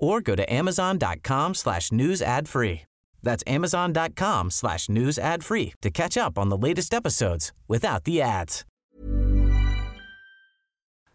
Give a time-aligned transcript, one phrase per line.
[0.00, 2.82] or go to amazon.com slash news ad free.
[3.22, 8.20] That's amazon.com slash news ad free to catch up on the latest episodes without the
[8.20, 8.64] ads.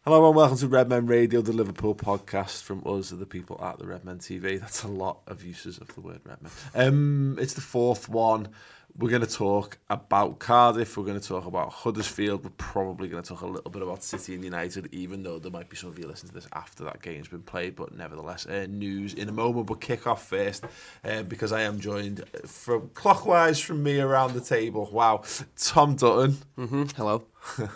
[0.05, 3.87] Hello and welcome to Redmen Radio, the Liverpool podcast from us, the people at the
[3.87, 4.59] Redmen TV.
[4.59, 6.51] That's a lot of uses of the word Redmen.
[6.75, 8.49] Um, it's the fourth one.
[8.97, 10.95] We're going to talk about Cardiff.
[10.95, 12.45] We're going to talk about Huddersfield.
[12.45, 15.51] We're probably going to talk a little bit about City and United, even though there
[15.51, 17.75] might be some of you listening to this after that game's been played.
[17.75, 19.67] But nevertheless, uh, news in a moment.
[19.67, 20.63] But kick off first
[21.03, 24.89] uh, because I am joined from clockwise from me around the table.
[24.89, 25.23] Wow,
[25.57, 26.37] Tom Dutton.
[26.57, 26.83] Mm-hmm.
[26.95, 27.25] Hello.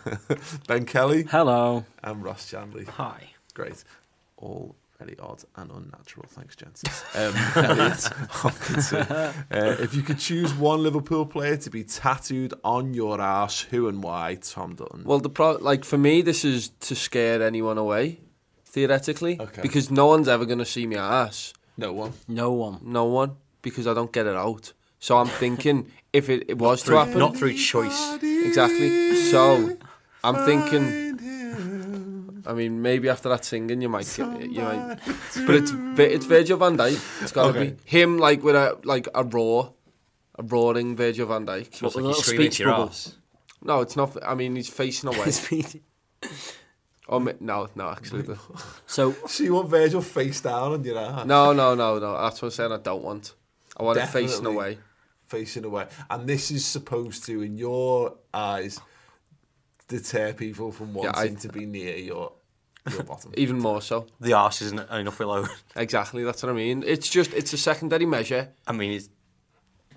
[0.67, 1.23] ben Kelly.
[1.23, 1.83] Hello.
[2.01, 2.87] And Ross Chandley.
[2.87, 3.31] Hi.
[3.53, 3.83] Great.
[4.37, 6.25] All very odd and unnatural.
[6.29, 6.83] Thanks, gents.
[7.15, 8.99] Um, Elliot Hopkinson.
[9.01, 9.33] Uh,
[9.79, 14.03] if you could choose one Liverpool player to be tattooed on your ass, who and
[14.03, 14.35] why?
[14.41, 15.03] Tom Dutton.
[15.05, 18.19] Well, the pro- like for me, this is to scare anyone away,
[18.65, 19.61] theoretically, Okay.
[19.61, 21.53] because no one's ever gonna see my ass.
[21.77, 22.13] no one.
[22.27, 22.79] No one.
[22.83, 24.73] No one, because I don't get it out.
[24.99, 28.15] So I'm thinking if it, it was to happen, not through choice.
[28.21, 29.15] exactly.
[29.31, 29.77] So
[30.25, 31.08] I'm thinking.
[32.45, 34.51] I mean, maybe after that singing, you might get it.
[34.51, 34.97] you might,
[35.45, 37.21] but it's it's Virgil Van Dijk.
[37.21, 37.69] It's gotta Okay.
[37.71, 39.73] be him, like with a like a roar,
[40.37, 41.81] a roaring Virgil Van Dijk.
[41.81, 42.83] What, Looks with a like little speech to bubble.
[42.83, 43.15] arse.
[43.61, 44.15] No, it's not.
[44.25, 45.31] I mean, he's facing away.
[45.31, 45.77] Speech.
[47.09, 48.39] oh, ma- no, no, actually, the-
[48.85, 51.25] so, So you want Virgil face down on your ass?
[51.25, 52.13] no, no, no, no.
[52.21, 52.71] That's what I'm saying.
[52.71, 53.33] I don't want.
[53.77, 54.77] I want it facing away.
[55.25, 55.87] Facing away.
[56.09, 58.79] And this is supposed to, in your eyes,
[59.89, 62.31] deter people from Yeah, wanting I- to be near your,
[62.89, 63.33] your bottom.
[63.37, 64.07] Even more so.
[64.21, 65.49] The arse isn't enough alone.
[65.75, 66.23] Exactly.
[66.23, 66.83] That's what I mean.
[66.87, 68.49] It's just it's a secondary measure.
[68.65, 69.09] I mean, it's,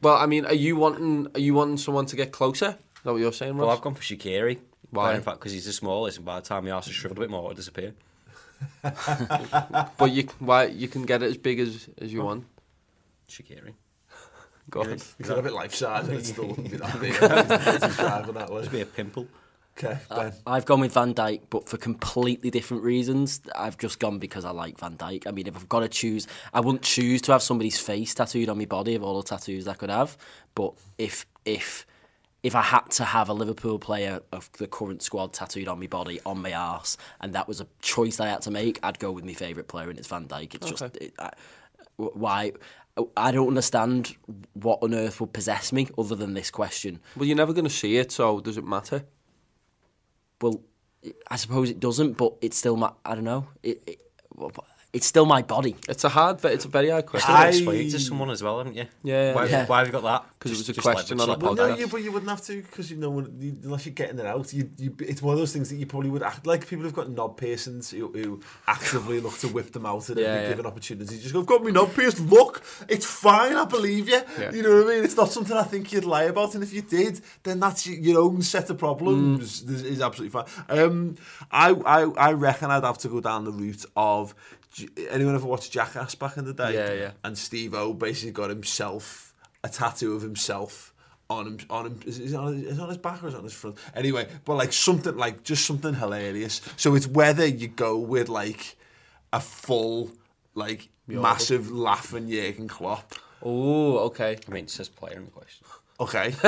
[0.02, 2.70] Well, I mean, are you wanting are you wanting someone to get closer?
[2.70, 4.58] Is that what you're saying, well, I've gone for Shaqiri.
[4.90, 5.14] Why?
[5.14, 7.20] In fact, because he's the smallest, and by the time the arse is shriveled a
[7.22, 7.94] bit more, it'll disappear.
[8.82, 12.44] But you why you can get it as big as as you want.
[13.28, 13.72] Shaqiri.
[14.70, 14.90] Go on.
[14.90, 17.14] You could have it life size and it still wouldn't be that big.
[17.20, 18.60] It's driving that way.
[18.60, 19.26] Just be a pimple.
[19.78, 20.32] Okay, uh, Ben.
[20.46, 23.40] I've gone with Van Dijk, but for completely different reasons.
[23.56, 25.26] I've just gone because I like Van Dijk.
[25.26, 28.48] I mean, if I've got to choose, I wouldn't choose to have somebody's face tattooed
[28.48, 30.16] on my body of all the tattoos I could have.
[30.54, 31.86] But if if
[32.42, 35.86] if I had to have a Liverpool player of the current squad tattooed on my
[35.86, 39.12] body, on my arse, and that was a choice I had to make, I'd go
[39.12, 40.54] with my favourite player, and it's Van Dijk.
[40.54, 41.30] It's just it, I,
[41.96, 42.52] why.
[43.16, 44.14] I don't understand
[44.52, 47.00] what on earth would possess me other than this question.
[47.16, 49.04] Well, you're never going to see it, so does it matter?
[50.42, 50.60] Well,
[51.28, 52.92] I suppose it doesn't, but it's still my.
[53.04, 53.46] I don't know.
[53.62, 54.02] It, it,
[54.92, 55.74] it's still my body.
[55.88, 57.26] It's a hard, but it's a very hard question.
[57.32, 58.84] Still I- explain to someone as well, haven't you?
[59.02, 59.64] Yeah, Why, yeah.
[59.64, 60.26] why have you got that?
[60.38, 61.68] Because it was a just like- question on a like Well, podcast.
[61.70, 64.18] no, you, but you wouldn't have to because you know when- you, unless you're getting
[64.18, 64.52] it out.
[64.52, 66.92] You, you, it's one of those things that you probably would act like people who've
[66.92, 70.48] got knob piercings who, who actively look to whip them out at Yeah, every yeah.
[70.50, 71.18] given opportunity.
[71.18, 72.20] Just go, I've got me knob pierced.
[72.20, 73.54] Look, it's fine.
[73.56, 74.20] I believe you.
[74.38, 74.52] Yeah.
[74.52, 75.04] You know what I mean?
[75.04, 76.54] It's not something I think you'd lie about.
[76.54, 79.62] And if you did, then that's your, your own set of problems.
[79.62, 79.70] Mm.
[79.70, 80.46] Is, is absolutely fine.
[80.68, 81.14] Um,
[81.50, 84.34] I, I, I reckon I'd have to go down the route of.
[84.72, 86.74] J- Anyone ever watched Jackass back in the day?
[86.74, 87.10] Yeah, yeah.
[87.24, 89.34] And Steve O basically got himself
[89.64, 90.92] a tattoo of himself
[91.30, 93.28] on him on him is, is, it on, his, is it on his back or
[93.28, 97.06] is it on his front anyway but like something like just something hilarious so it's
[97.06, 98.76] whether you go with like
[99.32, 100.10] a full
[100.54, 104.36] like massive laughing Jurgen Klopp Oh, okay.
[104.46, 105.66] I mean, it says player in the question.
[106.02, 106.34] Okay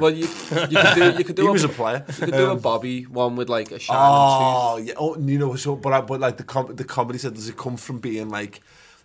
[0.00, 0.26] Well, you
[0.72, 2.52] you could do you could do he a, was a player you could do a
[2.52, 6.00] um, Bobby one with like a shine oh yeah oh you know so but I,
[6.00, 8.60] but like the com- the comedy said does it come from being like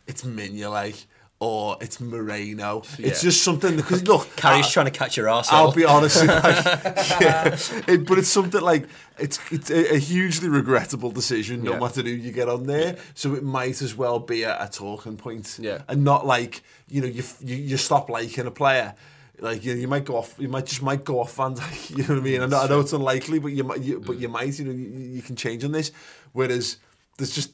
[0.06, 1.00] it's Minya like
[1.40, 5.48] or it's Moreno it's just something because look Karius I- trying to catch your ass.
[5.52, 6.66] I'll be honest, like,
[7.22, 7.56] yeah,
[7.88, 8.88] it, but it's something like
[9.20, 11.80] it's it's a, a hugely regrettable decision, no Yeah.
[11.80, 12.98] matter who you get on there.
[13.14, 15.84] So it might as well be a, a talking point, Yeah.
[15.88, 18.96] and not like you know you you, you stop liking a player.
[19.40, 21.90] Like you, you might go off, you might just might go off Van Dijk.
[21.98, 22.42] You know what I mean?
[22.42, 24.22] I know, I know it's unlikely, but you might, you, but mm.
[24.22, 24.58] you might.
[24.58, 25.92] You know, you, you can change on this.
[26.34, 26.78] Whereas
[27.18, 27.54] there's just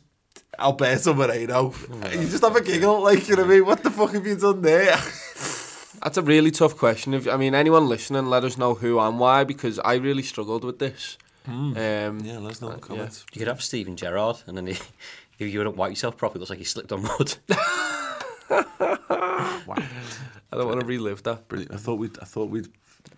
[0.58, 1.74] Alberto Moreno.
[1.74, 3.66] Oh, you just have a giggle, like you know what I mean?
[3.66, 4.96] What the fuck have you done there?
[6.04, 7.14] That's a really tough question.
[7.14, 10.64] If I mean anyone listening, let us know who and why because I really struggled
[10.64, 11.18] with this.
[11.46, 11.78] Hmm.
[11.78, 13.26] Um, yeah, let's know in the uh, comments.
[13.34, 14.74] You could have Steven Gerrard, and then he,
[15.40, 17.36] if you don't wipe yourself properly, it looks like you slipped on mud.
[20.52, 21.48] I don't want to relive that.
[21.48, 21.74] Brilliant.
[21.74, 22.18] I thought we'd.
[22.20, 22.68] I thought we'd.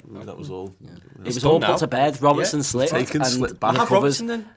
[0.09, 0.75] That was all.
[1.23, 1.71] It was all now.
[1.73, 2.21] put to bed.
[2.21, 2.63] Robertson Yeah.
[2.63, 3.71] slipped Taken, and slipped back.
[3.75, 3.91] Have recovers.
[4.21, 4.49] Robertson then?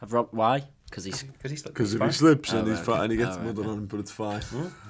[0.00, 0.64] Have Rob- why?
[0.88, 1.74] Because he's Because slipped.
[1.74, 3.68] Because if he slips and Oh, he's right, fat and he gets Oh, mud okay.
[3.68, 4.42] on him, but it's fine.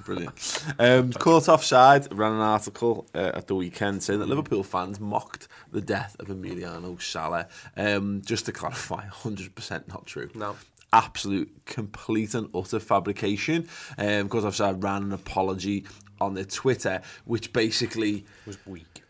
[0.05, 0.63] Brilliant.
[0.79, 5.47] Um, caught offside ran an article uh, at the weekend saying that Liverpool fans mocked
[5.71, 7.47] the death of Emiliano Sala.
[7.77, 10.29] Um, just to clarify, 100% not true.
[10.35, 10.55] No.
[10.91, 13.67] Absolute, complete and utter fabrication.
[13.97, 15.85] Um, caught offside ran an apology
[16.19, 19.03] on their Twitter, which basically was weak.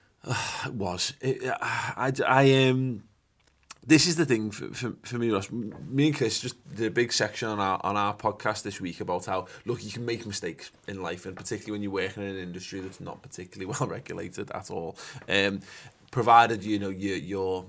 [0.66, 1.14] it was.
[1.22, 3.04] It, I, I um.
[3.86, 5.52] This is the thing for, for, for me, Ross.
[5.52, 9.02] Me and Chris just did a big section on our on our podcast this week
[9.02, 12.30] about how look you can make mistakes in life, and particularly when you're working in
[12.30, 14.96] an industry that's not particularly well regulated at all.
[15.28, 15.60] Um,
[16.12, 17.66] provided you know you you're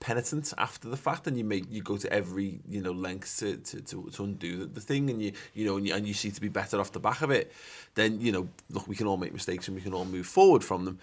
[0.00, 3.56] penitent after the fact and you make you go to every you know length to
[3.56, 6.14] to, to, to undo the, the thing and you you know and you, and you
[6.14, 7.52] see to be better off the back of it.
[7.94, 10.64] Then you know look we can all make mistakes and we can all move forward
[10.64, 10.98] from them.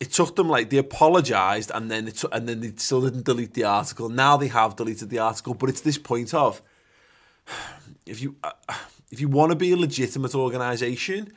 [0.00, 3.54] It took them like they apologized and then it and then they still didn't delete
[3.54, 4.08] the article.
[4.08, 6.60] Now they have deleted the article but it's this point of
[8.06, 8.52] if you uh,
[9.10, 11.32] if you want to be a legitimate organization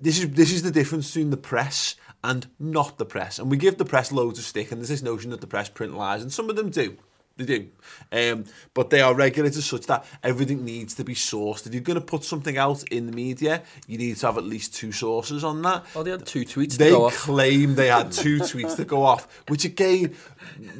[0.00, 3.38] this is this is the difference between the press and not the press.
[3.38, 5.68] And we give the press loads of stick and there's this notion that the press
[5.68, 6.96] print lies and some of them do.
[7.36, 7.68] They do.
[8.12, 8.44] Um,
[8.74, 11.66] but they are regulated such that everything needs to be sourced.
[11.66, 14.44] If you're going to put something out in the media you need to have at
[14.44, 15.86] least two sources on that.
[15.96, 17.14] Oh, they had two tweets they to go off.
[17.16, 20.14] claim they had two tweets to go off which again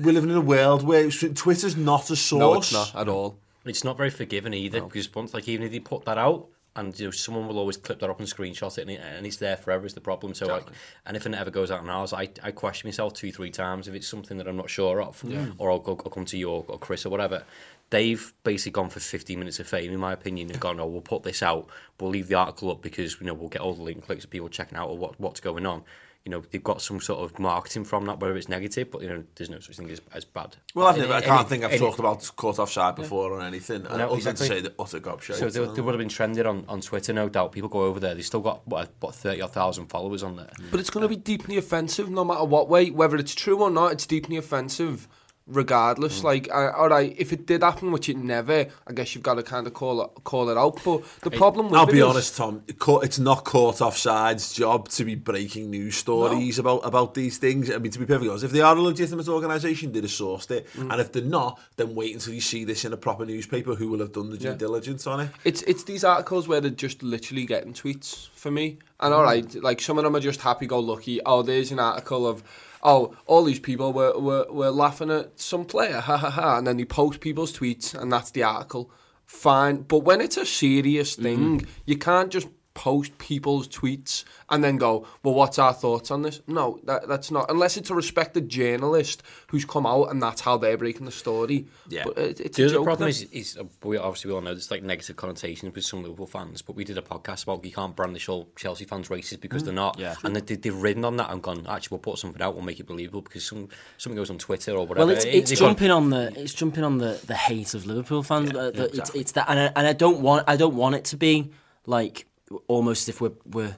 [0.02, 3.38] we're living in a world where Twitter's not a source No, it's not at all.
[3.64, 6.99] It's not very forgiving either because once, like, even if they put that out, and
[6.99, 9.37] you know, someone will always clip that up and screenshot it, and, it, and it's
[9.38, 9.87] there forever.
[9.87, 10.34] Is the problem?
[10.34, 10.67] So, like,
[11.05, 13.88] and if it ever goes out on ours, I, I question myself two, three times
[13.88, 15.22] if it's something that I'm not sure of,
[15.58, 17.43] or I'll, go, I'll come to you or, or Chris or whatever.
[17.90, 21.00] They've basically gone for 15 minutes of fame, in my opinion, and gone, oh, we'll
[21.00, 21.67] put this out,
[21.99, 24.31] we'll leave the article up because you know we'll get all the link clicks of
[24.31, 25.82] people checking out or what, what's going on.
[26.26, 29.08] You know, they've got some sort of marketing from that, whether it's negative, but you
[29.08, 30.55] know, there's no such thing as, as bad.
[30.75, 33.31] Well, I've And- never, I can't and- think I've and- talked about caught offside before
[33.32, 33.84] or anything.
[33.84, 34.49] No, other than exactly.
[34.49, 35.37] to say the utter gobshite.
[35.37, 37.52] So they, they would have been trended on, on Twitter, no doubt.
[37.52, 38.14] People go over there.
[38.14, 40.50] They've still got what, what thirty odd thousand followers on there.
[40.70, 42.90] But it's going to be deeply offensive no matter what way.
[42.90, 45.08] Whether it's true or not, it's deeply offensive
[45.50, 46.25] regardless.
[46.25, 49.35] Like, uh, all right, if it did happen, which it never, I guess you've got
[49.35, 50.81] to kind of call it call it out.
[50.85, 52.62] But the problem with I'll be is- honest, Tom.
[52.69, 57.70] It's not caught offside's job to be breaking news stories about about these things.
[57.70, 60.50] I mean, to be perfectly honest, if they are a legitimate organisation, they'd have sourced
[60.50, 60.93] it, Mm.
[60.93, 63.88] and if they're not, then wait until you see this in a proper newspaper who
[63.88, 64.55] will have done the due Yeah.
[64.55, 65.31] diligence on it.
[65.44, 68.79] It's it's these articles where they're just literally getting tweets for me.
[69.00, 71.20] And all right, like some of them are just happy go lucky.
[71.25, 72.43] Oh, there's an article of
[72.82, 76.67] oh, all these people were, were, were laughing at some player, ha ha ha, and
[76.67, 78.91] then you post people's tweets and that's the article.
[79.27, 79.82] Fine.
[79.82, 81.59] But when it's a serious mm-hmm.
[81.59, 86.22] thing, you can't just post people's tweets and then go, well, what's our thoughts on
[86.22, 86.40] this?
[86.46, 87.50] No, that, that's not.
[87.50, 91.67] Unless it's a respected journalist who's come out and that's how they're breaking the story.
[91.88, 92.05] Yeah.
[92.05, 94.40] But it, it's The a other joke problem is, is uh, we obviously we all
[94.40, 97.64] know there's like negative connotations with some Liverpool fans, but we did a podcast about
[97.64, 100.14] you can't brand the show Chelsea fans racist because they're not, Yeah.
[100.25, 102.78] and they, they've ridden on that and gone actually we'll put something out, we'll make
[102.81, 103.69] it believable because some
[103.99, 105.06] something goes on Twitter or whatever.
[105.06, 107.84] Well, it's, it's They've gone- jumping on the it's jumping on the, the hate of
[107.87, 108.50] Liverpool fans.
[108.55, 111.05] Uh, the- it's, it's that, and I, and I don't want I don't want it
[111.06, 111.50] to be
[111.87, 112.26] like
[112.67, 113.76] almost if we're we're.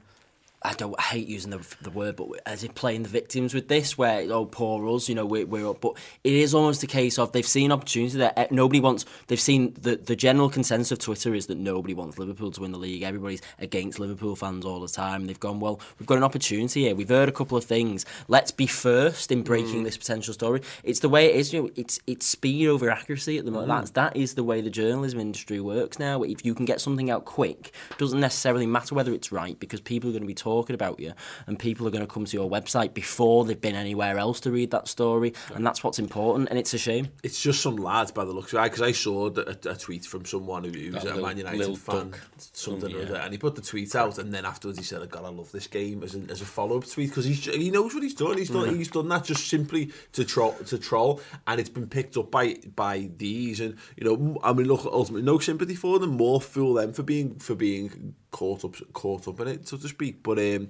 [0.64, 0.94] I don't.
[0.98, 4.24] I hate using the the word, but as if playing the victims with this, where
[4.32, 5.80] oh poor us, you know, we're, we're up.
[5.80, 8.32] But it is almost a case of they've seen opportunity there.
[8.36, 9.04] Eh, Nobody wants.
[9.26, 12.72] They've seen the the general consensus of Twitter is that nobody wants Liverpool to win
[12.72, 13.02] the league.
[13.02, 15.26] Everybody's against Liverpool fans all the time.
[15.26, 15.80] They've gone well.
[15.98, 16.94] We've got an opportunity here.
[16.94, 18.06] We've heard a couple of things.
[18.28, 20.62] Let's be first in breaking this potential story.
[20.84, 21.52] It's the way it is.
[21.52, 23.68] You know, it's it's speed over accuracy at the moment.
[23.68, 26.22] That's that is the way the journalism industry works now.
[26.22, 30.10] If you can get something out quick, doesn't necessarily matter whether it's right because people
[30.10, 31.12] are going to be talking about you
[31.46, 34.50] and people are going to come to your website before they've been anywhere else to
[34.50, 36.48] read that story, and that's what's important.
[36.50, 37.08] And it's a shame.
[37.22, 40.04] It's just some lads by the looks of it, because I saw a, a tweet
[40.04, 42.20] from someone who, who was That a Man United Lil fan, Duck.
[42.36, 45.06] something or other, and he put the tweet out, and then afterwards he said, oh,
[45.06, 47.94] "God, I love this game" as, an, as a follow up tweet because he knows
[47.94, 48.38] what he's done.
[48.38, 52.16] He's done he's done that just simply to troll to troll, and it's been picked
[52.16, 56.10] up by by these, and you know, I mean, look, ultimately, no sympathy for them,
[56.16, 59.86] more fool them for being for being caught up caught up in it, so to
[59.86, 60.22] speak.
[60.24, 60.68] But um,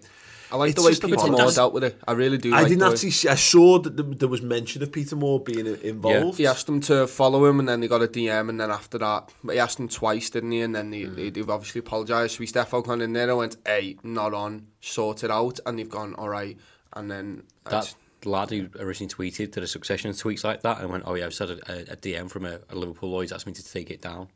[0.51, 1.99] I like the way just a Peter Moore that's- dealt with it.
[2.07, 2.53] I really do.
[2.53, 3.11] I like didn't the way- actually.
[3.13, 6.37] See, I saw that there- there was mention of Peter Moore being involved.
[6.37, 8.99] He asked them to follow him, and then they got a DM, and then after
[8.99, 10.61] that, he asked them twice, didn't he?
[10.61, 12.35] And then they, they, they've obviously apologised.
[12.35, 15.79] So we Stefan gone in there and went, "Hey, not on, sort it out," and
[15.79, 16.59] they've gone, "All right,"
[16.93, 20.91] and then that lad who originally tweeted did a succession of tweets like that and
[20.91, 23.49] went, oh yeah, I've said a, a, a DM from a, a Liverpool Lloyd's asked
[23.49, 24.29] me to take it down.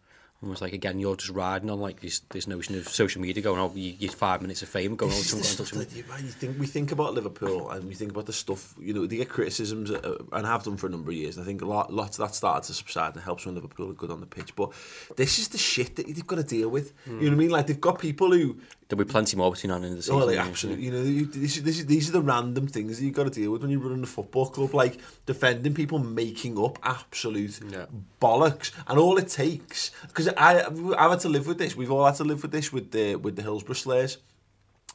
[0.42, 3.58] Almost like again, you're just riding on like this this notion of social media going,
[3.58, 5.66] oh, you get five minutes of fame going on This is some the kind of
[5.68, 8.34] stuff that you, man, you think we think about Liverpool and we think about the
[8.34, 11.36] stuff you know they get criticisms uh, and have done for a number of years.
[11.36, 13.90] And I think a lot lots of that started to subside and helps when Liverpool
[13.90, 14.54] are good on the pitch.
[14.54, 14.72] But
[15.16, 16.92] this is the shit that they've got to deal with.
[17.06, 17.50] You know what I mean?
[17.50, 20.00] Like they've got people who There'll be plenty more between now and the the oh,
[20.00, 20.14] season.
[20.14, 20.84] Oh, like, absolutely.
[20.84, 23.30] You know, you- this, is- this, these are the random things that you've got to
[23.30, 27.86] deal with when you're running a football club, like defending people making up absolute Yeah.
[28.22, 29.90] bollocks, and all it takes.
[30.06, 31.74] Because I, I've had to live with this.
[31.74, 34.18] We've all had to live with this with the with the Hillsborough Slayers.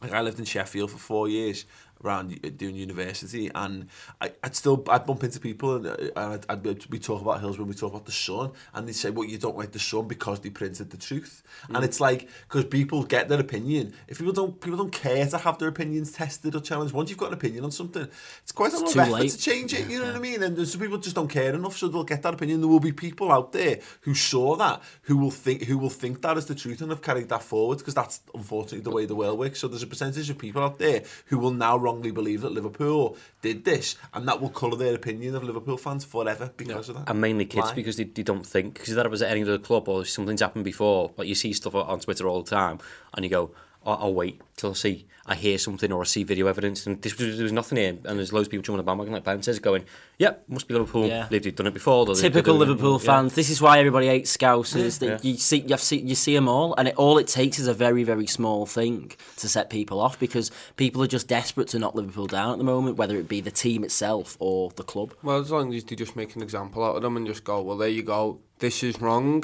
[0.01, 1.65] Like I lived in Sheffield for four years,
[2.03, 3.88] around uh, doing university, and
[4.20, 7.39] I, I'd still I'd bump into people and, uh, and I'd, I'd we talk about
[7.39, 10.08] Hillsborough, we talk about the Sun, and they'd say, "Well, you don't like the Sun
[10.08, 13.93] because they printed the truth," and it's like because people get their opinion.
[14.08, 17.20] If people don't people don't care to have their opinions tested or challenged, once you've
[17.20, 18.08] got an opinion on something,
[18.41, 19.31] it's quite a lot of effort late.
[19.31, 19.89] to change it.
[19.89, 20.43] You know what I mean?
[20.43, 22.62] And some people just don't care enough, so they'll get that opinion.
[22.62, 26.22] There will be people out there who saw that, who will think who will think
[26.22, 29.15] that is the truth and have carried that forward because that's unfortunately the way the
[29.15, 29.60] world works.
[29.60, 33.17] So there's a percentage of people out there who will now wrongly believe that Liverpool
[33.41, 37.10] did this, and that will colour their opinion of Liverpool fans forever because of that.
[37.10, 37.74] and mainly kids Lie.
[37.75, 40.65] because they, they don't think because that was at any other club or something's happened
[40.65, 42.79] before like you see stuff on Twitter all the time
[43.13, 43.51] and you go
[43.85, 47.00] oh, I'll wait till I see I hear something or I see video evidence and
[47.01, 49.23] this there was nothing here and there's loads of people jumping on the bandwagon like
[49.23, 49.85] Ben says going
[50.17, 51.27] yep must be Liverpool Yeah.
[51.29, 53.05] they've, they've done it before or Typical they're it." Liverpool Yeah.
[53.05, 53.33] fans.
[53.35, 54.97] This is why everybody hates Scousers.
[55.00, 55.31] that Yeah.
[55.31, 57.73] You see, you see, you see them all, and it, all it takes is a
[57.73, 61.93] very, very small thing to set people off because people are just desperate to knock
[61.95, 65.13] Liverpool down at the moment, whether it be the team itself or the club.
[65.21, 67.61] Well, as long as you just make an example out of them and just go,
[67.61, 69.43] well, there you go, this is wrong.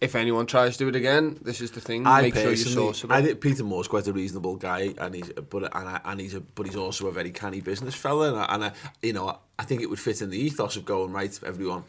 [0.00, 2.06] If anyone tries to do it again, this is the thing.
[2.06, 3.10] I make sure you source it.
[3.10, 6.34] I think Peter Moore's quite a reasonable guy, and he's but and, I, and he's
[6.34, 8.72] a, but he's also a very canny business fella, and, I, and I,
[9.02, 11.84] you know I think it would fit in the ethos of going right, everyone.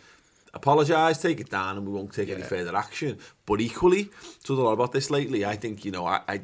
[0.54, 3.18] Apologise, take it down, and we won't take any further action.
[3.46, 4.10] But equally,
[4.44, 5.44] told a lot about this lately.
[5.46, 6.42] I think you know I, I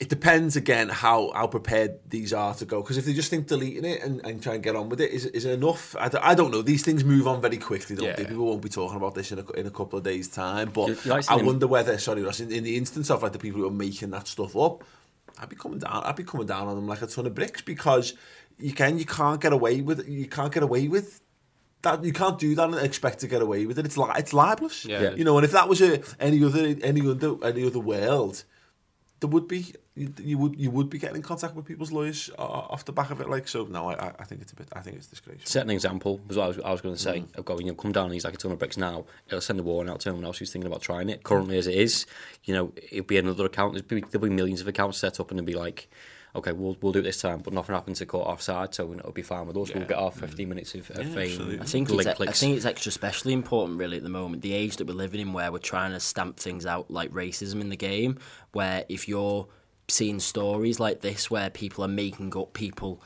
[0.00, 3.46] it depends again how how prepared these are to go because if they just think
[3.46, 6.08] deleting it and, and try and get on with it is, is it enough I
[6.08, 8.68] don't, I don't know these things move on very quickly don't they people won't be
[8.68, 11.30] talking about this in a, in a couple of days time but You- you like
[11.30, 13.70] I wonder whether sorry Ross in, in the instance of like the people who are
[13.70, 14.82] making that stuff up
[15.38, 17.62] I'd be coming down I'd be coming down on them like a ton of bricks
[17.62, 18.14] because
[18.58, 21.20] you can you can't get away with you can't get away with
[21.82, 23.84] that you can't do that and expect to get away with it.
[23.84, 24.86] It's li- it's libelous.
[24.86, 25.10] Yeah.
[25.14, 28.42] You know, and if that was a, any other any other any other world,
[29.24, 32.28] there would be you, you would you would be getting in contact with people's lawyers
[32.38, 33.30] uh, off the back of it.
[33.30, 34.68] Like so, no, I, I- I think it's a bit.
[34.72, 35.46] I think it's disgraceful.
[35.46, 37.38] set an example was what I was, I was going to say Mm.
[37.38, 39.40] of going you know come down and he's like a ton of bricks now it'll
[39.40, 41.76] send a warning out to anyone else who's thinking about trying it currently as it
[41.76, 42.06] is
[42.44, 45.30] you know it'll be another account there'll be, there'll be millions of accounts set up
[45.30, 45.88] and it'll be like
[46.36, 49.12] okay we'll, we'll do it this time but nothing happens to caught offside so it'll
[49.12, 49.46] be fine.
[49.46, 51.58] With us we'll get our 15 minutes of, of fame.
[51.60, 54.76] I think it's, I think it's extra especially important really at the moment the age
[54.78, 57.76] that we're living in where we're trying to stamp things out like racism in the
[57.76, 58.18] game
[58.52, 59.46] where if you're
[59.88, 63.02] seeing stories like this where people are making up people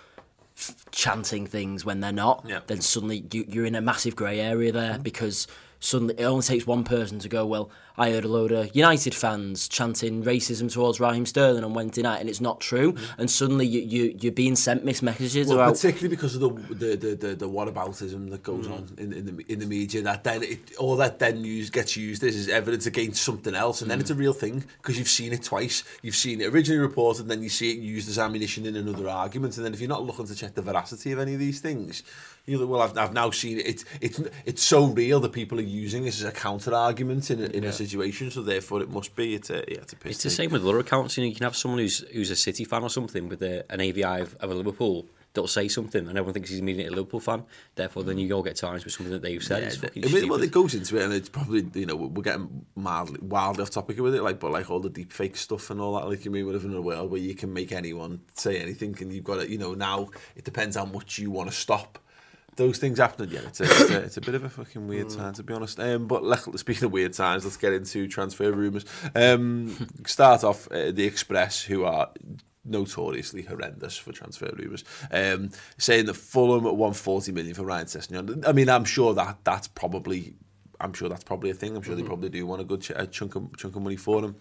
[0.57, 2.61] f- chanting things when they're not Yeah.
[2.67, 5.03] then suddenly you, you're in a massive grey area there mm-hmm.
[5.03, 5.47] because
[5.81, 9.15] suddenly it only takes one person to go well I heard a load of United
[9.15, 13.09] fans chanting racism towards Raheem Sterling on Wednesday night and it's not true mm.
[13.19, 16.49] and suddenly you, you, you're being sent missed messages Well, about particularly because of the
[16.75, 18.73] the the, the, the whataboutism that goes mm.
[18.73, 21.97] on in, in the in the media, that then it, all that then use, gets
[21.97, 24.03] used as is evidence against something else, and then mm.
[24.03, 25.85] it's a real thing because you've seen it twice.
[26.03, 29.09] You've seen it originally reported, and then you see it used as ammunition in another
[29.09, 31.61] argument, and then if you're not looking to check the veracity of any of these
[31.61, 32.03] things.
[32.47, 33.67] You're like, well, I've, I've now seen it.
[33.67, 37.43] It's it's it's so real that people are using this as a counter argument in
[37.43, 38.31] a, in a situation.
[38.31, 39.35] So therefore, it must be.
[39.35, 41.17] It's a yeah, it's a piss It's the same with other accounts.
[41.17, 43.65] You know, you can have someone who's who's a City fan or something with a,
[43.73, 46.97] an AVI of, of a Liverpool that'll say something, and everyone thinks he's immediately a
[46.97, 47.45] Liverpool fan.
[47.75, 48.27] Therefore, then mm.
[48.27, 49.63] you all get times with something that they've said.
[49.63, 52.23] it's fucking I mean, well, it goes into it, and it's probably you know we're
[52.23, 55.71] getting mildly wildly off topic with it, like but like all the deep fake stuff
[55.71, 56.09] and all that.
[56.09, 58.97] Like you mean, we live in a world where you can make anyone say anything,
[59.01, 61.99] and you've got to you know now it depends how much you want to stop
[62.59, 63.31] those things happening.
[63.31, 65.55] Yeah, it's a, it's a, it's a bit of a fucking weird time to be
[65.55, 65.81] honest.
[65.81, 68.85] Um, but like, speaking of weird times, let's get into transfer rumours.
[69.15, 72.11] Um, start off uh, the Express, who are
[72.65, 78.47] notoriously horrendous for transfer rumours, um, saying that Fulham at 140 million for Ryan Sessegnon.
[78.47, 80.35] I mean, I'm sure that that's probably,
[80.81, 81.75] I'm sure that's probably a thing.
[81.75, 83.97] I'm sure they probably do want a good ch- a chunk of chunk of money
[83.97, 84.37] for him.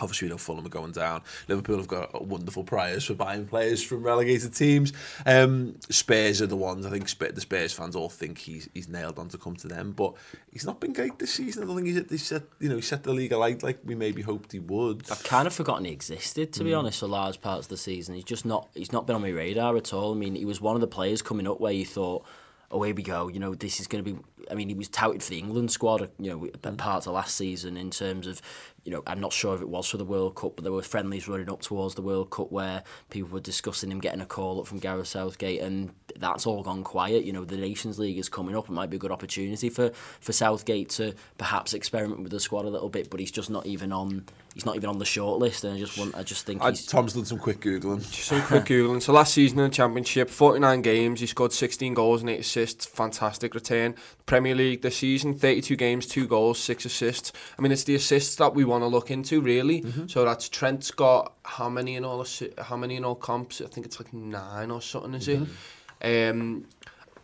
[0.00, 1.22] Obviously, we know Fulham are going down.
[1.48, 4.92] Liverpool have got wonderful priors for buying players from relegated teams.
[5.26, 9.18] Um, Spurs are the ones I think the Spurs fans all think he's he's nailed
[9.18, 10.14] on to come to them, but
[10.50, 11.62] he's not been great this season.
[11.62, 13.94] I don't think he's, he's set you know he set the league alight like we
[13.94, 15.02] maybe hoped he would.
[15.10, 16.78] I've kind of forgotten he existed, to be Mm.
[16.80, 18.14] honest, for large parts of the season.
[18.14, 20.12] He's just not he's not been on my radar at all.
[20.12, 22.24] I mean, he was one of the players coming up where you thought,
[22.70, 23.28] oh, here we go.
[23.28, 24.18] You know, this is going to be.
[24.50, 26.76] I mean, he was touted for the England squad, you know, at mm.
[26.78, 28.40] parts of last season in terms of,
[28.84, 30.82] you know, I'm not sure if it was for the World Cup, but there were
[30.82, 34.60] friendlies running up towards the World Cup where people were discussing him getting a call
[34.60, 37.24] up from Gareth Southgate, and that's all gone quiet.
[37.24, 38.68] You know, the Nations League is coming up.
[38.68, 42.64] It might be a good opportunity for, for Southgate to perhaps experiment with the squad
[42.64, 44.24] a little bit, but he's just not even on.
[44.54, 46.14] He's not even on the short list, and I just want.
[46.14, 46.84] I just think he's.
[46.84, 48.02] Tom's done some quick googling.
[48.02, 49.00] Some quick googling.
[49.00, 52.84] So last season in the Championship, 49 games, he scored 16 goals and 8 assists.
[52.84, 53.94] Fantastic return.
[54.26, 57.32] Premier League this season 32 games, 2 goals, 6 assists.
[57.58, 59.80] I mean, it's the assists that we want to look into, really.
[59.80, 60.10] Mm -hmm.
[60.10, 62.26] So that's Trent's got how many in all
[62.56, 63.60] how many in all comps?
[63.60, 65.42] I think it's like 9 or something, is mm -hmm.
[65.42, 65.48] it?
[65.48, 66.40] Mm-hmm.
[66.40, 66.66] Um,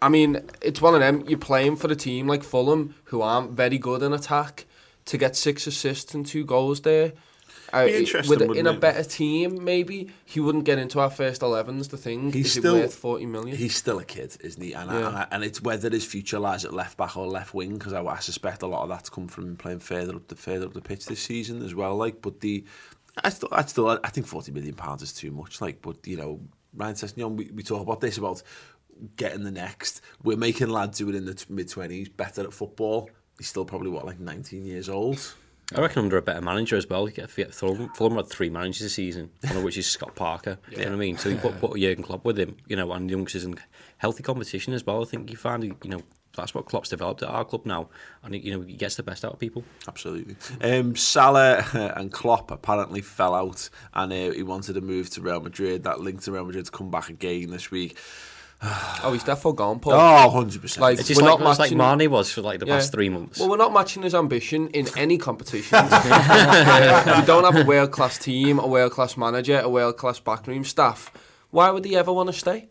[0.00, 1.24] I mean, it's one of them.
[1.26, 4.66] You're playing for a team like Fulham, who aren't very good in attack,
[5.04, 7.12] to get six assists and two goals there
[7.72, 8.74] uh, be interesting, with, in it?
[8.74, 11.90] a better team, maybe he wouldn't get into our first 11s.
[11.90, 13.56] The thing he's still worth 40 million.
[13.56, 14.72] He's still a kid, isn't he?
[14.72, 14.96] And, yeah.
[14.96, 17.74] I, and, I, and it's whether his future lies at left back or left wing
[17.78, 20.66] because I, I suspect a lot of that's come from playing further up the further
[20.66, 21.96] up the pitch this season as well.
[21.96, 22.64] Like, but the
[23.24, 25.60] I still, I still, I think 40 million pounds is too much.
[25.60, 26.40] Like, but you know,
[26.74, 28.42] Ryan Sessegnon, we, we talk about this about
[29.16, 30.00] getting the next.
[30.22, 33.10] We're making lads who are in the mid 20s better at football.
[33.36, 35.34] He's still probably what like 19 years old.
[35.74, 37.06] I reckon under a better manager as well.
[37.08, 40.14] You get get Fulham, Fulham had three managers this season, one of which is Scott
[40.14, 40.58] Parker.
[40.70, 41.18] You know what I mean?
[41.18, 43.58] So you put, put Jurgen Klopp with him, you know, and youngsters in
[43.98, 45.02] healthy competition as well.
[45.02, 46.02] I think you find, you know,
[46.38, 47.88] that's what Klopp's developed at our club now,
[48.22, 49.64] and you know he gets the best out of people.
[49.86, 50.36] Absolutely.
[50.62, 55.40] Um, Salah and Klopp apparently fell out, and uh, he wanted to move to Real
[55.40, 55.82] Madrid.
[55.82, 57.98] That link to Real Madrid to come back again this week.
[58.62, 59.92] oh, he's definitely gone, Paul.
[59.92, 60.78] Oh, 100%.
[60.78, 62.76] Like, It's just We're like, not it's like Marnie was for like the Yeah.
[62.76, 63.38] past three months.
[63.38, 65.78] Well, we're not matching his ambition in any competition.
[65.84, 70.64] we don't have a world class team, a world class manager, a world class backroom
[70.64, 71.12] staff.
[71.50, 72.68] Why would he ever want to stay?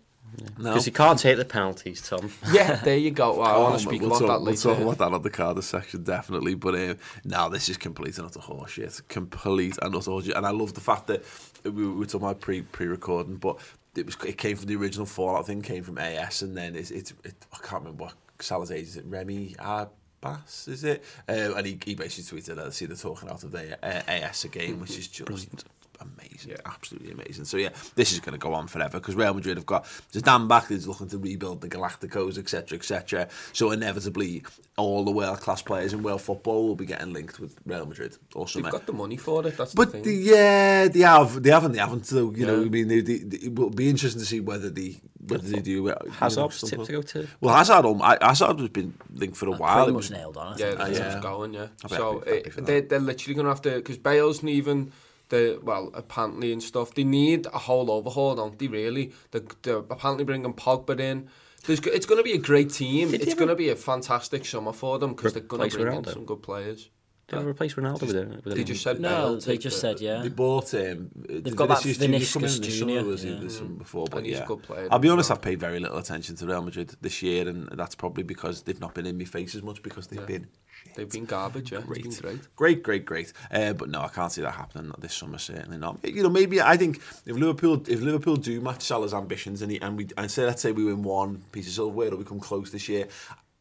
[0.58, 0.72] no.
[0.72, 2.30] Because he can't take the penalties, Tom.
[2.52, 3.38] Yeah, there you go.
[3.40, 4.70] Well, I want to speak we'll about talk, that We'll later.
[4.70, 6.54] talk about that on the Cardiff section, definitely.
[6.56, 9.08] But um, now this is complete and utter horseshit.
[9.08, 10.36] Complete and utter horseshit.
[10.36, 11.24] And I love the fact that
[11.64, 13.58] we we were talking about pre pre recording, but
[13.98, 16.92] it was it came from the original Fallout thing, came from AS, and then it's,
[16.92, 18.98] it's it, I can't remember what Salah's age is.
[18.98, 21.04] It Ramy Abbas, is it?
[21.28, 24.46] Uh, and he, he basically tweeted, "I see the talking out of the uh, AS
[24.46, 25.66] again," which is just.
[26.00, 27.46] Amazing, absolutely amazing.
[27.46, 30.48] So yeah, this is going to go on forever because Real Madrid have got Zidane
[30.48, 30.68] back.
[30.68, 33.28] He's looking to rebuild the Galacticos, etc., etc.
[33.54, 34.44] So inevitably,
[34.78, 38.16] all the world class players in world football will be getting linked with Real Madrid
[38.36, 39.58] or They've got the money for it.
[39.58, 42.06] That's But the the, yeah, they have, they haven't, they haven't.
[42.06, 44.70] So you know, I mean, they, they, they- it will be interesting to see whether
[44.70, 45.90] they whether they do.
[45.90, 47.28] uh, you know, Hazard's tip to go to.
[47.42, 49.76] Well, Hazard, um, I- Hazard has been linked for a while.
[49.86, 50.48] pretty It much was- nailed on.
[50.54, 50.78] I Yeah, think.
[50.78, 51.20] that's yeah.
[51.22, 51.68] going, yeah.
[51.88, 52.66] So I'd happy it, for that.
[52.68, 54.92] they, they're literally going to have to, because Bale's not even,
[55.30, 59.14] the well, apparently and stuff, they need a whole overhaul, don't they, really?
[59.32, 61.30] They're, they're apparently bringing Pogba in.
[61.66, 63.12] There's, it's going to be a great team.
[63.12, 65.98] Did It's going to be a fantastic summer for them because they're going to bring
[65.98, 66.90] in some good players.
[67.28, 68.46] Did they replace Ronaldo with it?
[68.46, 70.22] With They a- just said No, Bale they just said yeah.
[70.22, 71.12] They bought him.
[71.16, 73.36] They've got that come in Vinicius this Junior, summer, was yeah.
[73.42, 74.46] This summer before, but And he's a yeah.
[74.46, 75.38] good player I'll be honest, well.
[75.38, 78.80] I've paid very little attention to Real Madrid this year, and that's probably because they've
[78.80, 80.48] not been in my face as much because they've been
[80.96, 81.80] They've been garbage, yeah.
[81.90, 82.56] It's been great.
[82.56, 83.34] Great, great, great.
[83.52, 85.38] Uh, but no, I can't see that happening this summer.
[85.38, 86.00] Certainly not.
[86.04, 89.82] You know, maybe I think if Liverpool, if Liverpool do match Salah's ambitions, and he,
[89.82, 92.40] and we, and say let's say we win one piece of silverware, or we come
[92.40, 93.08] close this year.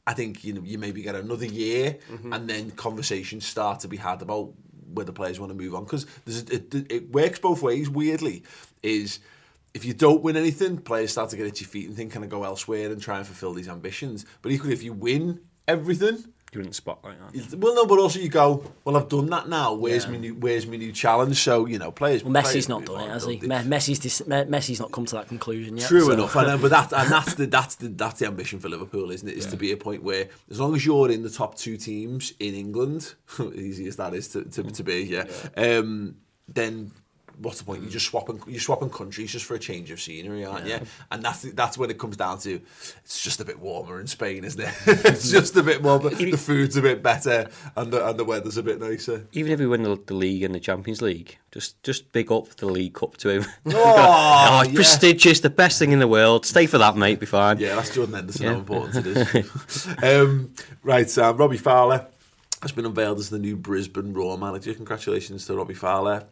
[0.06, 2.32] I think you know you maybe get another year, mm-hmm.
[2.32, 4.52] and then conversations start to be had about
[4.92, 7.90] whether players want to move on because it, it, works both ways.
[7.90, 8.44] Weirdly,
[8.82, 9.18] is
[9.74, 12.26] if you don't win anything, players start to get itchy feet and think, can I
[12.26, 14.24] go elsewhere and try and fulfil these ambitions?
[14.42, 16.24] But equally, if you win everything,
[16.56, 17.18] You're in the spotlight.
[17.20, 17.58] aren't you?
[17.58, 19.74] well, no, but also you go, well, I've done that now.
[19.74, 21.36] Where's my new, where's my new challenge?
[21.36, 22.24] So you know, players.
[22.24, 23.36] Well, players Messi's not move done it, has he?
[23.40, 25.86] Me- Messi's dis- Me- Messi's not come to that conclusion yet.
[25.86, 28.58] True so- enough, I know, but that and that's the that's the that's the ambition
[28.58, 29.36] for Liverpool, isn't it?
[29.36, 32.32] Is to be a point where as long as you're in the top two teams
[32.40, 33.12] in England,
[33.54, 35.24] easy as that is to, to, to be, yeah,
[35.58, 36.16] Um,
[36.48, 36.92] then
[37.40, 37.82] what's the point?
[37.82, 40.80] You're just swapping you're swapping countries just for a change of scenery, aren't you?
[41.10, 42.60] And that's that's when it comes down to
[43.04, 44.74] it's just a bit warmer in Spain, isn't it?
[44.86, 48.24] it's just a bit more, but the food's a bit better and the and the
[48.24, 49.26] weather's a bit nicer.
[49.32, 52.48] Even if we win the, the league and the Champions League, just just big up
[52.56, 53.44] the League Cup to him.
[53.78, 56.46] Oh, it's prestigious, the best thing in the world.
[56.46, 57.20] Stay for that, mate.
[57.20, 57.58] Be fine.
[57.58, 58.52] Yeah, that's Jordan Henderson, Yeah.
[58.52, 59.88] how important it is.
[60.02, 62.06] um, right, Sam, Robbie Fowler
[62.62, 64.72] has been unveiled as the new Brisbane Roar manager.
[64.74, 66.24] Congratulations to Robbie Fowler.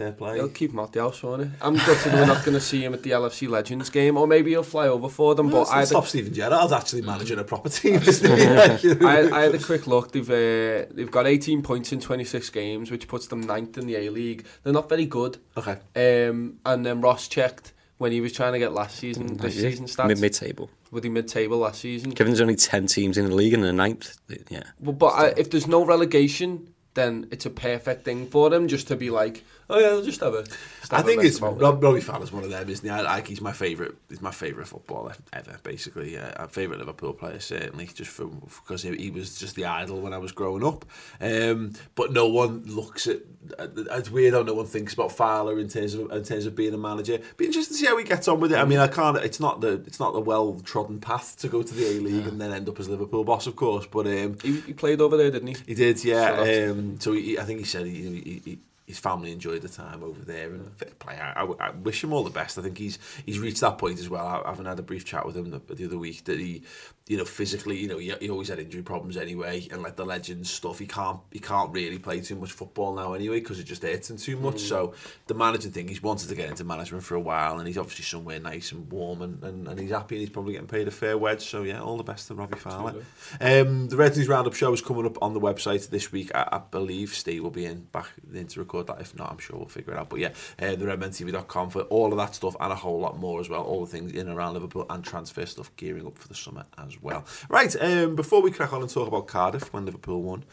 [0.00, 0.36] Fair play.
[0.36, 1.50] He'll keep him at the house, won't he?
[1.60, 4.50] I'm gutted we're not going to see him at the LFC Legends game, or maybe
[4.50, 5.50] he'll fly over for them.
[5.50, 8.00] Well, but I had, stop a, Steven Gerrard's actually managing a proper team.
[8.22, 9.06] Like, you know.
[9.08, 10.12] I, I had a quick look.
[10.12, 13.96] They've uh, they've got 18 points in 26 games, which puts them ninth in the
[13.96, 14.46] A League.
[14.62, 15.38] They're not very good.
[15.56, 15.78] okay.
[15.94, 17.72] Um, and then Ross checked.
[17.98, 20.08] when he was trying to get last season, this season stats.
[20.08, 20.70] Mid mid table.
[20.90, 22.10] with the mid-table last season.
[22.10, 24.16] Given there's only ten teams in the league and the ninth,
[24.48, 24.62] yeah.
[24.80, 28.88] Well, but uh, if there's no relegation, then it's a perfect thing for them just
[28.88, 30.42] to be like, oh yeah, I'll just have a.
[30.42, 31.40] just have a think it's.
[31.40, 32.90] Rob, Robbie Fowler's one of them, isn't he?
[32.90, 33.92] I, like he's my favourite.
[34.08, 36.18] He's my favourite footballer ever, basically.
[36.18, 40.12] Uh, favourite Liverpool player, certainly, just for because he, he was just the idol when
[40.12, 40.84] I was growing up.
[41.20, 43.18] Um, but no one looks at.
[43.58, 46.74] It's weird how no one thinks about Fowler in terms of in terms of being
[46.74, 47.18] a manager.
[47.36, 48.58] Be interesting to see how he gets on with it.
[48.58, 49.16] I mean, I can't.
[49.18, 52.26] It's not the it's not the well trodden path to go to the A League
[52.26, 53.86] and then end up as Liverpool boss, of course.
[53.86, 55.56] But um, He, he played over there, didn't he?
[55.66, 56.36] he did, yeah.
[56.36, 58.58] So um, so he, I think he said he, he, he,
[58.90, 61.14] his family enjoyed the time over there, and fair play.
[61.14, 62.58] I, I, I wish him all the best.
[62.58, 64.26] I think he's he's reached that point as well.
[64.26, 66.62] I, haven't had a brief chat with him the, the other week that he,
[67.06, 70.04] you know, physically, you know, he, he always had injury problems anyway, and like the
[70.04, 73.64] legends stuff, he can't he can't really play too much football now anyway because it
[73.64, 74.60] just hurts him too much.
[74.60, 74.94] So
[75.28, 78.04] the managing thing, he's wanted to get into management for a while, and he's obviously
[78.04, 80.90] somewhere nice and warm, and, and, and he's happy, and he's probably getting paid a
[80.90, 81.42] fair wedge.
[81.42, 82.94] So yeah, all the best to Robbie Fowler.
[83.40, 86.34] Um, the Red News Roundup show is coming up on the website this week.
[86.34, 89.00] I, I believe Steve will be in back in to that.
[89.00, 90.08] If not, I'm sure we'll figure it out.
[90.08, 93.40] But yeah, uh, the redmentv.com for all of that stuff and a whole lot more
[93.40, 93.62] as well.
[93.62, 96.64] All the things in and around Liverpool and transfer stuff gearing up for the summer
[96.78, 97.24] as well.
[97.48, 100.44] Right, um, before we crack on and talk about Cardiff when Liverpool won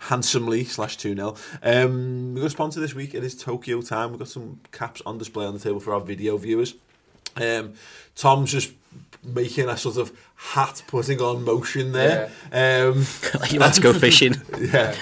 [0.00, 1.34] handsomely slash 2 0.
[1.62, 3.14] Um, we've got a sponsor this week.
[3.14, 4.10] It is Tokyo time.
[4.10, 6.74] We've got some caps on display on the table for our video viewers.
[7.36, 7.74] Um,
[8.14, 8.72] Tom's just
[9.24, 12.30] making a sort of hat putting on motion there.
[12.52, 13.04] Um,
[13.58, 14.34] Let's go fishing.
[14.60, 14.92] yeah.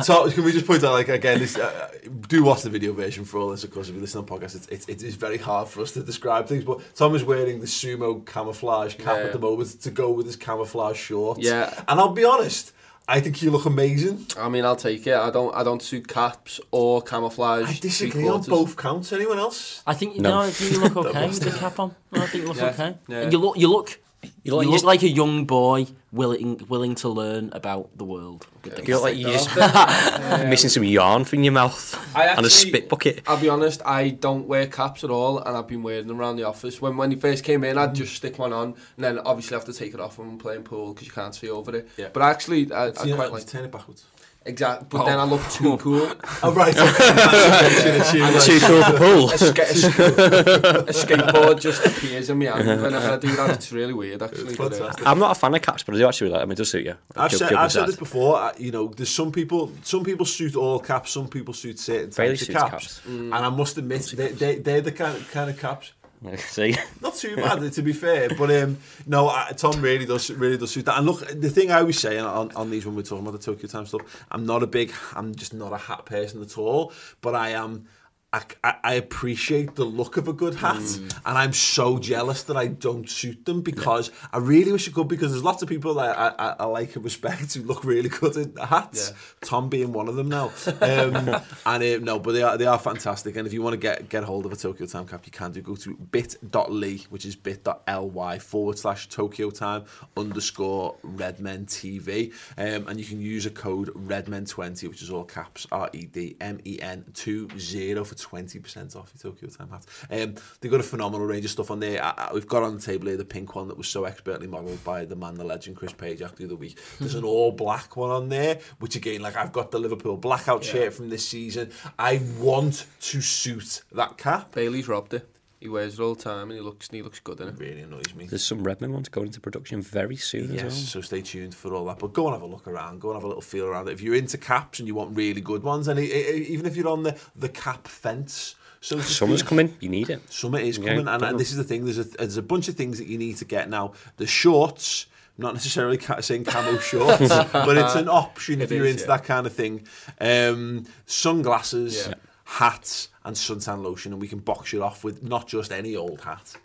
[0.00, 1.88] So can we just point out, like again, this, uh,
[2.28, 3.62] do watch the video version for all this.
[3.64, 5.92] Of course, if you listen on podcast, it's, it's it is very hard for us
[5.92, 6.64] to describe things.
[6.64, 9.24] But Tom is wearing the sumo camouflage cap Yeah.
[9.24, 11.40] at the moment to go with his camouflage shorts.
[11.42, 11.72] Yeah.
[11.86, 12.72] and I'll be honest,
[13.08, 14.26] I think you look amazing.
[14.36, 15.14] I mean, I'll take it.
[15.14, 15.54] I don't.
[15.54, 17.68] I don't suit caps or camouflage.
[17.68, 18.74] I disagree on three-quarters.
[18.74, 19.12] both counts.
[19.12, 19.82] Anyone else?
[19.86, 20.30] I think No.
[20.30, 20.40] no.
[20.40, 21.94] I think you look okay with the cap on.
[22.10, 22.96] No, I think you look Yeah, okay.
[23.06, 23.30] yeah.
[23.30, 25.86] You look, you look, you You look, look like you like, just- a young boy
[26.12, 28.46] willing willing to learn about the world.
[28.64, 32.26] With You look like you're just that off missing some yarn from your mouth I
[32.28, 33.22] and a spit bucket.
[33.26, 36.36] I'll be honest, I don't wear caps at all, and I've been wearing them around
[36.36, 36.80] the office.
[36.80, 37.94] When when he first came in, I'd mm-hmm.
[37.94, 40.62] just stick one on, and then obviously have to take it off when I'm playing
[40.62, 41.88] pool because you can't see over it.
[41.96, 42.08] Yeah.
[42.12, 44.04] But actually, I, I quite like turn it backwards.
[44.46, 44.86] Exactly.
[44.90, 46.12] But then I look too cool.
[46.42, 46.76] Oh right.
[46.76, 48.36] okay.
[48.46, 49.30] Too cool for pool.
[49.30, 53.50] a, ska- a, a skateboard just appears in my hand whenever I do that.
[53.50, 54.54] It's really weird, actually.
[54.56, 56.50] But, uh, I'm not a fan of caps, but I do actually like them.
[56.52, 56.94] It does suit you.
[57.16, 58.36] I've said, I've said this before.
[58.38, 59.72] uh, You know, there's some people.
[59.82, 61.10] Some people suit all caps.
[61.12, 62.70] Some people suit certain Bailey types of suits caps.
[62.70, 63.06] caps.
[63.06, 65.92] And I must admit, they, they, they're the kind of, kind of caps.
[66.36, 68.28] See, Not too bad, to be fair.
[68.36, 70.98] But um, no, I, Tom really does really does suit that.
[70.98, 73.44] And look, the thing I always say on, on these when we're talking about the
[73.44, 76.92] Tokyo Time stuff, I'm not a big, I'm just not a hat person at all.
[77.20, 77.84] But I am.
[77.84, 77.86] I,
[78.32, 78.42] I
[78.82, 80.82] I appreciate the look of a good hat,
[81.24, 85.06] and I'm so jealous that I don't suit them because I really wish I could.
[85.06, 88.08] Because there's lots of people that I, I, I like and respect who look really
[88.08, 89.12] good in hats.
[89.42, 92.78] Tom being one of them now, um, and uh, no, but they are they are
[92.78, 93.36] fantastic.
[93.36, 95.52] And if you want to get get hold of a Tokyo Time cap, you can
[95.52, 95.62] do.
[95.62, 99.84] Go to bit.ly, which is bit.ly forward slash Tokyo Time
[100.16, 105.66] underscore Redmen TV, um, and you can use a code Redmen20, which is all caps
[105.70, 109.86] R E D M E N 20 for 20% off your Tokyo Time hat.
[110.10, 112.02] Um, they've got a phenomenal range of stuff on there.
[112.02, 114.46] I, I, we've got on the table here the pink one that was so expertly
[114.46, 116.78] modelled by the man, the legend, Chris Page after the other week.
[116.98, 120.72] There's an all-black one on there, which again, like I've got the Liverpool blackout yeah.
[120.72, 121.70] shirt from this season.
[121.98, 124.52] I want to suit that cap.
[124.52, 125.35] Bailey's robbed it.
[125.60, 127.58] He wears it all the time, and he looks he looks good in it.
[127.58, 128.26] Really annoys me.
[128.26, 131.72] there's some Redmen ones going into production very soon Yes, as so stay tuned for
[131.74, 131.98] all that.
[131.98, 133.00] But go and have a look around.
[133.00, 133.92] Go and have a little feel around it.
[133.92, 137.02] If you're into caps and you want really good ones, and even if you're on
[137.04, 138.98] the, the cap fence, so.
[139.00, 140.30] Summer's speak, coming, you need it.
[140.30, 141.84] Summer is Yeah, coming, and, and this is the thing.
[141.86, 143.94] There's a there's a bunch of things that you need to get now.
[144.18, 145.06] The shorts,
[145.38, 149.04] not necessarily ca- saying camo shorts, but it's an option if It you're is, into
[149.08, 149.16] yeah.
[149.16, 149.86] that kind of thing.
[150.20, 152.14] Um, sunglasses, Yeah.
[152.44, 156.22] hats, and suntan lotion, and we can box you off with not just any old
[156.22, 156.56] hat,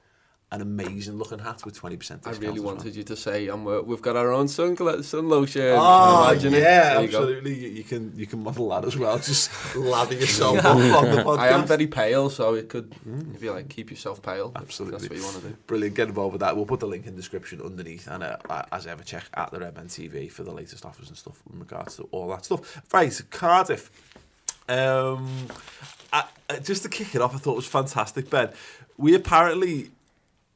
[0.53, 2.43] an amazing looking hat with twenty percent discount.
[2.43, 2.75] I really as well.
[2.75, 5.61] wanted you to say, um, we're- we've got our own sun, sun lotion.
[5.77, 7.55] Oh, yeah, absolutely.
[7.57, 9.17] You, you can you can model that as well.
[9.31, 11.39] Just lather yourself up on the podcast.
[11.39, 12.93] I am very pale, so it could,
[13.33, 14.51] if you like, keep yourself pale.
[14.55, 14.99] Absolutely.
[14.99, 15.57] That's what you want to do.
[15.67, 15.95] Brilliant.
[15.95, 16.55] Get involved with that.
[16.55, 18.07] We'll put the link in the description underneath.
[18.07, 21.17] And uh, uh, as ever, check at the Redmen TV for the latest offers and
[21.17, 22.81] stuff in regards to all that stuff.
[22.93, 23.89] Right, Cardiff.
[24.69, 25.27] Um,
[26.63, 28.49] Just to kick it off, I thought it was fantastic, Ben.
[28.97, 29.91] We apparently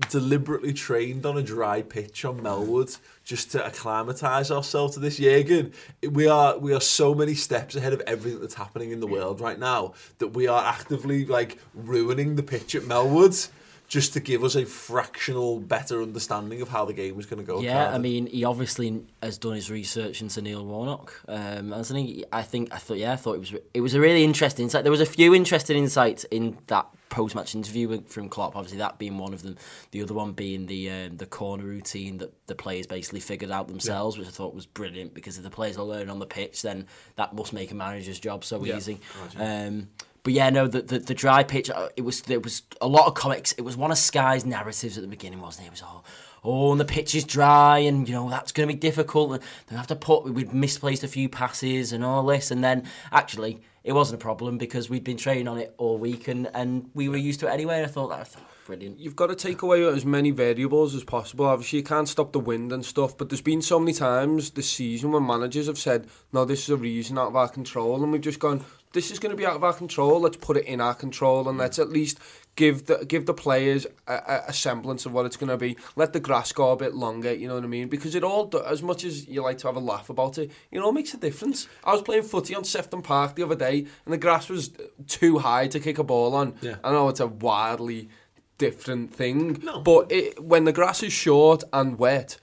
[0.10, 5.20] deliberately trained on a dry pitch on Melwood just to acclimatise ourselves to this.
[5.20, 5.74] Jürgen,
[6.12, 9.40] we are we are so many steps ahead of everything that's happening in the world
[9.40, 13.50] right now that we are actively like ruining the pitch at Melwood.
[13.88, 17.46] Just to give us a fractional better understanding of how the game was going to
[17.46, 17.62] go.
[17.62, 22.26] Yeah, I mean, he obviously has done his research into Neil Warnock, um, hasn't he?
[22.32, 24.84] I think I thought, yeah, I thought it was it was a really interesting insight.
[24.84, 28.56] There was a few interesting insights in that post-match interview from Klopp.
[28.56, 29.56] Obviously, that being one of them.
[29.92, 33.68] The other one being the um, the corner routine that the players basically figured out
[33.68, 34.22] themselves, yeah.
[34.22, 36.88] which I thought was brilliant because if the players are learning on the pitch, then
[37.18, 38.78] that must make a manager's job so yeah.
[38.78, 39.00] easy.
[39.38, 39.90] Um,
[40.26, 41.70] but yeah, no, the, the, the dry pitch.
[41.70, 43.52] uh, It was there was a lot of comics.
[43.54, 45.68] It was one of Sky's narratives at the beginning, wasn't it?
[45.68, 46.04] It was all,
[46.44, 49.40] oh, and the pitch is dry, and you know that's going to be difficult.
[49.68, 50.24] They have to put.
[50.26, 54.58] We'd misplaced a few passes and all this, and then actually it wasn't a problem
[54.58, 57.52] because we'd been training on it all week, and, and we were used to it
[57.52, 57.84] anyway.
[57.84, 58.20] I thought that.
[58.20, 59.00] I thought, Brilliant.
[59.00, 61.46] You've got to take away as many variables as possible.
[61.46, 64.68] Obviously, you can't stop the wind and stuff, but there's been so many times this
[64.68, 68.12] season when managers have said, no, this is a reason out of our control, and
[68.12, 70.22] we've just gone, this is going to be out of our control.
[70.22, 71.60] Let's put it in our control and mm.
[71.60, 72.18] let's at least
[72.56, 75.78] give the give the players a, a semblance of what it's going to be.
[75.96, 77.34] Let the grass go a bit longer.
[77.34, 77.90] You know what I mean?
[77.90, 80.80] Because it all, as much as you like to have a laugh about it, it
[80.80, 81.68] all makes a difference.
[81.84, 84.72] I was playing footy on Sefton Park the other day, and the grass was
[85.08, 86.56] too high to kick a ball on.
[86.62, 86.78] Yeah.
[86.84, 88.10] I know it's a wildly
[88.58, 89.82] different thing, no.
[89.82, 92.38] but it, when the grass is short and wet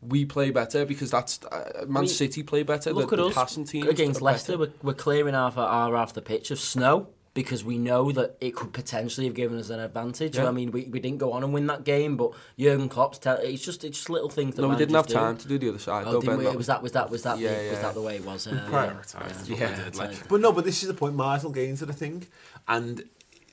[0.00, 2.92] we play better because that's uh, Man I mean, City play better.
[2.92, 4.58] Look the, at the us passing teams against Leicester.
[4.58, 8.56] We're, we're, clearing half our half the pitch of snow because we know that it
[8.56, 10.36] could potentially have given us an advantage.
[10.36, 10.48] Yeah.
[10.48, 13.36] I mean, we, we didn't go on and win that game, but Jurgen Klopp's tell,
[13.36, 14.56] it's just it's just little things.
[14.56, 15.14] That no, we didn't have do.
[15.14, 16.04] time to do the other side.
[16.06, 16.46] Oh, didn't we?
[16.56, 17.70] Was that was that was that yeah, the, yeah.
[17.70, 18.46] was that the way it was?
[18.46, 19.48] Uh, prioritised.
[19.48, 19.78] Yeah, yeah.
[19.78, 19.90] yeah.
[19.94, 21.14] Like, but no, but this is the point.
[21.14, 22.26] Marginal gains are the thing,
[22.66, 23.04] and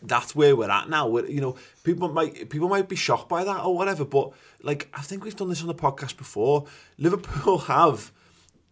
[0.03, 1.07] that's where we're at now.
[1.07, 4.89] We're, you know, people might people might be shocked by that or whatever, but like
[4.93, 6.65] I think we've done this on the podcast before.
[6.97, 8.11] Liverpool have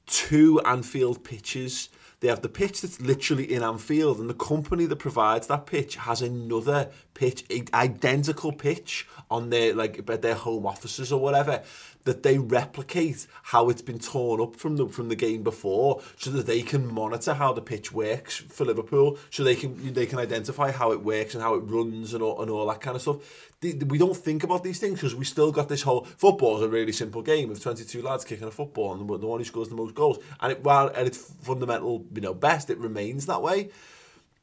[0.06, 1.89] two Anfield pitches.
[2.20, 5.96] They have the pitch that's literally in Anfield, and the company that provides that pitch
[5.96, 11.63] has another pitch, identical pitch on their like their home offices or whatever
[12.04, 16.32] that they replicate how it's been torn up from the from the game before, so
[16.32, 20.20] that they can monitor how the pitch works for Liverpool, so they can they can
[20.20, 23.02] identify how it works and how it runs and all, and all that kind of
[23.02, 23.18] stuff.
[23.62, 26.70] We don't think about these things because we still got this whole football is a
[26.70, 29.76] really simple game of 22 lads kicking a football and the one who scores the
[29.76, 30.18] most goals.
[30.40, 33.70] And it, while at its fundamental, you know, best, it remains that way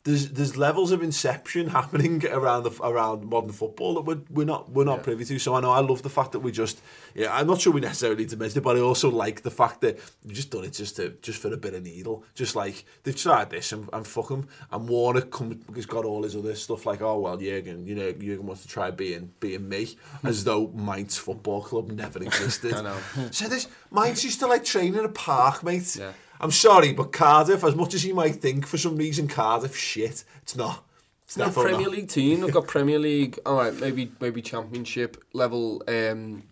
[0.09, 4.71] there's there's levels of inception happening around the, around modern football that we're, we're not
[4.71, 5.05] we're not yeah.
[5.05, 5.39] privy to.
[5.39, 6.81] So I know I love the fact that we just
[7.15, 9.51] yeah I'm not sure we necessarily need to mention it, but I also like the
[9.51, 12.25] fact that we've just done it just to just for a bit of needle.
[12.35, 16.23] Just like they've tried this and, and fuck them and Warner come has got all
[16.23, 19.69] his other stuff like oh well Jurgen you know Jurgen wants to try being being
[19.69, 22.73] me as though Mainz Football Club never existed.
[22.73, 22.97] I know.
[23.31, 25.97] so this Mainz used to like train in a park, mate.
[25.97, 26.13] Yeah.
[26.41, 30.25] I'm sorry, but Cardiff, as much as you might think, for some reason, Cardiff, shit,
[30.43, 30.85] it's not.
[31.25, 31.91] It's not Premier not.
[31.91, 32.41] League team.
[32.41, 36.45] They've got Premier League, all right, maybe maybe Championship level um,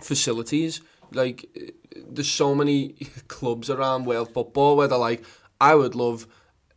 [0.00, 0.80] facilities.
[1.12, 1.70] Like, eh,
[2.10, 2.88] there's so many
[3.28, 5.24] clubs around world football where they're like,
[5.60, 6.26] I would love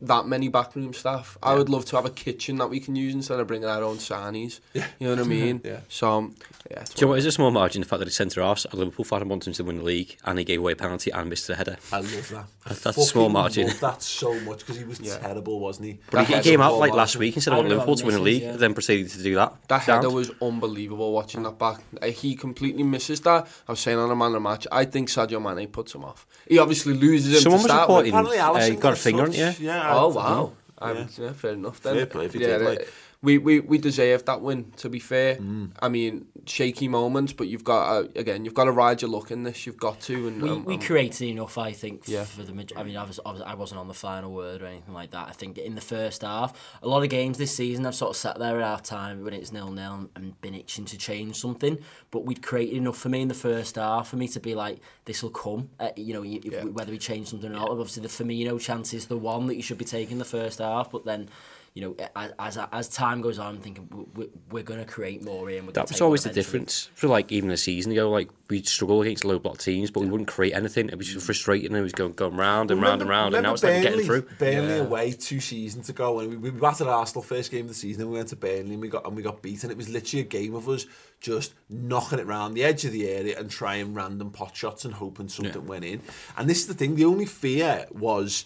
[0.02, 1.38] that many backroom staff.
[1.44, 1.50] Yeah.
[1.50, 3.84] I would love to have a kitchen that we can use instead of bringing our
[3.84, 4.60] own sarnies.
[4.74, 4.88] Yeah.
[5.00, 5.62] You know what I mean?
[5.64, 5.82] yeah.
[5.90, 6.36] So, um,
[6.70, 6.84] yeah.
[6.84, 7.82] Do you know what is a small margin?
[7.82, 10.18] The fact that he's centre half, a Liverpool fan wanted him to win the league,
[10.26, 11.78] and he gave away a penalty and missed the header.
[11.92, 12.46] I love that.
[12.66, 13.68] That's, that's a small margin.
[13.68, 15.18] Love that so much because he was yeah.
[15.18, 16.00] terrible, wasn't he?
[16.12, 18.22] But he, he came out like last week instead of wanting Liverpool to win the
[18.22, 18.56] league, yeah.
[18.56, 19.56] then proceeded to do that.
[19.68, 21.80] That header was unbelievable watching that back.
[22.00, 23.48] Uh, he completely misses that.
[23.68, 26.04] I was saying on a man of the match, I think Sadio Mane puts him
[26.04, 26.28] off.
[26.48, 29.60] He obviously loses him Someone to was reporting, uh, he got a finger on it,
[29.60, 29.94] yeah.
[29.96, 30.54] Oh, wow.
[30.82, 31.08] Yeah.
[31.18, 31.96] yeah, fair enough then.
[31.96, 34.72] Fair play if you yeah, did, like we, we, we deserved that win.
[34.78, 35.72] To be fair, mm.
[35.80, 39.32] I mean shaky moments, but you've got uh, again you've got to ride your luck
[39.32, 39.66] in this.
[39.66, 40.28] You've got to.
[40.28, 42.08] And we, um, we um, created enough, I think.
[42.08, 42.24] Yeah.
[42.24, 44.66] For the I mean, I was, I was I wasn't on the final word or
[44.66, 45.28] anything like that.
[45.28, 48.18] I think in the first half, a lot of games this season, I've sort of
[48.18, 51.78] sat there at half time when it's nil nil and been itching to change something.
[52.10, 54.80] But we'd created enough for me in the first half for me to be like,
[55.06, 55.70] this will come.
[55.80, 56.64] Uh, you know, if, yeah.
[56.64, 57.70] whether we change something or not.
[57.70, 60.92] Obviously, the Firmino chance is the one that you should be taking the first half,
[60.92, 61.30] but then
[61.74, 61.96] you know,
[62.38, 65.62] as as time goes on, I'm thinking we're, we're going to create more here.
[65.62, 66.90] that was always the difference.
[66.96, 70.08] For like even a season ago, like we'd struggle against low block teams, but yeah.
[70.08, 70.90] we wouldn't create anything.
[70.90, 71.74] It was just frustrating.
[71.74, 74.24] It was going going round and round and round, and now it's like getting through.
[74.38, 74.82] Burnley yeah.
[74.82, 78.12] away two seasons ago, and we, we battered Arsenal first game of the season, and
[78.12, 79.72] we went to Burnley and we got and we got beaten.
[79.72, 80.86] It was literally a game of us
[81.22, 84.94] just knocking it round the edge of the area and trying random pot shots and
[84.94, 85.70] hoping something yeah.
[85.70, 86.02] went in.
[86.36, 88.46] And this is the thing: the only fear was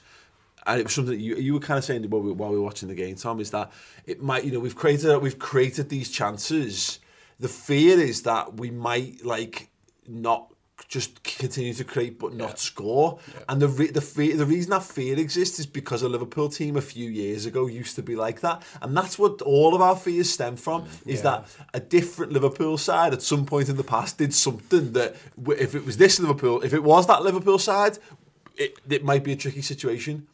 [0.66, 2.64] and it was something you you were kind of saying while we, while we were
[2.64, 3.72] watching the game, Tom, is that
[4.06, 7.00] it might you know we've created we've created these chances.
[7.40, 9.70] The fear is that we might like
[10.08, 10.52] not
[10.88, 13.20] just continue to create but not score.
[13.48, 16.76] And the re- the fe- the reason that fear exists is because a Liverpool team
[16.76, 19.96] a few years ago used to be like that, and that's what all of our
[19.96, 20.84] fears stem from.
[20.84, 21.08] Mm.
[21.08, 25.16] Is that a different Liverpool side at some point in the past did something that
[25.58, 27.98] if it was this Liverpool, if it was that Liverpool side,
[28.58, 30.28] it, it might be a tricky situation.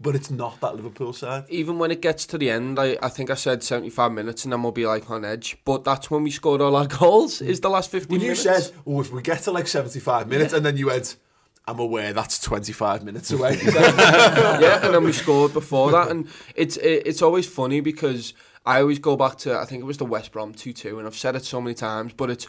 [0.00, 1.44] But it's not that Liverpool side.
[1.48, 4.52] even when it gets to the end, I, I think I said 75 minutes and
[4.52, 5.56] then we'll be like on edge.
[5.64, 8.42] But that's when we scored all our goals, is the last 15 When you minutes.
[8.42, 11.16] said, "Oh, if we get to like seventy-five minutes," and then you went,
[11.66, 16.76] "I'm aware that's twenty-five minutes away." yeah, and then we scored before that, and it's
[16.76, 18.34] it, it's always funny because
[18.64, 21.08] I always go back to I think it was the West Brom two two, and
[21.08, 22.46] I've said it so many times, but it's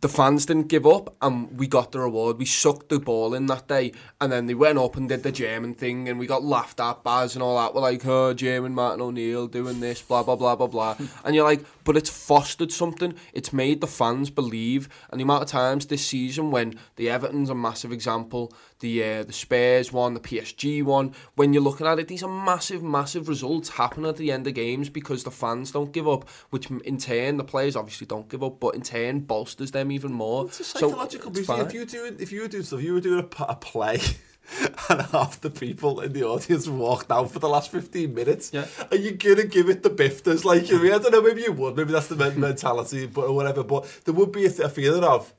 [0.00, 2.38] the fans didn't give up, and we got the reward.
[2.38, 5.32] We sucked the ball in that day, and then they went up and did the
[5.32, 7.74] German thing, and we got laughed at, Baz and all that.
[7.74, 11.44] We're like, oh, German Martin O'Neill doing this, blah blah blah blah blah, and you're
[11.44, 13.14] like, but it's fostered something.
[13.32, 17.48] It's made the fans believe, and the amount of times this season when the Everton's
[17.48, 21.14] a massive example, the uh, the Spurs one, the PSG one.
[21.36, 24.52] When you're looking at it, these are massive, massive results happen at the end of
[24.52, 28.44] games because the fans don't give up, which in turn the players obviously don't give
[28.44, 30.44] up, but in turn bolsters them even more.
[30.44, 31.66] It's a psychological it's so, fine.
[31.68, 33.98] If you doing, if you were doing stuff, you were doing a play,
[34.88, 38.50] and half the people in the audience walked out for the last fifteen minutes.
[38.52, 38.66] Yeah.
[38.90, 40.44] Are you gonna give it the bifters?
[40.44, 41.20] Like, I mean, I don't know.
[41.22, 41.76] Maybe you would.
[41.76, 43.62] Maybe that's the mentality, but or whatever.
[43.62, 45.32] But there would be a, th- a feeling of.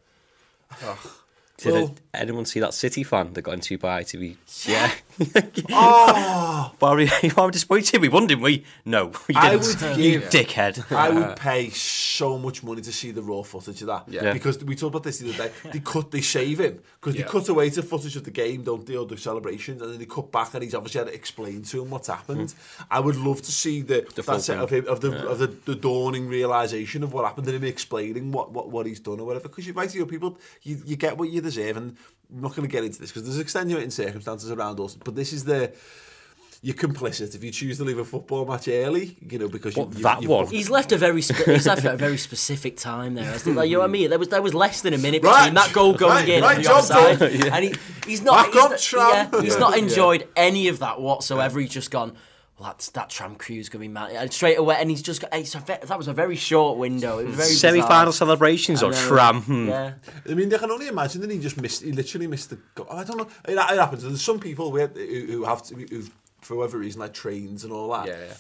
[1.58, 4.20] Did Well- anyone see that City fan that got into by ITV?
[4.20, 4.38] be?
[4.66, 4.92] Yeah.
[5.72, 8.02] Oh, Barry, you are disappointed.
[8.02, 8.64] We won, didn't we?
[8.86, 9.82] No, we I didn't.
[9.82, 10.92] would you give- dickhead.
[10.96, 14.04] I would pay so much money to see the raw footage of that.
[14.08, 14.34] Yeah.
[14.34, 15.54] Because we talked about this the other day.
[15.72, 17.24] They cut, they shave him because Yeah.
[17.26, 20.00] they cut away to footage of the game, don't they, or the celebrations, and then
[20.00, 22.52] they cut back, and he's obviously had to explain to him what's happened.
[22.52, 22.84] Hmm.
[22.92, 25.48] I would love to see the, The that set of him of the of the,
[25.48, 29.26] the dawning realization of what happened, and him explaining what, what, what he's done or
[29.26, 29.48] whatever.
[29.50, 31.98] Because you're right, you know, people, you, you get what you deserve, and
[32.34, 35.34] I'm not going to get into this because there's extenuating circumstances around us, but this
[35.34, 35.74] is the.
[36.62, 39.84] You're complicit if you choose to leave a football match early, you know, because you,
[39.96, 42.76] you, that you one- He's left a very spe- he's left at a very specific
[42.76, 43.24] time there.
[43.24, 43.56] hasn't?
[43.56, 44.10] Like, you know what I mean?
[44.10, 45.38] There was there was less than a minute Right.
[45.46, 47.54] between that goal going Right, in right, and the job offside, done.
[47.54, 47.74] and he,
[48.06, 49.60] he's not Back he's, up, not- yeah, he's Yeah.
[49.60, 51.62] not enjoyed any of that whatsoever.
[51.62, 52.12] He's just gone.
[52.60, 55.34] Well, that's that tram crew's gonna be mad, and straight away, and he's just got.
[55.34, 57.20] It's a ve- that was a very short window.
[57.20, 59.42] It was very Semi-final celebrations or tram.
[59.44, 59.70] hmm.
[59.70, 59.94] Yeah,
[60.30, 61.84] I mean, I can only imagine that he just missed.
[61.84, 62.58] He literally missed the.
[62.76, 62.88] Goal.
[62.92, 63.30] I don't know.
[63.48, 64.04] It, it happens.
[64.04, 66.04] There's some people who, who who have to, who,
[66.42, 68.08] for whatever reason, like trains and all that.
[68.08, 68.34] Yeah, yeah.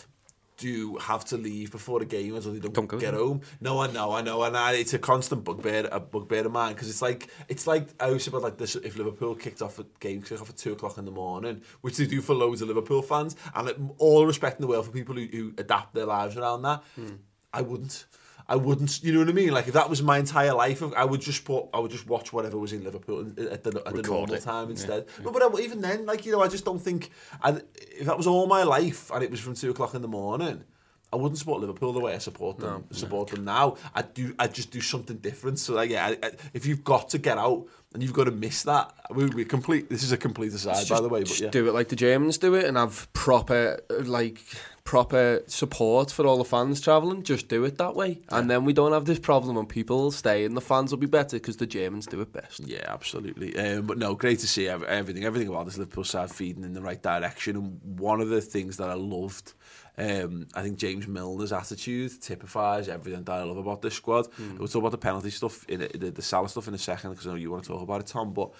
[0.59, 3.41] Do have to leave before the game until they don't, Don't get home.
[3.61, 6.73] No, I know, I know, and I, it's a constant bugbear, a bugbear of mine
[6.73, 8.75] because it's like it's like I always say about like this.
[8.75, 11.97] If Liverpool kicked off a game kick off at two o'clock in the morning, which
[11.97, 14.91] they do for loads of Liverpool fans, and it, all respect in the world for
[14.91, 17.15] people who, who adapt their lives around that, hmm.
[17.53, 18.05] I wouldn't.
[18.49, 19.51] I wouldn't, you know what I mean?
[19.51, 22.33] Like if that was my entire life, I would just put, I would just watch
[22.33, 24.41] whatever was in Liverpool at the, at the normal it.
[24.41, 25.05] time instead.
[25.23, 27.11] But, but I- even then, like you know, I just don't think,
[27.43, 30.07] I, if that was all my life and it was from two o'clock in the
[30.07, 30.63] morning,
[31.11, 32.85] I wouldn't support Liverpool the way I support them.
[32.91, 33.77] support them now.
[33.95, 34.35] I do.
[34.37, 35.59] I just do something different.
[35.59, 38.31] So like, yeah, I, I, if you've got to get out and you've got to
[38.31, 39.89] miss that, we, we complete.
[39.89, 41.21] This is a complete aside, by the way.
[41.21, 41.49] But Just yeah.
[41.49, 44.39] do it like the Germans do it and have proper like
[44.83, 47.21] proper support for all the fans travelling.
[47.21, 50.11] Just do it that way, and then we don't have this problem and people will
[50.11, 52.59] stay and the fans will be better because the Germans do it best.
[52.61, 53.55] Yeah, absolutely.
[53.57, 55.23] Um, but no, great to see everything.
[55.23, 57.55] Everything about this Liverpool side feeding in the right direction.
[57.55, 59.53] And one of the things that I loved,
[59.99, 64.27] um, I think James Milner's attitude typifies everything that I love about this squad.
[64.57, 67.11] We'll talk about the penalty stuff, in it, the, the Salah stuff in a second
[67.11, 68.33] because I know you want to talk about it, Tom.
[68.33, 68.51] But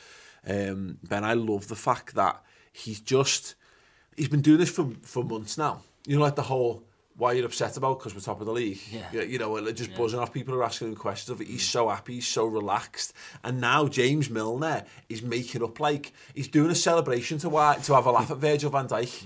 [0.46, 3.56] um, Ben, I love the fact that he's just
[4.18, 5.82] he's been doing this for for months now.
[6.06, 6.84] You know, like the whole
[7.20, 8.80] why you're upset about because we're top of the league.
[8.92, 9.22] Yeah.
[9.22, 11.48] You know, just buzzing off people who are asking him questions of it.
[11.48, 13.14] He's so happy, he's so relaxed.
[13.44, 17.94] And now James Milner is making up like he's doing a celebration to why, to
[17.94, 19.26] have a laugh at Virgil van Dijk.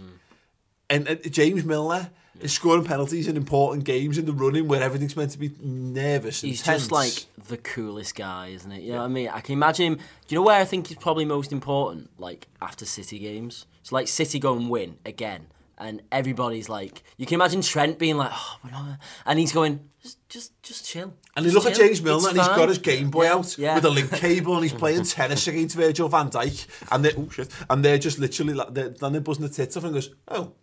[0.94, 5.16] And uh, James Milner is scoring penalties in important games in the running where everything's
[5.16, 6.84] meant to be nervous and he's tense.
[6.84, 8.82] just like the coolest guy, isn't it?
[8.84, 9.30] You know what I mean?
[9.30, 9.96] I can imagine him.
[9.96, 12.10] Do you know where I think he's probably most important?
[12.20, 13.66] Like after City games.
[13.84, 18.16] So like City go and win again, and everybody's like, you can imagine Trent being
[18.18, 21.14] like, oh, we're not, and he's going, just, just, just chill.
[21.36, 21.80] And you Just look at.
[21.80, 23.76] James Milner It's and he's fine." got his Game Boy Yeah, out yeah.
[23.76, 27.30] with a link cable and he's playing tennis against Virgil van Dijk and they're, oh
[27.30, 30.10] shit, and they're just literally like, they're, then they're buzzing the tits off and goes,
[30.28, 30.54] oh,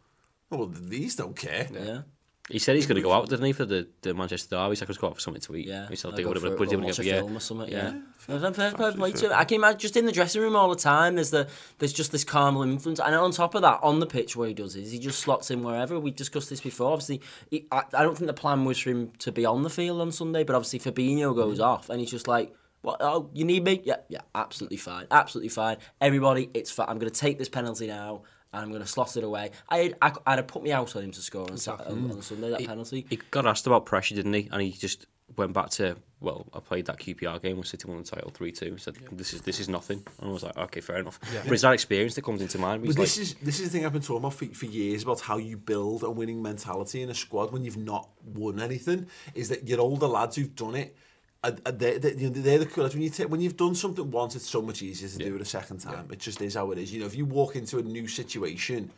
[0.50, 1.68] well, these don't care.
[1.72, 2.02] Yeah.
[2.48, 4.70] He said he's going to go out, didn't he, for the, the Manchester Derby?
[4.72, 5.68] He's like, let's go out for something to eat.
[5.68, 7.14] Yeah, He said, I'll they go would for have a- put him watch a yeah.
[7.18, 7.68] film or something.
[7.70, 8.00] Yeah, Yeah.
[8.18, 9.32] Fair- fair play- play to him.
[9.32, 11.14] I can imagine just in the dressing room all the time.
[11.14, 11.46] There's the
[11.78, 14.54] there's just this calm influence, and on top of that, on the pitch where he
[14.54, 16.00] does is he just slots in wherever.
[16.00, 16.92] We discussed this before.
[16.92, 17.20] Obviously,
[17.52, 20.00] he, I, I don't think the plan was for him to be on the field
[20.00, 21.38] on Sunday, but obviously Fabinho mm-hmm.
[21.38, 22.52] goes off, and he's just like.
[22.82, 22.96] What?
[23.00, 23.82] Oh, you need me?
[23.84, 25.76] Yeah, yeah, absolutely fine, absolutely fine.
[26.00, 26.86] Everybody, it's fine.
[26.88, 28.22] I'm going to take this penalty now.
[28.52, 29.52] And I'm going to slot it away.
[29.68, 32.22] I, I, I'd have put me out on him to score on, Sat- on, on
[32.22, 33.06] Sunday, that penalty.
[33.08, 34.48] He got asked about pressure, didn't he?
[34.50, 37.98] And he just went back to well, I played that QPR game with City won
[37.98, 38.72] the title three two.
[38.72, 41.18] He Said this is this is nothing, and I was like, okay, fair enough.
[41.44, 42.82] But it's that experience that comes into mind.
[42.84, 45.02] But this like, is this is the thing I've been talking about for, for years
[45.02, 49.06] about how you build a winning mentality in a squad when you've not won anything.
[49.34, 50.94] Is that your older lads who've done it.
[51.42, 52.94] they're, they're, you know, they're the coolest.
[52.94, 55.30] When, you take, when you've done something once, it's so much easier to yeah.
[55.30, 56.04] do it a second time.
[56.08, 56.14] Yeah.
[56.14, 56.92] It just is how it is.
[56.92, 58.90] You know, if you walk into a new situation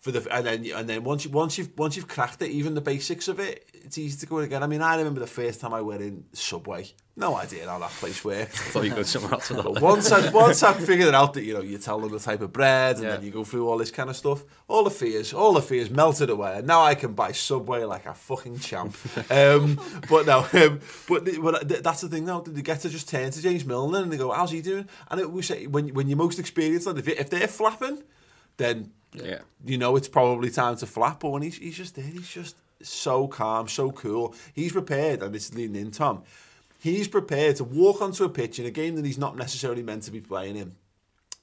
[0.00, 2.74] for the and then and then once you once you've once you've cracked it, even
[2.74, 4.62] the basics of it, it's easy to go again.
[4.62, 6.86] I mean, I remember the first time I went in Subway.
[7.16, 8.52] No idea how that place worked.
[8.54, 11.42] I thought you go somewhere else But once I once I figured it out that
[11.42, 13.16] you know you tell them the type of bread and Yeah.
[13.16, 15.90] then you go through all this kind of stuff, all the fears, all the fears
[15.90, 18.94] melted away, and now I can buy Subway like a fucking champ.
[19.32, 20.78] um, but no, um,
[21.08, 22.40] but, but that's the thing now.
[22.40, 25.20] They get to just turn to James Milner and they go, "How's he doing?" And
[25.20, 28.00] it, we say when when you're most experienced, like if, if they're flapping,
[28.58, 29.40] then Yeah.
[29.64, 31.20] you know it's probably time to flap.
[31.20, 34.34] But when he's he's just there, he's just so calm, so cool.
[34.54, 36.22] He's prepared, and this is leading in Tom.
[36.80, 40.04] He's prepared to walk onto a pitch in a game that he's not necessarily meant
[40.04, 40.76] to be playing in.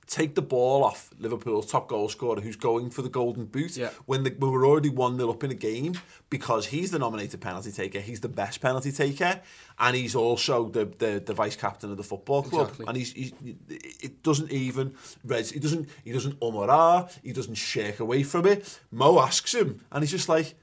[0.07, 3.89] Take the ball off Liverpool's top goal scorer who's going for the golden boot Yeah.
[4.05, 5.93] when, the, when we're already 1 0 up in a game
[6.29, 9.41] because he's the nominated penalty taker, he's the best penalty taker,
[9.79, 12.67] and he's also the, the, the vice captain of the football club.
[12.69, 12.85] Exactly.
[12.87, 13.33] And he's, he's
[13.67, 14.93] it doesn't even
[15.23, 18.79] he doesn't he doesn't um or ah, he doesn't shake away from it.
[18.91, 20.55] Mo asks him, and he's just like,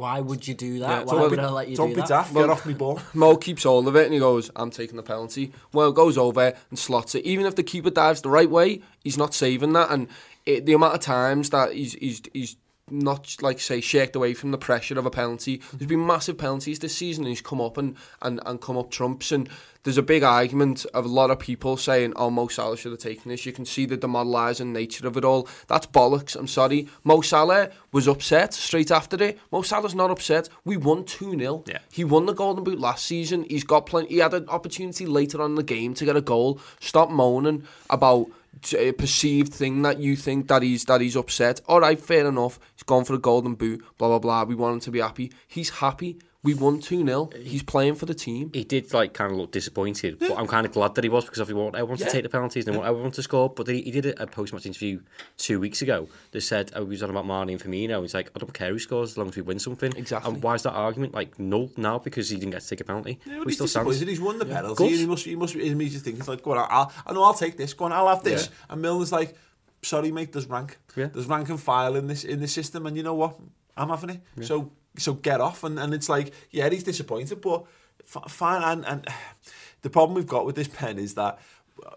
[0.00, 0.88] Why would you do that?
[0.88, 2.08] Yeah, Why "Don't would be, I let you don't do be that?
[2.08, 4.70] daft, Well- get off me ball." Mo keeps hold of it and he goes, I'm
[4.70, 5.52] taking the penalty.
[5.74, 7.24] Well, goes over and slots it.
[7.26, 9.90] Even if the keeper dives the right way, he's not saving that.
[9.90, 10.08] And
[10.46, 12.56] it, the amount of times that he's, he's, he's
[12.90, 15.62] not, like, say, shaked away from the pressure of a penalty.
[15.72, 18.90] There's been massive penalties this season and he's come up and, and, and come up
[18.90, 19.32] trumps.
[19.32, 19.48] And
[19.82, 23.00] there's a big argument of a lot of people saying, oh, Mo Salah should have
[23.00, 23.46] taken this.
[23.46, 25.48] You can see the demoralising nature of it all.
[25.68, 26.36] That's bollocks.
[26.36, 26.88] I'm sorry.
[27.02, 29.38] Mo Salah was upset straight after it.
[29.50, 30.48] Mo Salah's not upset.
[30.64, 31.64] We won 2 0.
[31.66, 31.78] Yeah.
[31.90, 33.46] He won the Golden Boot last season.
[33.48, 34.08] He's got plenty.
[34.08, 36.60] He had an opportunity later on in the game to get a goal.
[36.80, 38.30] Stop moaning about
[38.76, 41.60] a perceived thing that you think that he's that he's upset.
[41.66, 42.58] All right, fair enough.
[42.80, 43.84] He's gone for the Golden Boot.
[43.98, 44.44] Blah blah blah.
[44.44, 45.30] We want him to be happy.
[45.46, 46.18] He's happy.
[46.42, 47.30] We won 2 0.
[47.42, 48.50] He's playing for the team.
[48.54, 51.26] He did like kind of look disappointed, but I'm kind of glad that he was
[51.26, 53.50] because if he want everyone to take the penalties and I want to score.
[53.50, 55.02] But he, he did a post match interview
[55.36, 58.00] two weeks ago that said oh, he was on about Mane and Firmino.
[58.00, 59.92] He's like, I don't care who scores as long as we win something.
[59.94, 60.32] Exactly.
[60.32, 62.84] And why is that argument like null now because he didn't get to take a
[62.84, 63.20] penalty?
[63.26, 64.08] Yeah, we still he's disappointed.
[64.08, 64.96] He's won the penalty.
[64.96, 67.58] He must, he must be immediately thinking, like, go on, I'll, I know I'll take
[67.58, 67.74] this.
[67.74, 68.46] Go on, I'll have this.
[68.46, 68.72] Yeah.
[68.72, 69.36] And Milner's like,
[69.82, 70.78] sorry, mate, there's rank.
[70.96, 71.06] Yeah.
[71.06, 73.36] There's rank and file in this in this system, and you know what?
[73.76, 74.20] I'm having it.
[74.42, 75.64] So so get off.
[75.64, 77.66] And, and it's like, yeah, he's disappointed, but
[78.04, 78.62] fine.
[78.62, 79.06] And, and
[79.82, 81.38] the problem we've got with this pen is that
[81.84, 81.90] uh,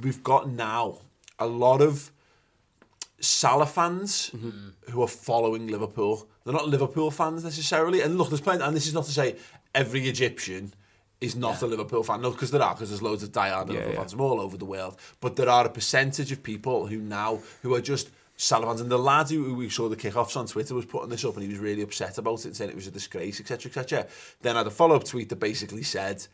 [0.00, 0.98] we've got now
[1.38, 2.10] a lot of
[3.20, 4.30] Salah fans
[4.90, 6.26] who are following Liverpool.
[6.44, 8.00] They're not Liverpool fans necessarily.
[8.00, 9.36] And look, there's plenty, and this is not to say
[9.74, 10.72] every Egyptian
[11.20, 12.22] is not a Liverpool fan.
[12.22, 13.98] No, because there are, because there's loads of diehard Liverpool yeah.
[13.98, 14.96] fans from all over the world.
[15.20, 18.80] But there are a percentage of people who now, who are just Salah fans.
[18.80, 21.42] And the lad who, we saw the kickoffs on Twitter was putting this up and
[21.42, 24.06] he was really upset about it, saying it was a disgrace, etc., etc.
[24.40, 26.26] Then I had a follow-up tweet that basically said,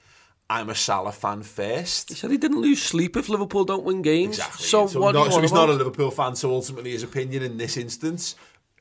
[0.49, 2.11] I'm a Salah fan first.
[2.11, 4.39] He said he didn't lose sleep if Liverpool don't win games.
[4.39, 4.67] Exactly.
[4.67, 5.73] So, what do not, so he's not a?
[5.73, 6.37] Liverpool fan.
[6.37, 8.37] So ultimately, his opinion in this instance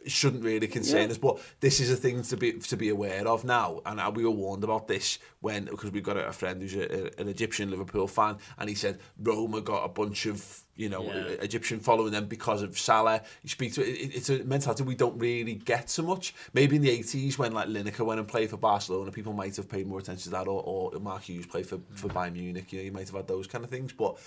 [0.08, 1.12] shouldn't really concern Yeah.
[1.12, 1.18] us.
[1.18, 3.82] But this is a thing to be to be aware of now.
[3.86, 6.86] And we were warned about this when because we've got a, friend who's a,
[7.18, 11.04] a- an Egyptian Liverpool fan, and he said Roma got a bunch of you know
[11.04, 11.28] Yeah.
[11.42, 13.22] Egyptian following them because of Salah.
[13.44, 16.34] You speak to it, it's a mentality we don't really get so much.
[16.54, 19.70] Maybe in the 80s when like Lineker went and played for Barcelona, people might have
[19.70, 22.72] paid more attention to that, or, or Mark Hughes played for for Bayern Munich.
[22.74, 24.18] You know, you might have had those kind of things, but.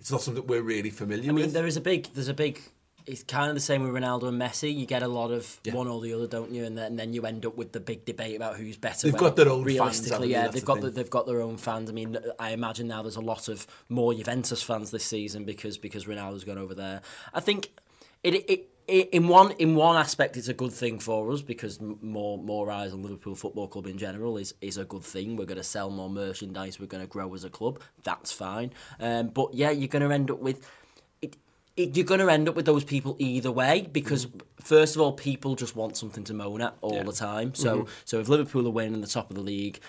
[0.00, 1.52] It's not something we're really familiar I mean, with.
[1.52, 2.60] there is a big, there's a big.
[3.06, 4.74] It's kind of the same with Ronaldo and Messi.
[4.74, 5.74] You get a lot of Yeah.
[5.74, 6.64] one or the other, don't you?
[6.64, 9.10] And then, and then you end up with the big debate about who's better.
[9.10, 11.40] They've got their own fans, Realistically, haven't yeah, they've the got the, they've got their
[11.40, 11.90] own fans.
[11.90, 15.78] I mean, I imagine now there's a lot of more Juventus fans this season because
[15.78, 17.02] because Ronaldo's gone over there.
[17.34, 17.70] I think
[18.22, 18.68] it it.
[18.88, 22.92] In one in one aspect, it's a good thing for us because more more eyes
[22.92, 25.36] on Liverpool Football Club in general is is a good thing.
[25.36, 26.80] We're going to sell more merchandise.
[26.80, 27.80] We're going to grow as a club.
[28.02, 28.72] That's fine.
[28.98, 30.68] Um, but yeah, you're going to end up with
[31.76, 34.40] it, you're going to end up with those people either way because mm-hmm.
[34.60, 37.54] first of all, people just want something to moan at all the time.
[37.54, 37.92] So mm-hmm.
[38.04, 39.80] so if Liverpool are winning the top of the league,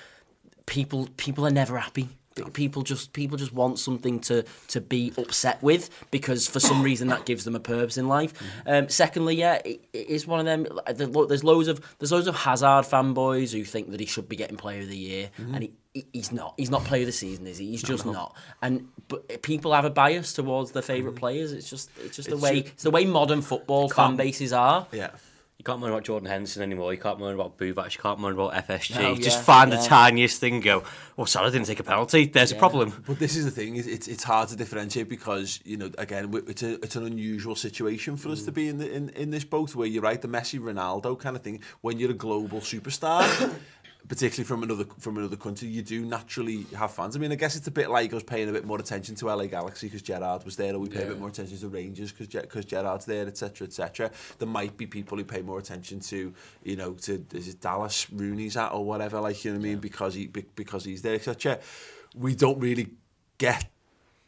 [0.66, 2.10] people people are never happy.
[2.54, 7.08] People just people just want something to to be upset with because for some reason
[7.10, 8.34] that gives them a purpose in life.
[8.34, 8.70] Mm-hmm.
[8.70, 10.66] Um, secondly, yeah, it, it is one of them.
[10.72, 14.08] like, there- look, There's loads of there's loads of Hazard fanboys who think that he
[14.08, 15.74] should be getting Player of the Year, and he he-
[16.12, 16.54] he's not.
[16.58, 17.72] He's not player of the season, is he?
[17.72, 18.36] He's just not.
[18.62, 21.20] And but people have a bias towards their favourite mm-hmm.
[21.20, 21.52] players.
[21.52, 24.88] It's just it's just the way ju- it's the way modern football fan bases are.
[24.92, 25.12] Yeah.
[25.64, 26.94] You can't moan about Jordan Henderson anymore.
[26.94, 27.96] You can't moan about Buvac.
[27.96, 29.02] You can't moan about FSG.
[29.02, 29.78] No, Just yeah, find yeah.
[29.78, 30.56] the tiniest thing.
[30.56, 30.84] and Go.
[31.16, 32.26] Well, Salah didn't take a penalty.
[32.26, 33.02] There's a problem.
[33.08, 36.34] But this is the thing: is it's it's hard to differentiate because you know again
[36.48, 38.56] it's a it's an unusual situation for us to mm.
[38.56, 41.44] be in the in, in this boat where you're right the Messi Ronaldo kind of
[41.44, 43.24] thing when you're a global superstar.
[44.06, 47.16] Particularly from another from another country, you do naturally have fans.
[47.16, 49.28] I mean, I guess it's a bit like us paying a bit more attention to
[49.28, 52.12] LA Galaxy because Gerrard was there, or we pay a bit more attention to Rangers
[52.12, 54.12] because because Gerrard's there, etc., etc.
[54.40, 56.34] There might be people who pay more attention to,
[56.64, 59.70] you know, to is it Dallas Rooney's at or whatever, like you know what I
[59.70, 61.60] mean, because he because he's there, etc.
[62.14, 62.90] We don't really
[63.38, 63.70] get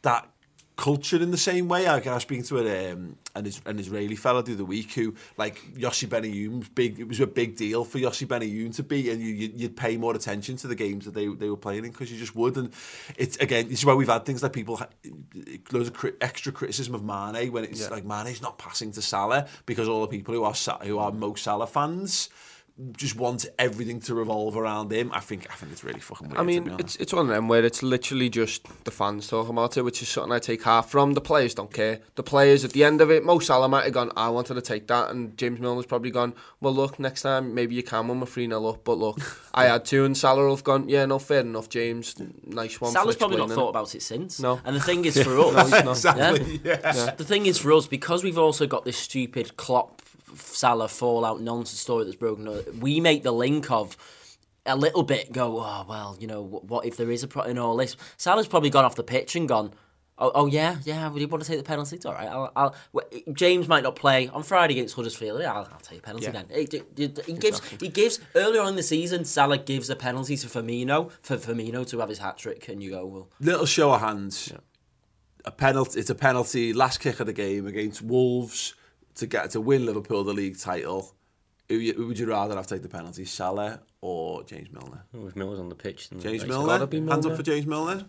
[0.02, 0.30] that
[0.76, 1.86] culture in the same way.
[1.86, 5.14] Like, I was speaking to an, um, an, an Israeli fella the other week who,
[5.36, 9.20] like, Yossi Benayoun, big, it was a big deal for Yossi Benayoun to be, and
[9.20, 12.12] you, you'd pay more attention to the games that they, they were playing in because
[12.12, 12.56] you just would.
[12.56, 12.70] And
[13.16, 14.80] it's, again, this is why we've had things like people,
[15.72, 17.88] loads of cri extra criticism of Mane when it's yeah.
[17.88, 21.34] like Mane's not passing to Salah because all the people who are, who are Mo
[21.34, 22.28] Salah fans
[22.92, 25.10] just want everything to revolve around him.
[25.14, 26.38] I think I think it's really fucking weird.
[26.38, 29.76] I mean, it's it's one of them where it's literally just the fans talking about
[29.78, 31.14] it, which is something I take half from.
[31.14, 32.00] The players don't care.
[32.16, 34.60] The players at the end of it, Mo Salah might have gone, I wanted to
[34.60, 38.20] take that, and James Milner's probably gone, well, look, next time maybe you can when
[38.20, 39.18] we're 3 0 up, but look,
[39.54, 42.14] I had two, and Salah will have gone, yeah, no, fair enough, James,
[42.44, 42.92] nice one.
[42.92, 44.38] Salah's probably not thought about it since.
[44.38, 44.60] No.
[44.64, 46.16] And the thing is for us, No, he's not.
[46.16, 47.14] Exactly, yeah.
[47.16, 49.95] The thing is for us because we've also got this stupid Klopp
[50.40, 52.48] Salah fallout nonsense story that's broken.
[52.80, 53.96] We make the link of
[54.64, 57.58] a little bit go, oh well, you know, what if there is a pro in
[57.58, 57.96] all this?
[58.16, 59.72] Salah's probably gone off the pitch and gone.
[60.18, 61.08] Oh, oh yeah, yeah.
[61.10, 61.96] Would you want to take the penalty?
[61.96, 62.26] It's all right.
[62.26, 62.74] I'll, I'll,
[63.34, 65.42] James might not play on Friday against Huddersfield.
[65.42, 66.30] I'll, I'll take a penalty Yeah.
[66.32, 66.46] then.
[66.50, 66.66] He,
[66.96, 69.26] he- he gives, he gives earlier on in the season.
[69.26, 72.92] Salah gives a penalty to Firmino for Firmino to have his hat trick, and you
[72.92, 74.52] go, well, little show of hands.
[75.44, 76.00] A penalty.
[76.00, 76.72] It's a penalty.
[76.72, 78.74] Last kick of the game against Wolves
[79.16, 81.14] to get to win Liverpool the league title.
[81.68, 85.04] Who, who would you rather have take the penalty, Salah or James Milner?
[85.14, 86.86] Oh, if Miller's on the pitch, then James Milner.
[86.86, 87.36] be Hands up Milner.
[87.36, 88.04] for James Milner.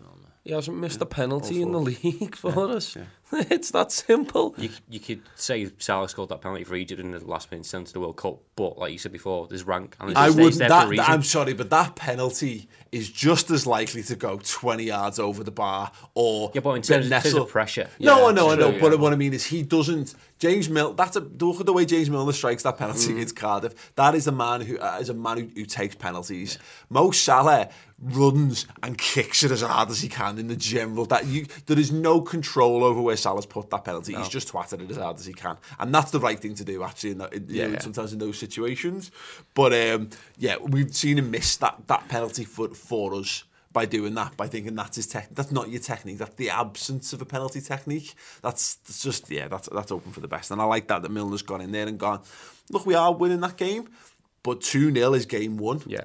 [0.48, 2.96] He hasn't missed a penalty in the league for us.
[3.32, 4.54] it's that simple.
[4.56, 7.88] You, you could say Salah scored that penalty for Egypt in the last minute sent
[7.88, 9.94] to the World Cup, but like you said before, there's rank.
[10.00, 10.54] And I wouldn't.
[10.56, 11.04] there That, for a that- reason.
[11.06, 15.50] I'm sorry, but that penalty is just as likely to go 20 yards over the
[15.50, 17.90] bar or Yeah, but in terms, in terms of pressure.
[18.00, 18.70] No, Yeah, I know, I know.
[18.70, 20.14] true, But what I mean is, he doesn't.
[20.38, 20.94] James Mill.
[20.94, 23.92] That's a look at the way James Milner strikes that penalty against Cardiff.
[23.96, 26.58] That is a man who uh, is a man who, who takes penalties.
[26.88, 27.68] Mo Salah
[28.00, 31.04] runs and kicks it as hard as he can in the general.
[31.06, 34.14] That you, there is no control over where Salah's put that penalty.
[34.14, 36.64] He's just twatted it as hard as he can, and that's the right thing to
[36.64, 36.82] do.
[36.84, 37.78] Actually, in that, in, you know, Yeah.
[37.80, 39.10] sometimes in those situations.
[39.54, 44.14] But um, yeah, we've seen him miss that that penalty for for us by doing
[44.14, 45.28] that, by thinking that's his tech.
[45.32, 46.18] That's not your technique.
[46.18, 48.14] That's the absence of a penalty technique.
[48.42, 50.50] That's, that's just yeah, that's that's open for the best.
[50.50, 52.20] And I like that that Milner's gone in there and gone.
[52.70, 53.88] Look, we are winning that game,
[54.42, 55.82] but two 0 is game one.
[55.86, 56.02] Yeah.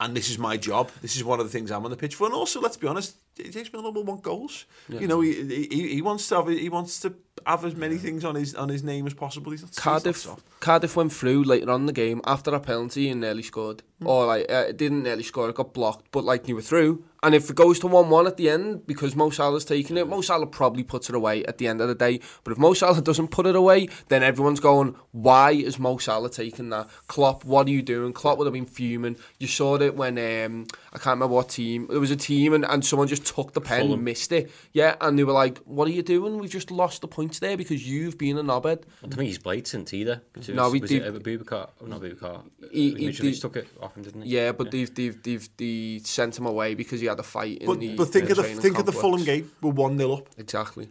[0.00, 0.90] and this is my job.
[1.02, 2.26] This is one of the things I'm on the pitch for.
[2.26, 4.66] And also, let's be honest, it takes me a little want goals.
[4.88, 5.00] Yeah.
[5.00, 7.14] You know, he, he, he wants to have he wants to
[7.46, 8.02] have as many yeah.
[8.02, 9.50] things on his on his name as possible.
[9.50, 13.10] He's not, Cardiff he's Cardiff went through later on in the game after a penalty
[13.10, 13.82] and nearly scored.
[14.00, 14.06] Mm.
[14.06, 17.04] Or like uh, didn't nearly score, it got blocked, but like you were through.
[17.22, 20.20] And if it goes to 1-1 at the end because Mo Salah's taking it, Mo
[20.20, 22.20] Salah probably puts it away at the end of the day.
[22.44, 26.30] But if Mo Salah doesn't put it away, then everyone's going, why is Mo Salah
[26.30, 26.88] taking that?
[27.08, 28.12] Klopp, what are you doing?
[28.12, 29.16] Klopp would have been fuming.
[29.40, 31.88] You saw it when um, I can't remember what team.
[31.90, 34.04] it was a team and, and someone just took the pen, Fulham.
[34.04, 34.50] missed it.
[34.72, 36.38] Yeah, and they were like, what are you doing?
[36.38, 38.82] We've just lost the points there because you've been a knobhead.
[39.02, 40.22] I don't think he's blatant either.
[40.36, 41.70] It No, we was did- it Aboubakar?
[41.82, 42.42] Oh, not Aboubakar.
[42.70, 44.30] He- he Mitrovic did- took it off him, didn't he?
[44.30, 47.66] Yeah, but they've they've they've they sent him away because he had a fight in
[47.66, 47.94] But, the.
[47.96, 48.92] but think uh, of the think of the.
[48.92, 49.50] Fulham game.
[49.60, 50.28] We're one 0 up.
[50.38, 50.88] Exactly.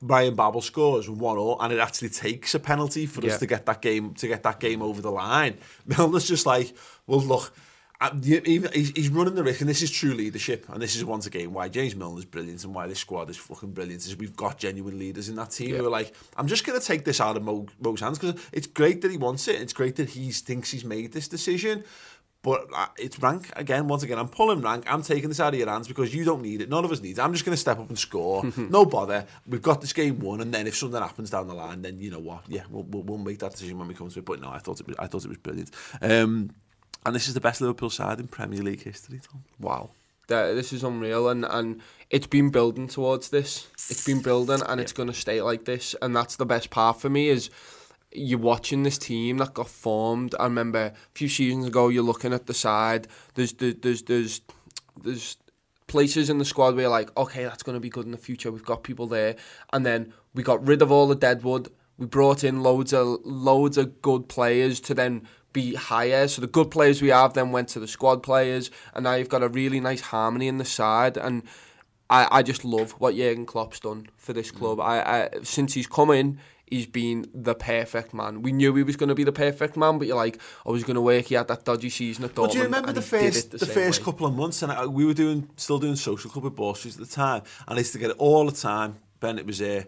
[0.00, 3.32] Ryan Babel scores one 0 and it actually takes a penalty for Yeah.
[3.32, 5.58] us to get that game to get that game over the line.
[5.86, 6.74] Milner's just like,
[7.06, 7.52] well, look,
[8.22, 11.68] he's, running the risk, and this is true leadership, and this is once again why
[11.68, 14.04] James Milner's brilliant and why this squad is fucking brilliant.
[14.04, 16.84] Is we've got genuine leaders in that team who are like, I'm just going to
[16.84, 19.60] take this out of Mo, Mo's hands because it's great that he wants it.
[19.60, 21.84] It's great that he thinks he's made this decision.
[22.44, 23.88] But uh, it's rank again.
[23.88, 24.84] Once again, I'm pulling rank.
[24.86, 26.68] I'm taking this out of your hands because you don't need it.
[26.68, 27.20] None of us need it.
[27.22, 28.44] I'm just going to step up and score.
[28.58, 29.26] no bother.
[29.46, 32.10] We've got this game won, and then if something happens down the line, then you
[32.10, 32.42] know what?
[32.46, 34.26] Yeah, we'll, we'll, we'll make that decision when we come to it.
[34.26, 35.70] But no, I thought it was, I thought it was brilliant.
[36.02, 36.50] Um,
[37.06, 39.20] and this is the best Liverpool side in Premier League history.
[39.26, 39.42] Tom.
[39.58, 39.90] Wow.
[40.28, 44.78] That, this is unreal and, and it's been building towards this it's been building and
[44.78, 44.82] yeah.
[44.82, 47.50] it's going to stay like this and that's the best part for me is
[48.14, 50.34] you're watching this team that got formed.
[50.38, 53.08] I remember a few seasons ago, you're looking at the side.
[53.34, 54.40] There's there's there's, there's
[55.02, 55.36] there's
[55.86, 58.50] places in the squad where like, okay, that's going to be good in the future.
[58.50, 59.36] We've got people there,
[59.72, 61.68] and then we got rid of all the deadwood.
[61.98, 66.26] We brought in loads of loads of good players to then be higher.
[66.28, 69.28] So the good players we have then went to the squad players, and now you've
[69.28, 71.16] got a really nice harmony in the side.
[71.16, 71.42] And
[72.10, 74.80] I, I just love what Jurgen Klopp's done for this club.
[74.80, 76.38] I, I since he's come in,
[76.74, 78.42] he's been the perfect man.
[78.42, 80.82] We knew he was going to be the perfect man, but you're like, I was
[80.82, 81.26] going to work.
[81.26, 82.38] He had that dodgy season at Dortmund.
[82.38, 84.04] Well, do you remember the first the, the, first way.
[84.04, 86.94] couple of months, and I, we were doing still doing social club with Ball Street
[86.94, 88.96] at the time, and I used to get it all the time.
[89.20, 89.84] Ben, it was uh,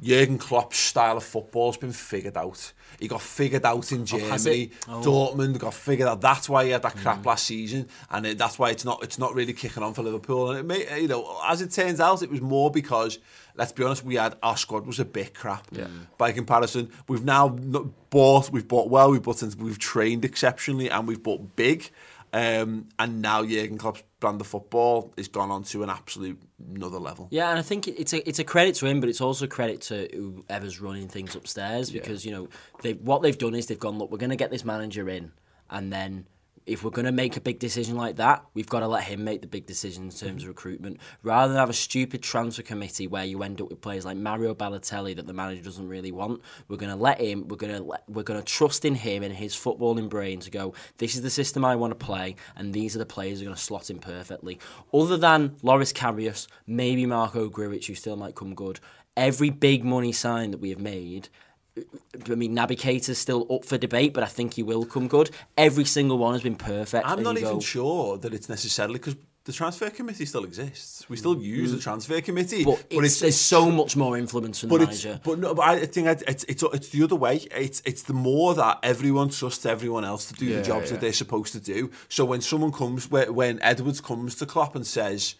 [0.00, 2.72] Jurgen Klopp's style of football's been figured out.
[3.00, 4.62] He got figured out in Oh, Germany.
[4.62, 4.72] it?
[4.88, 5.00] Oh.
[5.02, 6.20] Dortmund got figured out.
[6.20, 9.18] That's why he had that crap last season, and it, that's why it's not it's
[9.18, 10.50] not really kicking on for Liverpool.
[10.50, 13.18] And it may, you know, as it turns out, it was more because
[13.56, 15.66] let's be honest, we had our squad was a bit crap.
[15.72, 15.86] Yeah.
[16.18, 21.22] By comparison, we've now bought, we've bought well, we've bought, we've trained exceptionally, and we've
[21.22, 21.90] bought big.
[22.32, 26.38] Um, and now Jurgen Klopp's brand of football has gone on to an absolute
[26.74, 27.28] another level.
[27.30, 29.48] Yeah, and I think it's a it's a credit to him, but it's also a
[29.48, 32.48] credit to whoever's running things upstairs because you know
[32.82, 35.32] they what they've done is they've gone look, we're going to get this manager in,
[35.70, 36.26] and then
[36.66, 39.22] if we're going to make a big decision like that, we've got to let him
[39.22, 43.06] make the big decision in terms of recruitment, rather than have a stupid transfer committee
[43.06, 46.42] where you end up with players like Mario Balotelli that the manager doesn't really want.
[46.68, 47.46] We're going to let him.
[47.48, 50.74] We're going to we're going to trust in him and his footballing brain to go.
[50.98, 53.48] This is the system I want to play, and these are the players who are
[53.48, 54.58] going to slot in perfectly.
[54.92, 58.80] Other than Loris Karius, maybe Marko Grujic, who still might come good.
[59.16, 61.28] Every big money sign that we have made
[61.76, 65.30] I mean, Naby Keita's still up for debate, but I think he will come good.
[65.58, 67.06] Every single one has been perfect.
[67.06, 71.08] I'm and not even go, sure that it's necessarily because the transfer committee still exists.
[71.08, 71.42] We still mm.
[71.42, 75.04] use the transfer committee, But, it's, there's so much more influence from the But it's,
[75.04, 75.20] manager.
[75.22, 77.36] but no, but I think it's it's it's the other way.
[77.54, 80.92] It's it's the more that everyone trusts everyone else to do Yeah, the jobs yeah.
[80.92, 81.92] that they're supposed to do.
[82.08, 85.36] So when someone comes, when when Edwards comes to Klopp and says,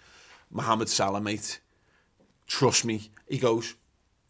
[0.53, 1.59] "Mohamed Salah, mate,
[2.47, 3.75] trust me," he goes,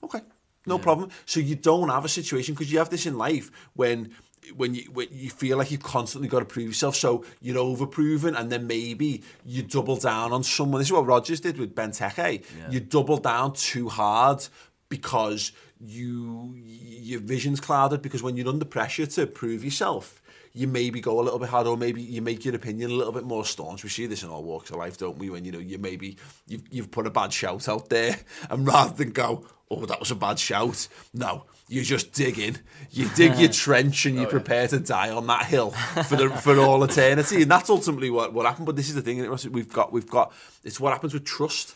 [0.02, 0.20] "Okay,
[0.66, 4.10] no problem." So you don't have a situation because you have this in life when.
[4.54, 8.38] When you when you feel like you've constantly got to prove yourself, so you're overproven,
[8.38, 10.80] and then maybe you double down on someone.
[10.80, 12.44] This is what Rodgers did with Benteke.
[12.70, 14.46] You double down too hard
[14.88, 15.50] because
[15.80, 20.22] you your vision's clouded because when you're under pressure to prove yourself,
[20.56, 23.12] you maybe go a little bit harder, or maybe you make your opinion a little
[23.12, 23.84] bit more staunch.
[23.84, 25.30] We see this in all walks of life, don't we?
[25.30, 28.16] When you know you maybe you've you've put a bad shout out there,
[28.50, 32.58] and rather than go, oh that was a bad shout, no, you just dig in,
[32.90, 36.30] you dig your trench, and you oh, prepare to die on that hill for the
[36.30, 38.66] for all eternity, and that's ultimately what what happened.
[38.66, 40.32] But this is the thing, Russ, we've got we've got
[40.64, 41.74] it's what happens with trust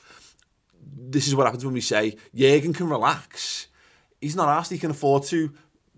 [0.97, 3.66] this is what happens when we say Jurgen can relax.
[4.20, 4.70] He's not asked.
[4.70, 5.53] He can afford to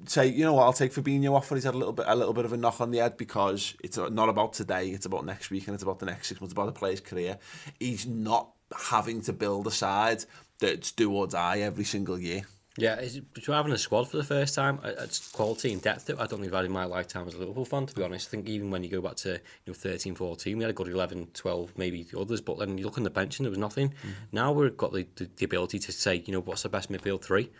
[0.06, 2.14] say, you know what, I'll take Fabinho off when he's had a little bit, a
[2.14, 4.88] little bit of a knock on the head because it's not about today.
[4.88, 6.52] It's about next week and it's about the next six months.
[6.52, 7.38] About the player's career.
[7.78, 8.50] He's not
[8.88, 10.24] having to build a side
[10.58, 12.42] that's do or die every single year.
[12.78, 16.18] Yeah, it's, to having a squad for the first time, it's quality and depth that
[16.18, 18.28] I don't think I've had in my lifetime as a Liverpool fan, to be honest.
[18.28, 20.72] I think even when you go back to you know 13, 14, we had a
[20.74, 23.50] good 11, 12, maybe the others, but then you look on the bench and there
[23.50, 23.90] was nothing.
[23.90, 24.10] Mm-hmm.
[24.32, 27.22] Now we've got the, the, the ability to say, you know, what's the best midfield
[27.22, 27.50] three?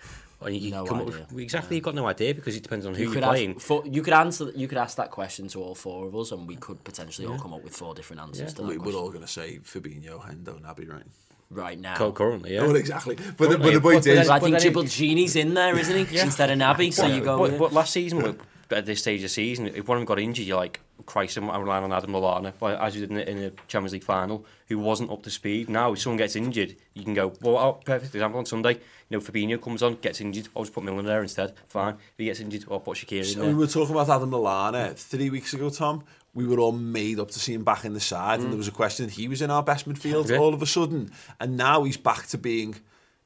[0.44, 1.26] And you No come idea.
[1.32, 3.22] with, exactly, you've got no idea because it depends on who you you are could
[3.24, 3.52] playing.
[3.54, 4.50] have, for, you could answer.
[4.54, 7.38] You could ask that question to all four of us, and we could potentially all
[7.38, 9.58] come up with four different answers to that We, we're question all going to say
[9.64, 11.02] Fabinho, Hendo, Naby, right?
[11.50, 11.94] right now.
[11.96, 12.62] Co- currently, yeah.
[12.62, 13.14] Well, exactly.
[13.36, 15.78] But the, but the point but then- is, I think then it- Gini's in there,
[15.78, 16.18] isn't he?
[16.18, 17.36] Instead of Naby, so you go.
[17.36, 17.58] But, with it.
[17.58, 18.38] but last season,
[18.70, 21.36] at this stage of the season, if one of them got injured, you're like, Christ,
[21.36, 24.04] I'm relying on Adam Lallana, like, as you did in the, in the Champions League
[24.04, 25.68] final, who wasn't up to speed.
[25.68, 29.18] Now, if someone gets injured, you can go, well, oh, perfect example on Sunday, you
[29.18, 31.94] know, Fabinho comes on, gets injured, I'll just put Milner there instead, fine.
[31.94, 33.48] If he gets injured, I'll put Shaqiri in there.
[33.48, 36.04] we were talking about Adam Lallana three weeks ago, Tom.
[36.34, 38.50] We were all made up to see him back in the side, and mm.
[38.52, 39.08] there was a question.
[39.08, 42.38] He was in our best midfield all of a sudden, and now he's back to
[42.38, 42.76] being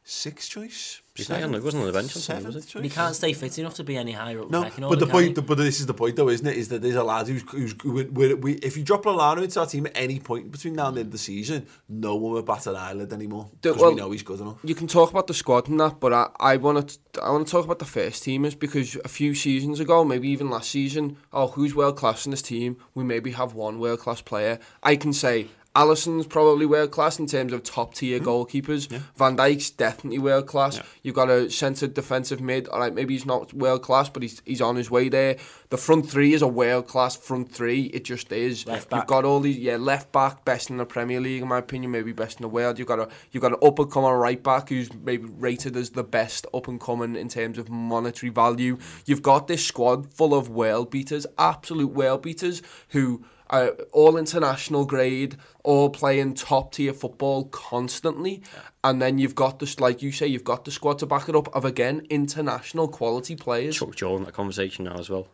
[0.09, 1.03] sixth choice.
[1.17, 2.79] He's not on, wasn't on the bench on Sunday, was he?
[2.79, 4.51] And he can't stay fit enough to be any higher up.
[4.51, 6.57] No, back, but the point, the, but this is the point though, isn't it?
[6.57, 9.67] Is that there's a lad who's, who's we, we, if you drop Lallana into our
[9.67, 12.43] team at any point between now and the end of the season, no one will
[12.43, 14.59] bat an eyelid anymore because well, we know he's good enough.
[14.63, 17.47] You can talk about the squad and that, but I, I want to I want
[17.47, 21.17] to talk about the first teamers because a few seasons ago, maybe even last season,
[21.33, 22.77] oh who's world class in this team?
[22.95, 24.61] We maybe have one world class player.
[24.85, 28.25] I can say Alisson's probably world class in terms of top tier hmm.
[28.25, 28.89] goalkeepers.
[29.17, 30.81] Van Dijk's definitely world class.
[31.03, 32.67] You've got a centre defensive mid.
[32.69, 35.37] All right, maybe he's not world class, but he's he's on his way there.
[35.69, 37.85] The front three is a world class front three.
[37.87, 38.67] It just is.
[38.67, 41.59] Left You've got all these yeah left back best in the Premier League in my
[41.59, 42.79] opinion, maybe best in the world.
[42.79, 45.91] You've got a you've got an up and coming right back who's maybe rated as
[45.91, 48.79] the best up and coming in terms of monetary value.
[49.05, 54.85] You've got this squad full of world beaters, absolute world beaters who uh, all international
[54.85, 58.43] grade, all playing top tier football constantly,
[58.83, 61.37] and then you've got this, like you say, you've got the squad to back it
[61.37, 63.77] up of again international quality players.
[63.77, 65.29] Chuck Joel in that conversation now as well.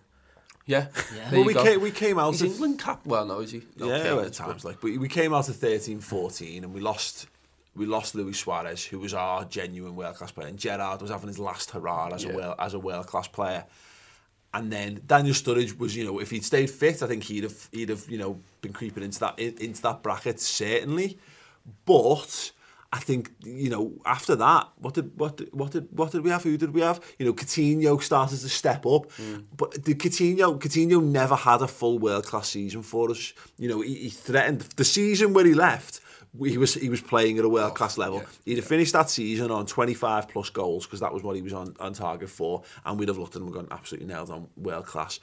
[0.64, 0.86] Yeah,
[1.16, 1.30] Yeah.
[1.32, 1.64] Well, we go.
[1.64, 3.04] came, we came out He's of England cap.
[3.04, 3.62] Well, no, is he?
[3.76, 7.26] yeah, Okay, at times like, but we came out of 13, 14 and we lost.
[7.74, 11.28] We lost Luis Suarez, who was our genuine world class player, and Gerrard was having
[11.28, 13.64] his last hurrah as a world as a world class player.
[14.54, 17.68] And then Daniel Sturridge was, you know, if he'd stayed fit, I think he'd have
[17.72, 21.18] he'd have you know been creeping into that into that bracket certainly.
[21.86, 22.52] But
[22.92, 26.28] I think you know after that, what did what did, what did what did we
[26.28, 26.42] have?
[26.42, 27.00] Who did we have?
[27.18, 29.44] You know, Coutinho started to step up, mm.
[29.56, 33.32] but did Coutinho Coutinho never had a full world class season for us.
[33.56, 36.01] You know, he, he threatened the season where he left.
[36.38, 38.24] He was he was playing at a world class level.
[38.44, 41.52] He'd have finished that season on 25 plus goals because that was what he was
[41.52, 44.48] on, on target for, and we'd have looked at him and gone absolutely nailed on
[44.56, 45.20] world class.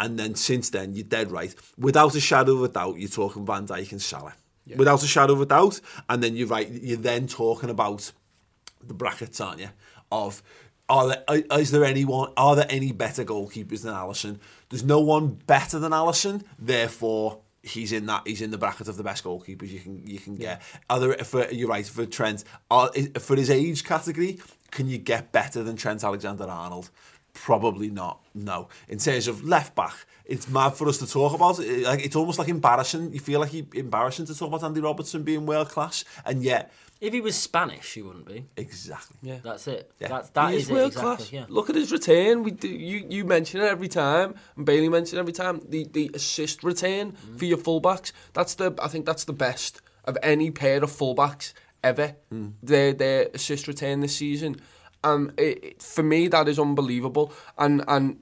[0.00, 1.54] And then since then, you're dead right.
[1.76, 4.34] Without a shadow of a doubt, you're talking Van Dijk and Salah.
[4.76, 5.80] Without a shadow of a doubt.
[6.08, 8.12] And then you're right, you're then talking about
[8.84, 9.68] the brackets, aren't you?
[10.12, 10.42] Of
[10.88, 12.32] are there, is there anyone?
[12.36, 14.38] Are there any better goalkeepers than Alisson?
[14.70, 16.44] There's no one better than Alisson.
[16.58, 18.26] Therefore, he's in that.
[18.26, 20.62] He's in the bracket of the best goalkeepers you can you can get.
[20.88, 21.14] Are there?
[21.24, 22.44] For you're right for Trent.
[22.70, 24.38] Are, for his age category,
[24.70, 26.90] can you get better than Trent Alexander-Arnold?
[27.34, 28.20] Probably not.
[28.34, 28.68] No.
[28.88, 29.94] In terms of left back,
[30.24, 31.58] it's mad for us to talk about.
[31.60, 33.12] It, like it's almost like embarrassing.
[33.12, 36.72] You feel like he, embarrassing to talk about Andy Robertson being world class, and yet
[37.00, 38.46] If he was Spanish, he wouldn't be.
[38.56, 39.16] exactly.
[39.22, 39.38] Yeah.
[39.42, 39.92] That's it.
[40.00, 40.08] Yeah.
[40.08, 41.16] That's, that He is is it, world exactly.
[41.16, 41.32] class.
[41.32, 41.44] Yeah.
[41.48, 42.42] Look at his return.
[42.42, 45.60] We do, you you mention it every time, and Bailey mentioned every time.
[45.68, 47.38] The the assist return mm.
[47.38, 48.12] for your fullbacks.
[48.32, 51.52] That's the I think that's the best of any pair of fullbacks
[51.84, 52.16] ever.
[52.30, 52.48] Hmm.
[52.62, 54.56] Their their assist return this season,
[55.04, 57.32] and it, it- for me that is unbelievable.
[57.56, 58.18] And and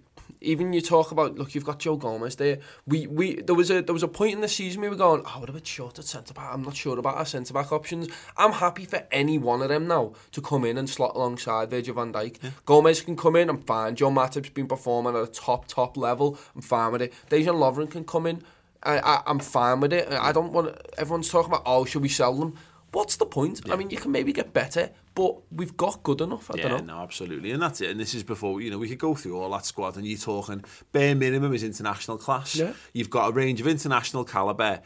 [0.47, 2.59] even you talk about look, you've got Joe Gomez there.
[2.87, 5.23] We we there was a there was a point in the season we were going,
[5.27, 6.53] oh, we're a bit short at centre back.
[6.53, 8.09] I'm not sure about our centre back options.
[8.37, 11.95] I'm happy for any one of them now to come in and slot alongside Virgil
[11.95, 12.39] van Dijk.
[12.65, 13.51] Gomez can come in.
[13.51, 13.97] I'm fine.
[13.97, 16.39] Joe Matip's been performing at a top top level.
[16.55, 17.13] I'm fine with it.
[17.29, 18.43] Dejan Lovren can come in.
[18.83, 20.11] I, I, I'm fine with it.
[20.13, 22.55] I don't want everyone's talking about oh, should we sell them?
[22.93, 23.61] What's the point?
[23.71, 26.49] I mean, you can maybe get better, but we've got good enough.
[26.51, 26.99] I Yeah, don't know.
[26.99, 27.91] no, absolutely, and that's it.
[27.91, 30.19] And this is before you know we could go through all that squad, and you're
[30.19, 30.63] talking
[30.93, 32.55] bare minimum is international class.
[32.55, 32.73] Yeah.
[32.93, 34.81] You've got a range of international caliber,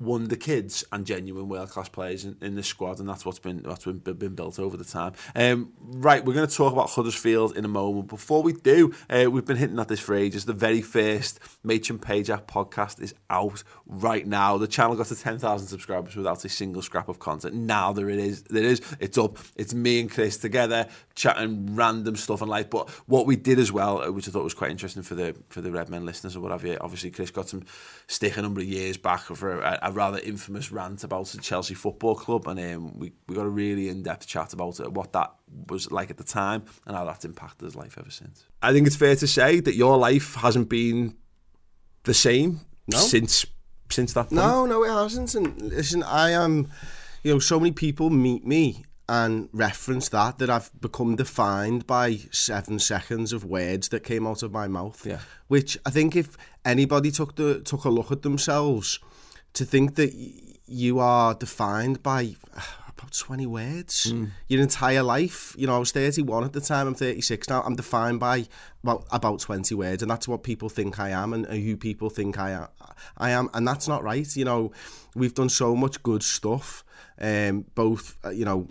[0.00, 3.62] wonder kids, and genuine world class players in, in the squad, and that's what's been
[3.64, 5.12] what's been, been built over the time.
[5.34, 8.08] Um, right, we're going to talk about Huddersfield in a moment.
[8.08, 10.44] Before we do, uh, we've been hinting at this for ages.
[10.44, 14.58] The very first Machin Pajak podcast is out right now.
[14.58, 17.54] The channel got to 10,000 subscribers without a single scrap of content.
[17.54, 18.42] Now there it is.
[18.42, 18.96] There it is.
[19.00, 19.38] It's up.
[19.56, 22.70] It's me and Chris together chatting random stuff and life.
[22.70, 25.36] But what we did as well, uh, which I thought was quite interesting for the
[25.48, 26.76] for the Redmen listeners or what have you.
[26.80, 27.64] Obviously, Chris got some
[28.06, 31.74] stick a number of years back for a, a rather infamous rant about the Chelsea
[31.74, 35.12] Football Club, and um, we we got a really in depth chat about it, what
[35.12, 35.32] that
[35.68, 38.44] was like at the time, and how that's impacted his life ever since.
[38.62, 41.16] I think it's fair to say that your life hasn't been
[42.04, 42.98] the same No.
[42.98, 43.46] since
[43.90, 44.32] since that point.
[44.32, 45.34] No, no, it hasn't.
[45.34, 46.68] And listen, I am,
[47.22, 52.16] you know, so many people meet me and reference that that I've become defined by
[52.30, 55.04] seven seconds of words that came out of my mouth.
[55.04, 55.18] Yeah.
[55.48, 58.98] Which I think if anybody took the took a look at themselves,
[59.54, 60.12] to think that
[60.66, 62.60] you are defined by uh,
[62.96, 64.12] about 20 words
[64.48, 65.54] your entire life.
[65.58, 67.62] You know I was 31 at the time I'm 36 now.
[67.62, 68.46] I'm defined by
[68.82, 72.10] about about 20 words and that's what people think I am and, and who people
[72.10, 72.68] think I am
[73.16, 74.34] I am and that's not right.
[74.36, 74.72] You know
[75.14, 76.84] we've done so much good stuff
[77.20, 78.68] um both uh, you know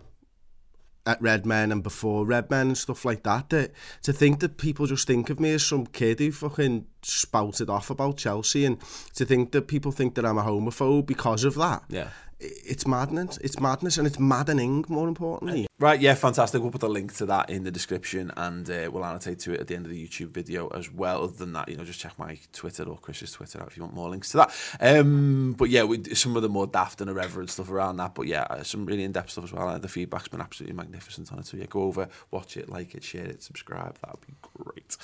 [1.06, 3.72] at Redmen and before Redmen and stuff like that, that
[4.04, 7.90] to think that people just think of me as some kid who fucking spouted off
[7.90, 8.80] about Chelsea and
[9.16, 11.84] to think that people think that I'm a homophobe because of that.
[11.90, 12.10] Yeah.
[12.44, 13.38] It's madness.
[13.42, 15.68] It's madness and it's maddening more importantly.
[15.80, 16.62] Right, yeah, fantastic.
[16.62, 19.60] We'll put the link to that in the description and uh, we'll annotate to it
[19.60, 21.24] at the end of the YouTube video as well.
[21.24, 23.84] Other than that, you know, just check my Twitter or Chris's Twitter out if you
[23.84, 24.56] want more links to that.
[24.80, 28.16] Um, but yeah, we, some of the more daft and irreverent stuff around that.
[28.16, 29.68] But yeah, uh, some really in depth stuff as well.
[29.68, 31.48] Uh, the feedback's been absolutely magnificent on it.
[31.48, 33.98] So yeah, go over, watch it, like it, share it, subscribe.
[34.02, 34.98] That would be great.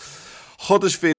[0.60, 1.18] Huddersfield.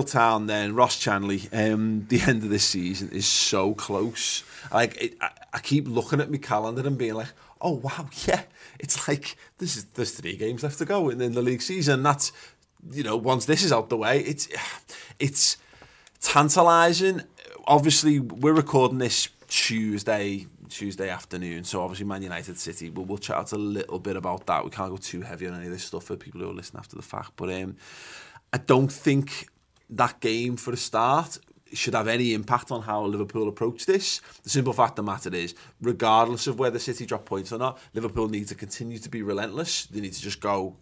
[0.00, 1.48] Town then Ross Chanley.
[1.52, 4.42] Um, the end of this season is so close.
[4.72, 8.44] Like it, I, I keep looking at my calendar and being like, oh wow, yeah,
[8.80, 12.02] it's like this is there's three games left to go in, in the league season.
[12.02, 12.32] That's
[12.90, 14.48] you know once this is out the way, it's
[15.18, 15.58] it's
[16.20, 17.22] tantalising.
[17.66, 22.88] Obviously, we're recording this Tuesday Tuesday afternoon, so obviously Man United City.
[22.88, 24.64] But we'll chat a little bit about that.
[24.64, 26.80] We can't go too heavy on any of this stuff for people who are listening
[26.80, 27.32] after the fact.
[27.36, 27.76] But um,
[28.54, 29.48] I don't think
[29.92, 31.38] that game for a start
[31.72, 34.20] should have any impact on how Liverpool approach this.
[34.42, 37.78] The simple fact of the matter is, regardless of whether City drop points or not,
[37.94, 39.86] Liverpool need to continue to be relentless.
[39.86, 40.76] They need to just go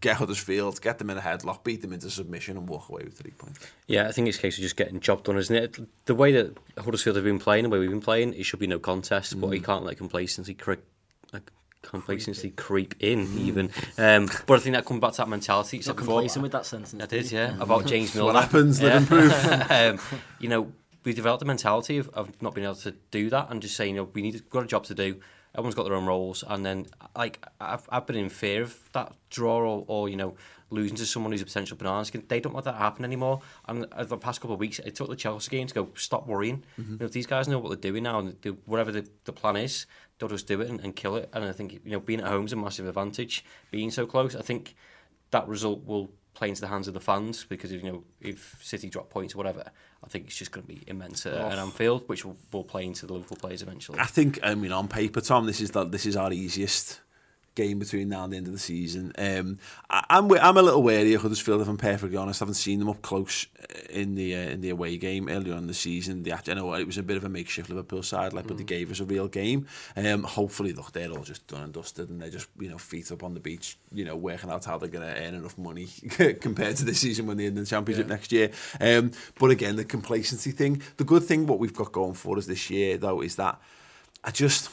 [0.00, 3.18] get Huddersfield, get them in a headlock, beat them into submission, and walk away with
[3.18, 3.66] three points.
[3.86, 6.06] Yeah, I think it's a case of just getting job done, isn't it?
[6.06, 8.66] The way that Huddersfield have been playing, the way we've been playing, it should be
[8.66, 9.40] no contest, mm.
[9.40, 10.82] but you can't let complacency creep,
[11.32, 11.50] like,
[11.82, 13.38] complacency creep in mm.
[13.38, 13.70] even.
[13.98, 15.78] Um, but I think that comes back to that mentality.
[15.78, 16.92] You're complacent with that sentence.
[16.92, 18.34] That is, yeah, about James Milner.
[18.34, 18.96] what happens, live yeah.
[18.98, 19.70] and proof.
[19.70, 20.72] um, you know,
[21.04, 23.94] we've developed a mentality of, of not being able to do that and just saying,
[23.94, 25.20] you know, we need to, got a job to do.
[25.54, 29.12] Everyone's got their own roles, and then like I've I've been in fear of that
[29.30, 30.36] draw or, or you know
[30.70, 32.24] losing to someone who's a potential banana skin.
[32.28, 33.40] They don't let that happen anymore.
[33.66, 36.26] And over the past couple of weeks, it took the Chelsea game to go, stop
[36.26, 36.64] worrying.
[36.80, 36.92] Mm-hmm.
[36.92, 39.56] You know, these guys know what they're doing now, and do whatever the, the plan
[39.56, 39.86] is,
[40.18, 41.28] they'll just do it and, and kill it.
[41.32, 43.44] And I think, you know, being at home is a massive advantage.
[43.70, 44.74] Being so close, I think
[45.30, 48.58] that result will play into the hands of the fans because if you know if
[48.62, 49.64] City drop points or whatever,
[50.04, 51.58] I think it's just going to be immense uh, at.
[51.58, 53.98] Anfield, which will, will play into the Liverpool players eventually.
[53.98, 57.00] I think I mean on paper, Tom, this is the, this is our easiest
[57.54, 59.12] game between now and the end of the season.
[59.18, 62.40] Um, I, I'm I'm a little wary of Huddersfield if I'm perfectly honest.
[62.40, 63.46] I haven't seen them up close
[63.88, 66.22] in the uh, in the away game earlier on the season.
[66.22, 68.48] The, I know it was a bit of a makeshift Liverpool side, like, mm.
[68.48, 69.66] but they gave us a real game.
[69.96, 73.10] Um, hopefully, look, they're all just done and dusted, and they're just you know feet
[73.12, 75.88] up on the beach, you know, working out how they're going to earn enough money
[76.40, 78.14] compared to this season when they're in the Championship yeah.
[78.14, 78.50] next year.
[78.80, 80.82] Um, but again, the complacency thing.
[80.96, 83.60] The good thing what we've got going for us this year though is that
[84.22, 84.68] I just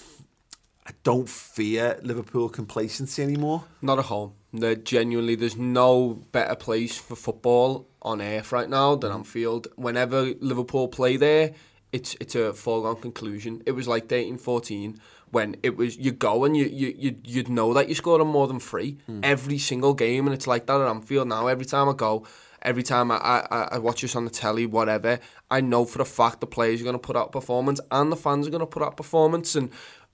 [0.87, 3.65] I don't fear Liverpool complacency anymore.
[3.81, 4.33] Not at home.
[4.53, 9.67] They're genuinely, there's no better place for football on earth right now than Anfield.
[9.75, 11.53] Whenever Liverpool play there,
[11.91, 13.61] it's it's a foregone conclusion.
[13.65, 14.99] It was like 13 14
[15.31, 18.27] when it was you go and you, you, you, you'd know that you scored on
[18.27, 19.19] more than three mm.
[19.23, 21.47] every single game, and it's like that at Anfield now.
[21.47, 22.25] Every time I go,
[22.61, 25.19] every time I, I, I watch this on the telly, whatever,
[25.51, 28.15] I know for a fact the players are going to put out performance and the
[28.15, 29.55] fans are going to put out performance.
[29.55, 29.69] And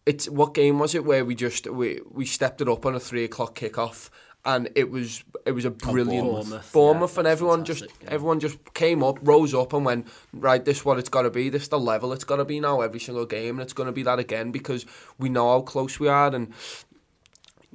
[0.06, 3.00] it's what game was it where we just we we stepped it up on a
[3.00, 4.10] three o'clock kickoff
[4.46, 8.10] and it was it was a brilliant Bournemouth, Bournemouth yeah, and everyone just yeah.
[8.10, 10.64] everyone just came up, rose up and went right.
[10.64, 11.50] This is what it's got to be.
[11.50, 13.88] This is the level it's got to be now every single game, and it's going
[13.88, 14.86] to be that again because
[15.18, 16.54] we know how close we are and.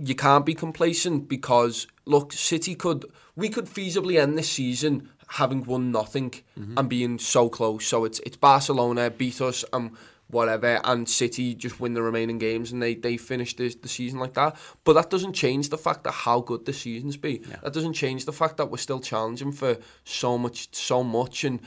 [0.00, 3.04] you can't be complacent because look, City could
[3.34, 6.32] we could feasibly end this season having won nothing
[6.76, 7.86] and being so close.
[7.86, 9.90] So it's it's Barcelona beat us and
[10.28, 14.18] whatever, and City just win the remaining games and they they finish the, the season
[14.18, 14.56] like that.
[14.84, 17.38] But that doesn't change the fact that how good the season's be.
[17.62, 21.44] That doesn't change the fact that we're still challenging for so much so much.
[21.44, 21.60] And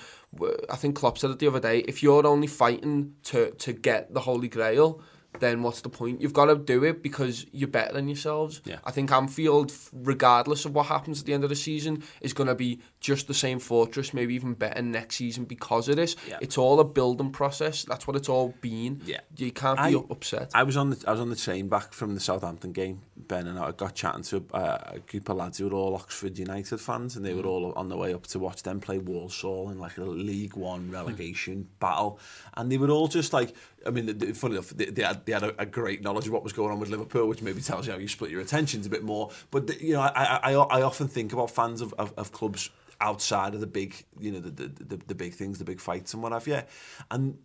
[0.69, 1.79] I think Klopp said it the other day.
[1.79, 5.01] If you're only fighting to to get the Holy Grail.
[5.39, 6.21] Then what's the point?
[6.21, 8.61] You've got to do it because you're better than yourselves.
[8.65, 8.79] Yeah.
[8.83, 12.47] I think Anfield, regardless of what happens at the end of the season, is going
[12.47, 16.15] to be just the same fortress, maybe even better next season because of this.
[16.27, 16.37] Yeah.
[16.41, 17.83] It's all a building process.
[17.83, 19.01] That's what it's all been.
[19.05, 19.21] Yeah.
[19.37, 20.51] You can't be I- upset.
[20.53, 23.47] I was on the I was on the train back from the Southampton game, Ben,
[23.47, 26.79] and I got chatting to a, a group of lads who were all Oxford United
[26.79, 27.47] fans, and they were mm.
[27.47, 30.91] all on the way up to watch them play Walsall in like a League One
[30.91, 31.79] relegation mm.
[31.79, 32.19] battle,
[32.55, 33.55] and they were all just like,
[33.85, 36.33] I mean, the funny enough, they, they had, they had a, a, great knowledge of
[36.33, 38.85] what was going on with Liverpool, which maybe tells you how you split your attentions
[38.85, 39.31] a bit more.
[39.49, 42.69] But, the, you know, I, I, I, often think about fans of, of, of, clubs
[42.99, 46.21] outside of the big, you know, the, the, the, big things, the big fights and
[46.21, 46.61] what have you.
[47.09, 47.39] And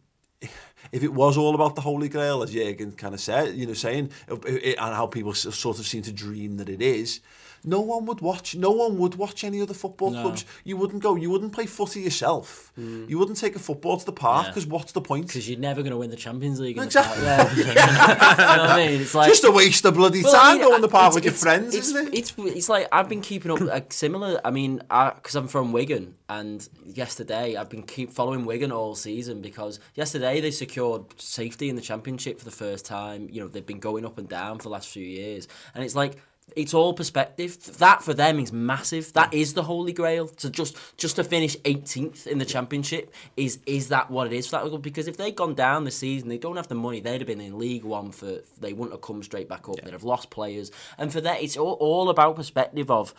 [0.93, 3.75] if it was all about the Holy Grail, as Jürgen kind of said, you know,
[3.75, 7.21] saying, it, and how people sort of seem to dream that it is,
[7.67, 8.55] no one would watch.
[8.57, 10.45] No one would watch any other football clubs.
[10.65, 11.17] You wouldn't go.
[11.17, 12.73] You wouldn't play footy yourself.
[12.79, 13.11] Mm.
[13.11, 14.51] You wouldn't take a football to the park Yeah.
[14.53, 15.27] because what's the point?
[15.27, 16.77] Because you're never going to win the Champions League.
[16.77, 17.25] in the Exactly.
[17.25, 17.49] park.
[17.57, 17.67] Yeah.
[17.67, 19.01] you know what I mean?
[19.03, 21.15] It's like Just a waste of bloody Well, time I mean, going to the park
[21.15, 22.15] with your friends, it's, isn't it?
[22.19, 24.41] It's it's like I've been keeping up like similar.
[24.45, 29.43] I mean, because I'm from Wigan, and yesterday I've been keep following Wigan all season
[29.43, 33.29] because yesterday they secured safety in the championship for the first time.
[33.31, 35.97] You know, they've been going up and down for the last few years, and it's
[35.97, 36.17] like.
[36.55, 37.61] It's all perspective.
[37.79, 39.13] That for them is massive.
[39.15, 40.29] That is the holy grail.
[40.29, 44.47] To just just to finish 18th in the championship is is that what it is
[44.47, 44.81] for that club?
[44.81, 47.01] Because if they'd gone down the season, they don't have the money.
[47.01, 48.43] They'd have been in League One for.
[48.61, 49.81] They wouldn't have come straight back up.
[49.83, 53.13] They'd have lost players, and for that, it's all, all about perspective of.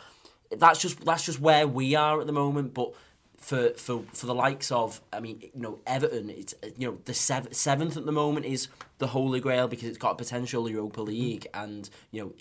[0.50, 2.94] That's just that's just where we are at the moment, but
[3.38, 6.98] for for for the likes of I mean you know Everton it's uh, you know
[7.06, 8.68] the sev- seventh at the moment is
[8.98, 12.34] the holy grail because it's got a potential Europa League and you know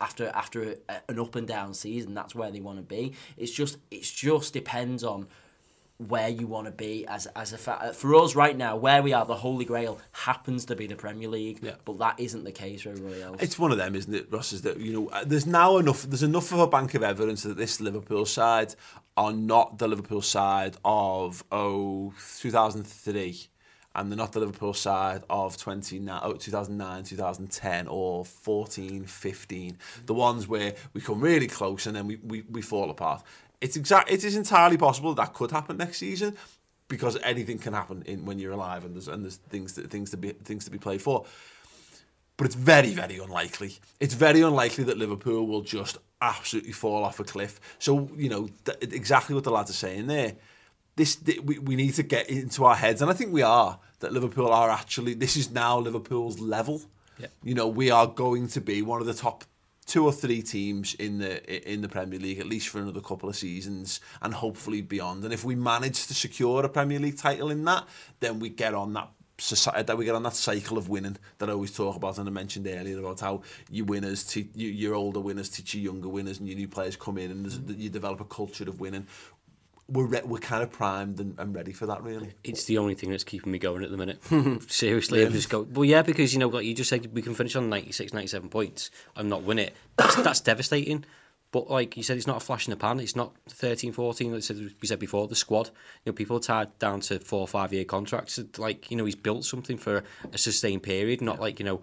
[0.00, 3.50] after after a, an up and down season that's where they want to be it's
[3.52, 5.26] just it's just depends on
[6.08, 9.12] where you want to be as as a fa- for us right now where we
[9.14, 11.72] are the holy grail happens to be the Premier League Yeah.
[11.86, 14.52] but that isn't the case for everybody else It's one of them, isn't it, Ross?
[14.52, 16.02] Is that you know, uh, there's now enough.
[16.02, 18.74] There's enough of a bank of evidence that this Liverpool side
[19.16, 23.48] are not the Liverpool side of oh 2003,
[23.94, 29.78] and they're not the Liverpool side of 29, oh, 2009, 2010, or 14, 15.
[30.04, 33.22] The ones where we come really close and then we, we, we fall apart.
[33.60, 34.10] It's exact.
[34.10, 36.36] It is entirely possible that could happen next season
[36.88, 40.10] because anything can happen in when you're alive and there's and there's things that things
[40.10, 41.24] to be things to be played for
[42.36, 43.76] but it's very, very unlikely.
[44.00, 47.60] It's very unlikely that Liverpool will just absolutely fall off a cliff.
[47.78, 50.34] So, you know, th- exactly what the lads are saying there.
[50.96, 53.78] This th- we, we need to get into our heads, and I think we are,
[54.00, 56.82] that Liverpool are actually, this is now Liverpool's level.
[57.18, 57.28] Yeah.
[57.42, 59.44] You know, we are going to be one of the top
[59.86, 63.28] two or three teams in the in the Premier League at least for another couple
[63.28, 65.24] of seasons and hopefully beyond.
[65.24, 67.84] And if we manage to secure a Premier League title in that,
[68.20, 71.48] then we get on that society that we get on that cycle of winning that
[71.48, 74.94] I always talk about and I mentioned earlier about how you winners te- you, your
[74.94, 77.78] older winners teach your younger winners and your new players come in and mm.
[77.78, 79.06] you develop a culture of winning.
[79.88, 82.32] We're re- we're kind of primed and, and ready for that really.
[82.42, 84.18] It's the only thing that's keeping me going at the minute.
[84.28, 84.56] Hmm.
[84.68, 85.28] Seriously really?
[85.28, 87.54] I'm just go well yeah because you know like you just said we can finish
[87.56, 89.74] on 96 97 points and not win it.
[89.96, 91.04] That's, that's devastating.
[91.56, 93.00] But like you said, it's not a flash in the pan.
[93.00, 94.30] It's not 13, 14.
[94.30, 94.42] Like
[94.82, 95.68] we said before, the squad.
[96.04, 98.38] You know, people are tied down to four or five year contracts.
[98.58, 101.22] Like you know, he's built something for a sustained period.
[101.22, 101.80] Not like you know,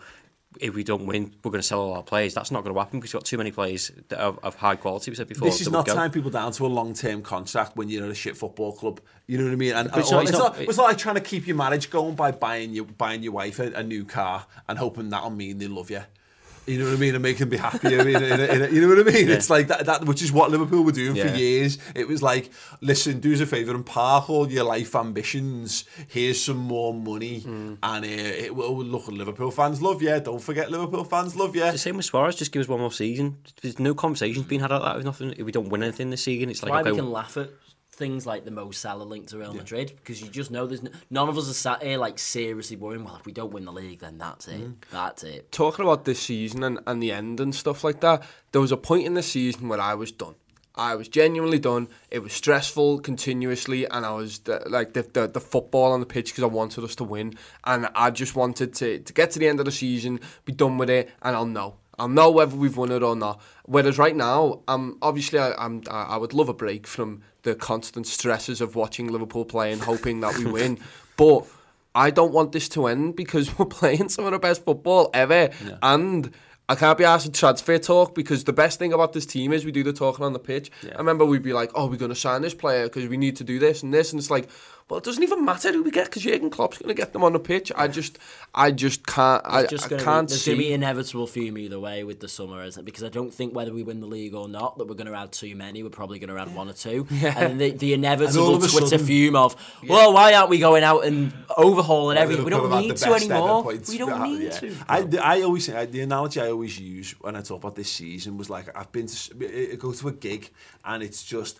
[0.59, 2.35] if we don't win, we're going to sell all our players.
[2.35, 4.75] That's not going to happen because we've got too many players that are of high
[4.75, 5.09] quality.
[5.09, 5.47] We said before.
[5.47, 8.37] this is not tying people down to a long-term contract when you're at a shit
[8.37, 9.01] football club.
[9.25, 9.73] You know what I mean?
[9.73, 11.55] And it's or- not- it's, it's not, not- it's not like trying to keep your
[11.57, 15.31] marriage going by buying your buying your wife a, a new car and hoping that'll
[15.31, 16.03] mean they love you.
[16.65, 17.13] You know what I mean?
[17.13, 17.99] And make them be happier.
[18.07, 19.29] in a, in a, in a, you know what I mean?
[19.29, 21.77] It's like that, that, which is what Liverpool were doing for years.
[21.93, 25.83] It was like, listen, do us a favour and park all your life ambitions.
[26.07, 27.77] Here's some more money, Mm.
[27.83, 29.07] and uh, it will look.
[29.07, 30.17] Liverpool fans love you.
[30.21, 31.63] Don't forget, Liverpool fans love you.
[31.63, 32.35] It's the same with Suarez.
[32.35, 33.37] Just give us one more season.
[33.61, 34.97] There's no conversations being had about that.
[34.99, 37.11] If nothing, if we don't win anything this season, it's like why okay, we can
[37.11, 37.49] laugh at
[38.03, 40.91] things like the Mo Salah link to Real Madrid because you just know there's n-
[41.09, 43.05] none of us are sat here like seriously worrying.
[43.05, 44.59] Well, if we don't win the league, then that's it.
[44.61, 44.75] Mm.
[44.91, 45.51] That's it.
[45.53, 48.77] talking about this season and, and the end and stuff like that, there was a
[48.77, 50.35] point in the season where I was done.
[50.75, 51.87] I was genuinely done.
[52.11, 56.05] It was stressful continuously, and I was the, like the, the the football on the
[56.05, 59.39] pitch because I wanted us to win, and I just wanted to to get to
[59.39, 61.75] the end of the season, be done with it, and I'll know.
[62.03, 63.41] I'll know whether we've won it or not.
[63.63, 67.55] Whereas right now, um, obviously, I, I'm, I I would love a break from the
[67.55, 70.79] constant stresses of watching Liverpool play and hoping that we win.
[71.15, 71.45] But
[71.93, 75.51] I don't want this to end because we're playing some of the best football ever.
[75.83, 76.31] And
[76.67, 79.63] I can't be asked to transfer talk because the best thing about this team is
[79.63, 80.71] we do the talking on the pitch.
[80.95, 83.35] I remember we'd be like, oh, we're going to sign this player because we need
[83.35, 84.11] to do this and this.
[84.11, 84.49] And it's like,
[84.89, 87.23] well, it doesn't even matter who we get because Jurgen Klopp's going to get them
[87.23, 87.71] on the pitch.
[87.75, 88.19] I just,
[88.53, 90.73] I just can't, I, just I can't be, there's going to be see.
[90.73, 92.85] inevitable fume either way with the summer, isn't it?
[92.85, 95.15] Because I don't think whether we win the league or not that we're going to
[95.17, 95.83] add too many.
[95.83, 97.07] We're probably going to add one or two.
[97.11, 97.39] yeah.
[97.39, 99.55] And the, the inevitable Twitter sudden- fume of,
[99.87, 102.43] well, why aren't we going out and overhauling everything?
[102.43, 103.63] We don't need to anymore.
[103.63, 104.49] We don't that, need yeah.
[104.49, 104.75] to.
[104.87, 107.91] I, the- I always I, the analogy I always use when I talk about this
[107.91, 110.49] season was like I've been to I go to a gig
[110.83, 111.59] and it's just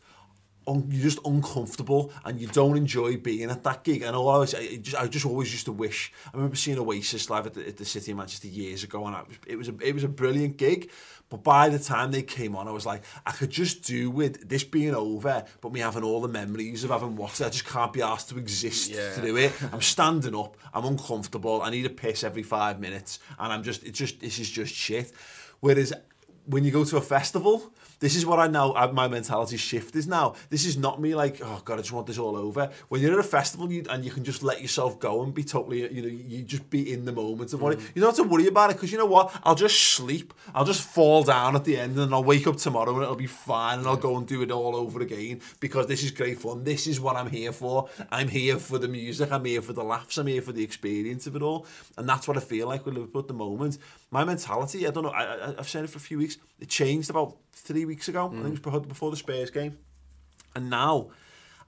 [0.68, 4.01] un, you're just uncomfortable and you don't enjoy being at that gig.
[4.01, 6.11] And all I just, I just always used to wish.
[6.28, 9.16] I remember seeing Oasis live at the, at the City of Manchester years ago, and
[9.16, 10.91] I, it was a, it was a brilliant gig.
[11.30, 14.47] But by the time they came on, I was like, I could just do with
[14.47, 17.45] this being over, but me having all the memories of having watched it.
[17.45, 19.16] I just can't be asked to exist yeah.
[19.16, 19.51] to do it.
[19.72, 20.57] I'm standing up.
[20.74, 21.64] I'm uncomfortable.
[21.64, 24.76] I need a piss every five minutes, and I'm just, it's just, this is just
[24.76, 25.11] shit.
[25.59, 25.91] Whereas
[26.45, 28.73] when you go to a festival this is what I know.
[28.75, 30.35] I, my mentality shift is now.
[30.49, 32.69] This is not me like, oh god, I just want this all over.
[32.89, 35.43] When you're at a festival you, and you can just let yourself go and be
[35.43, 37.95] totally, you know, you just be in the moment of what it, mm.
[37.95, 39.33] you don't have to worry about it because you know what?
[39.43, 40.33] I'll just sleep.
[40.53, 43.27] I'll just fall down at the end and I'll wake up tomorrow and it'll be
[43.27, 46.63] fine and I'll go and do it all over again because this is great fun.
[46.63, 47.89] This is what I'm here for.
[48.11, 49.31] I'm here for the music.
[49.31, 50.17] I'm here for the laughs.
[50.17, 51.65] I'm here for the experience of it all.
[51.97, 53.77] And that's what I feel like with Liverpool at the moment.
[54.11, 56.37] My mentality, I don't know, I, I, I've said it for a few weeks.
[56.59, 58.30] It changed about three weeks ago.
[58.30, 58.39] Mm.
[58.39, 58.88] I think it was mm.
[58.88, 59.78] before the Spurs game.
[60.56, 61.10] And now,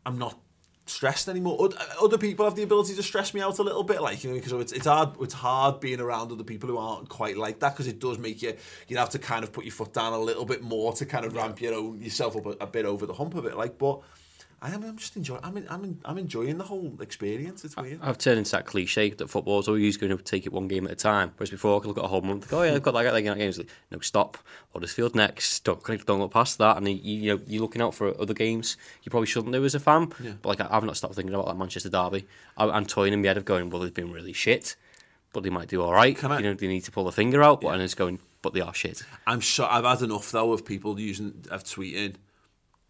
[0.05, 0.37] I'm not
[0.85, 1.69] stressed anymore.
[2.01, 4.35] Other people have the ability to stress me out a little bit, like you know,
[4.35, 7.73] because it's it's hard it's hard being around other people who aren't quite like that
[7.73, 8.55] because it does make you
[8.87, 11.25] you have to kind of put your foot down a little bit more to kind
[11.25, 13.77] of ramp your own yourself up a, a bit over the hump of it, like.
[13.77, 14.01] But
[14.61, 17.63] I am I'm just enjoying I'm in, I'm in, I'm enjoying the whole experience.
[17.65, 17.99] It's weird.
[18.01, 20.91] I've turned into that cliche that football's always going to take it one game at
[20.91, 21.33] a time.
[21.37, 22.49] Whereas before, I could look at a whole month.
[22.49, 23.37] Go, oh yeah, I've got that, that game.
[23.37, 23.53] That game.
[23.57, 24.37] Like, no, stop.
[24.73, 25.63] Huddersfield next.
[25.63, 26.77] Don't don't look past that.
[26.77, 28.77] And you, you know, you're looking out for other games.
[29.03, 30.11] You probably shouldn't do as a fan.
[30.41, 32.25] But like, I've not stopped thinking about that Manchester derby.
[32.57, 34.75] I, I'm toying in my head of going, well, they've been really shit,
[35.33, 36.17] but they might do all right.
[36.17, 37.61] Can I- You know, they need to pull the finger out.
[37.61, 39.03] But and it's going, but they are shit.
[39.27, 42.15] I'm sure I've had enough though of people using of tweeting.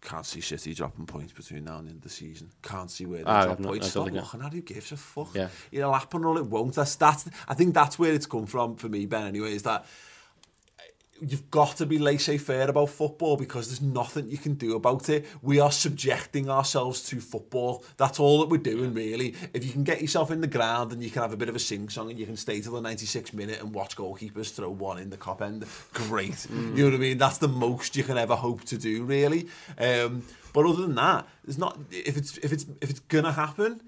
[0.06, 2.48] Can't see City dropping points between now and the end of the season.
[2.62, 3.90] Can't see where they Ah, drop not- points.
[3.90, 5.34] Stop looking at who gives a fuck.
[5.34, 5.48] Yeah.
[5.72, 6.74] It'll happen or it won't.
[6.76, 7.28] That's that's.
[7.48, 9.26] I think that's where it's come from for me, Ben.
[9.26, 9.84] Anyway, is that
[11.20, 15.26] you've got to be laissez-faire about football because there's nothing you can do about it.
[15.42, 17.84] We are subjecting ourselves to football.
[17.96, 19.34] That's all that we're doing, really.
[19.54, 21.56] If you can get yourself in the ground and you can have a bit of
[21.56, 24.98] a sing-song and you can stay till the 96th minute and watch goalkeepers throw one
[24.98, 25.64] in the Kop end,
[25.94, 26.46] great.
[26.50, 27.18] You know what I mean?
[27.18, 29.48] That's the most you can ever hope to do, really.
[29.78, 31.78] Um, but other than that, it's not.
[31.90, 33.82] If it's if it's if it's gonna happen,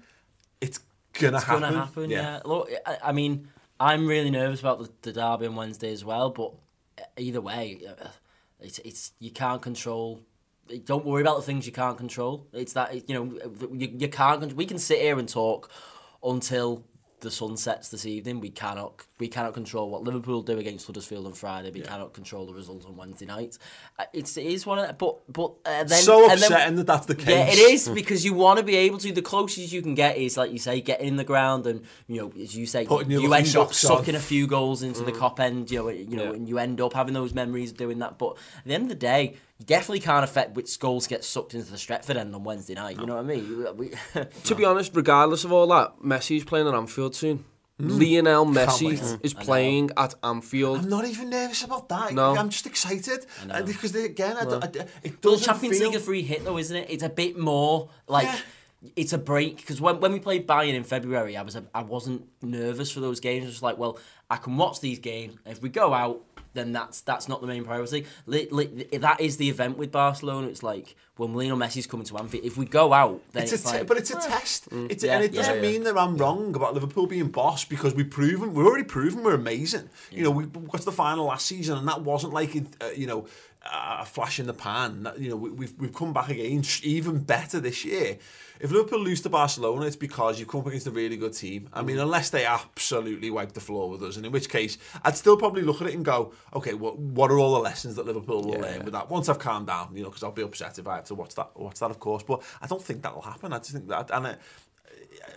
[0.61, 0.79] it's
[1.13, 1.61] gonna It's happen.
[1.61, 2.41] going to happen, yeah.
[2.45, 3.47] Look, I, I mean,
[3.79, 6.51] I'm really nervous about the, the derby on Wednesday as well, but
[7.17, 8.07] either way, uh,
[8.59, 10.21] it's, it's you can't control.
[10.85, 12.47] Don't worry about the things you can't control.
[12.53, 13.39] It's that you know
[13.71, 14.53] you, you can't.
[14.53, 15.71] We can sit here and talk
[16.23, 16.83] until
[17.21, 18.39] the sun sets this evening.
[18.39, 21.71] We cannot we cannot control what Liverpool do against Huddersfield on Friday.
[21.71, 23.57] We cannot control the result on Wednesday night.
[23.97, 27.05] Uh, It's it is one of but but uh, then So and then- that that's
[27.07, 27.27] the case.
[27.27, 29.11] yeah, it is because you want to be able to.
[29.11, 32.21] The closest you can get is, like you say, getting in the ground and you
[32.21, 33.97] know, as you say, Putting your you end up socks on.
[33.97, 35.69] sucking a few goals into the Kop end.
[35.71, 36.33] You know, you know, Yeah.
[36.33, 38.17] and you end up having those memories of doing that.
[38.17, 41.53] But at the end of the day, you definitely can't affect which goals get sucked
[41.53, 42.97] into the Stretford end on Wednesday night.
[42.99, 43.45] You know what I mean?
[43.45, 43.91] You- we-
[44.45, 47.43] To be honest, regardless of all that, Messi's playing at Anfield soon.
[47.81, 50.79] Lionel Messi is playing at Anfield.
[50.79, 52.13] I'm not even nervous about that.
[52.13, 52.35] No.
[52.35, 54.67] I'm just excited Uh, because they, again, I, don't- I,
[55.03, 55.87] it the doesn't Champions feel.
[55.89, 56.87] League a free hit though, isn't it?
[56.89, 58.37] It's a bit more like Yeah.
[58.97, 61.83] it's a break because when, when we played Bayern in February, I was a, I
[61.83, 63.45] wasn't nervous for those games.
[63.45, 63.97] I was like, well,
[64.29, 65.37] I can watch these games.
[65.45, 66.21] If we go out,
[66.53, 68.05] then that's that's not the main priority.
[68.27, 70.47] That is the event with Barcelona.
[70.47, 72.45] It's like when Lionel Messi's coming to Anfield.
[72.45, 74.69] If we go out, then It's it's, a like, but it's a test.
[74.71, 75.61] It's Yeah, and it doesn't yeah.
[75.61, 79.35] mean that I'm wrong about Liverpool being boss because we've proven we're already proven we're
[79.35, 79.89] amazing.
[80.11, 83.05] You know, we got to the final last season and that wasn't like uh, you
[83.05, 83.27] know
[83.61, 85.03] a flash in the pan.
[85.03, 88.17] That, you know, we, we've we've come back again even better this year.
[88.59, 91.69] If Liverpool lose to Barcelona, it's because you've come up against a really good team.
[91.71, 95.15] I mean, unless they absolutely wipe the floor with us, and in which case, I'd
[95.15, 98.05] still probably look at it and go, okay, what what are all the lessons that
[98.05, 99.09] Liverpool will learn with that?
[99.09, 101.35] Once I've calmed down, you know, because I'll be upset if I have to watch
[101.35, 102.23] that watch that, of course.
[102.23, 103.53] But I don't think that'll happen.
[103.53, 104.27] I just think that, and.
[104.27, 104.35] Uh,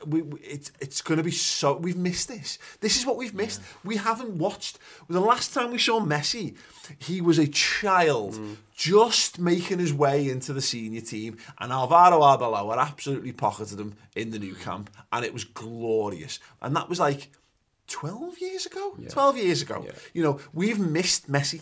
[0.07, 2.59] we, we it's it's going to be so we've missed this.
[2.81, 3.61] This is what we've missed.
[3.85, 4.79] We haven't watched.
[5.09, 6.57] The last time we saw Messi,
[6.99, 8.57] he was a child mm.
[8.75, 14.31] just making his way into the senior team, and Alvaro Arbeloa absolutely pocketed him in
[14.31, 16.39] the Nou Camp, and it was glorious.
[16.61, 17.31] And that was like.
[17.89, 19.85] 12 years ago 12 years ago
[20.15, 21.61] you know we've missed messi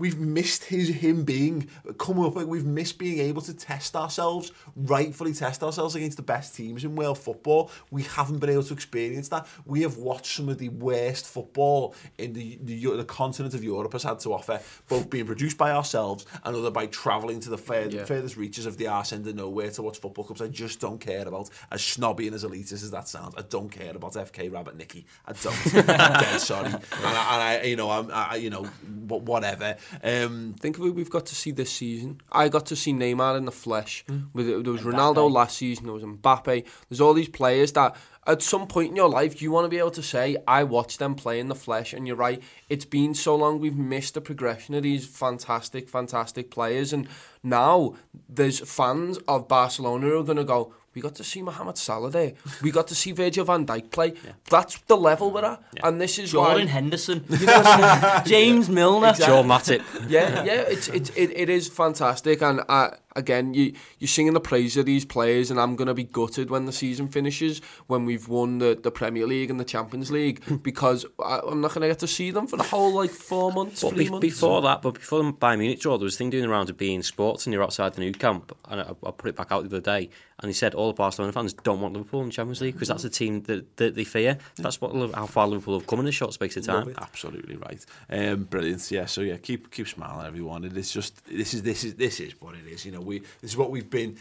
[0.00, 1.68] we've missed his him being
[1.98, 6.22] coming up with we've missed being able to test ourselves rightfully test ourselves against the
[6.22, 7.70] best teams in world football.
[7.90, 9.46] We haven't been able to experience that.
[9.64, 13.92] We have watched some of the worst football in the the, the continent of Europe
[13.92, 17.58] has had to offer both being produced by ourselves and other by travelling to the
[17.58, 18.04] fur- Yeah.
[18.04, 20.40] furthest reaches of the arse end of nowhere to watch football clubs.
[20.42, 23.68] I just don't care about as snobby and as elitist as that sounds I don't
[23.70, 25.04] care about FK Rabotnicki.
[25.26, 25.88] I don't.
[25.90, 26.66] I'm dead sorry.
[26.68, 28.64] And I, and I you know I'm I, you know
[29.08, 32.20] whatever um Think of who we've got to see this season.
[32.30, 34.04] I got to see Neymar in the flesh.
[34.08, 34.28] Mm.
[34.32, 35.84] With there was Ronaldo last season.
[35.84, 36.64] There was Mbappe.
[36.88, 37.96] There's all these players that
[38.26, 40.98] at some point in your life you want to be able to say, "I watched
[40.98, 42.42] them play in the flesh." And you're right.
[42.68, 43.58] It's been so long.
[43.58, 46.92] We've missed the progression of these fantastic, fantastic players.
[46.92, 47.08] And
[47.42, 47.94] now
[48.28, 50.74] there's fans of Barcelona who are going to go.
[50.94, 52.32] We got to see Mohamed Salah there.
[52.62, 54.14] We got to see Virgil van Dijk play.
[54.48, 55.62] That's the level we're at.
[55.84, 56.72] And this is Jordan why.
[56.72, 57.24] Henderson,
[58.26, 59.12] James Milner.
[59.12, 59.82] Joe Matip.
[60.08, 64.40] yeah, yeah, it's it's it, it is fantastic, and uh, again, you you're singing the
[64.40, 68.28] praise of these players, and I'm gonna be gutted when the season finishes when we've
[68.28, 71.98] won the, the Premier League and the Champions League because I, I'm not gonna get
[72.00, 74.20] to see them for the whole like four months, But three be- months.
[74.22, 76.70] before that, but before the Bayern Munich draw, there was a thing doing the rounds
[76.70, 78.56] of being sports and you're outside the Nou Camp.
[78.68, 80.10] And I, I put it back out the other day.
[80.42, 82.88] And he said all the Barcelona fans don't want Liverpool in the Champions League because
[82.88, 84.38] that's a team that, that they fear.
[84.56, 86.94] That's what how far Liverpool have come in a short space of time.
[86.96, 87.84] Absolutely right.
[88.08, 88.90] Um, brilliant.
[88.90, 89.04] Yeah.
[89.04, 90.64] So yeah, keep keep smiling, everyone.
[90.64, 92.86] It is just this is this is this is what it is.
[92.86, 94.16] You know, we this is what we've been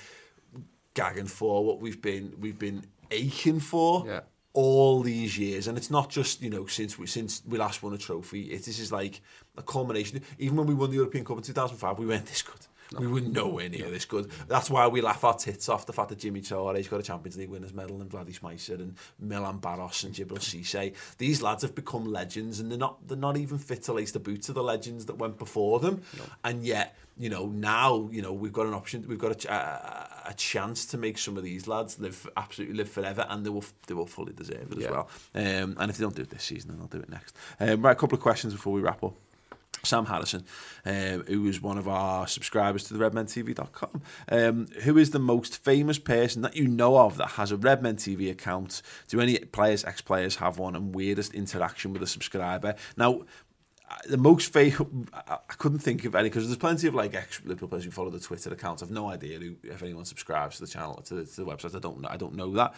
[0.94, 1.64] gagging for.
[1.64, 4.06] What we've been we've been aching for.
[4.08, 4.22] Yeah.
[4.54, 7.94] All these years, and it's not just you know since we since we last won
[7.94, 8.52] a trophy.
[8.52, 9.22] It this is like
[9.56, 10.22] a culmination.
[10.40, 12.66] Even when we won the European Cup in 2005, we weren't this good.
[12.98, 14.32] We were nowhere near this good.
[14.48, 17.38] That's why we laugh our tits off the fact that Djimi Traore got a Champions
[17.38, 20.96] League winners medal and Vladdy Smicer and Milan Baros and Djibril Cisse.
[21.18, 24.20] These lads have become legends and they're not they're not even fit to lace the
[24.20, 26.02] boots of the legends that went before them.
[26.44, 30.30] And yet, you know, now, you know, we've got an option, we've got a, a,
[30.30, 33.66] a chance to make some of these lads live absolutely live forever and they will
[33.88, 35.10] they will fully deserve it as well.
[35.36, 37.36] Um, and if they don't do it this season, then they'll do it next.
[37.60, 39.16] Um, right, a couple of questions before we wrap up.
[39.84, 40.46] Sam Harrison,
[40.86, 44.02] um, who is one of our subscribers to the redmentv.com.
[44.30, 47.96] Um, who is the most famous person that you know of that has a Redmen
[47.96, 48.82] TV account?
[49.08, 50.76] Do any players, ex players have one?
[50.76, 52.76] And weirdest interaction with a subscriber?
[52.98, 53.22] Now,
[54.08, 54.76] the most fake,
[55.14, 57.92] I, I couldn't think of any because there's plenty of like ex Liverpool players who
[57.92, 58.84] follow the Twitter accounts.
[58.84, 61.76] I've no idea who, if anyone subscribes to the channel to the, to the website.
[61.76, 62.08] I don't know.
[62.10, 62.76] I don't know that,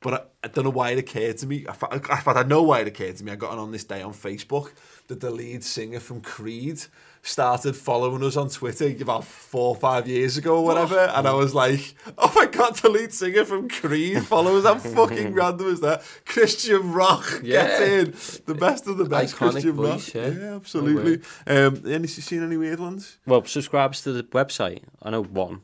[0.00, 1.66] but I, I don't know why it occurred to me.
[1.66, 3.32] I, I, I, I know why it occurred to me.
[3.32, 4.72] I got on this day on Facebook
[5.08, 6.82] that the lead singer from Creed
[7.22, 10.98] started following us on Twitter about four or five years ago or whatever.
[10.98, 14.64] And I was like, oh my God, the lead singer from Creed follows.
[14.64, 16.02] How fucking random is that?
[16.24, 17.82] Christian Rock Yeah.
[17.82, 18.14] in.
[18.46, 20.34] The best of the best Iconic Christian voice, Rock.
[20.34, 20.54] yeah.
[20.54, 21.20] absolutely.
[21.46, 23.18] Um, any, you seen any weird ones?
[23.26, 24.82] Well, subscribes to the website.
[25.02, 25.56] I know one.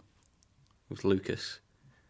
[0.91, 1.61] It was Lucas.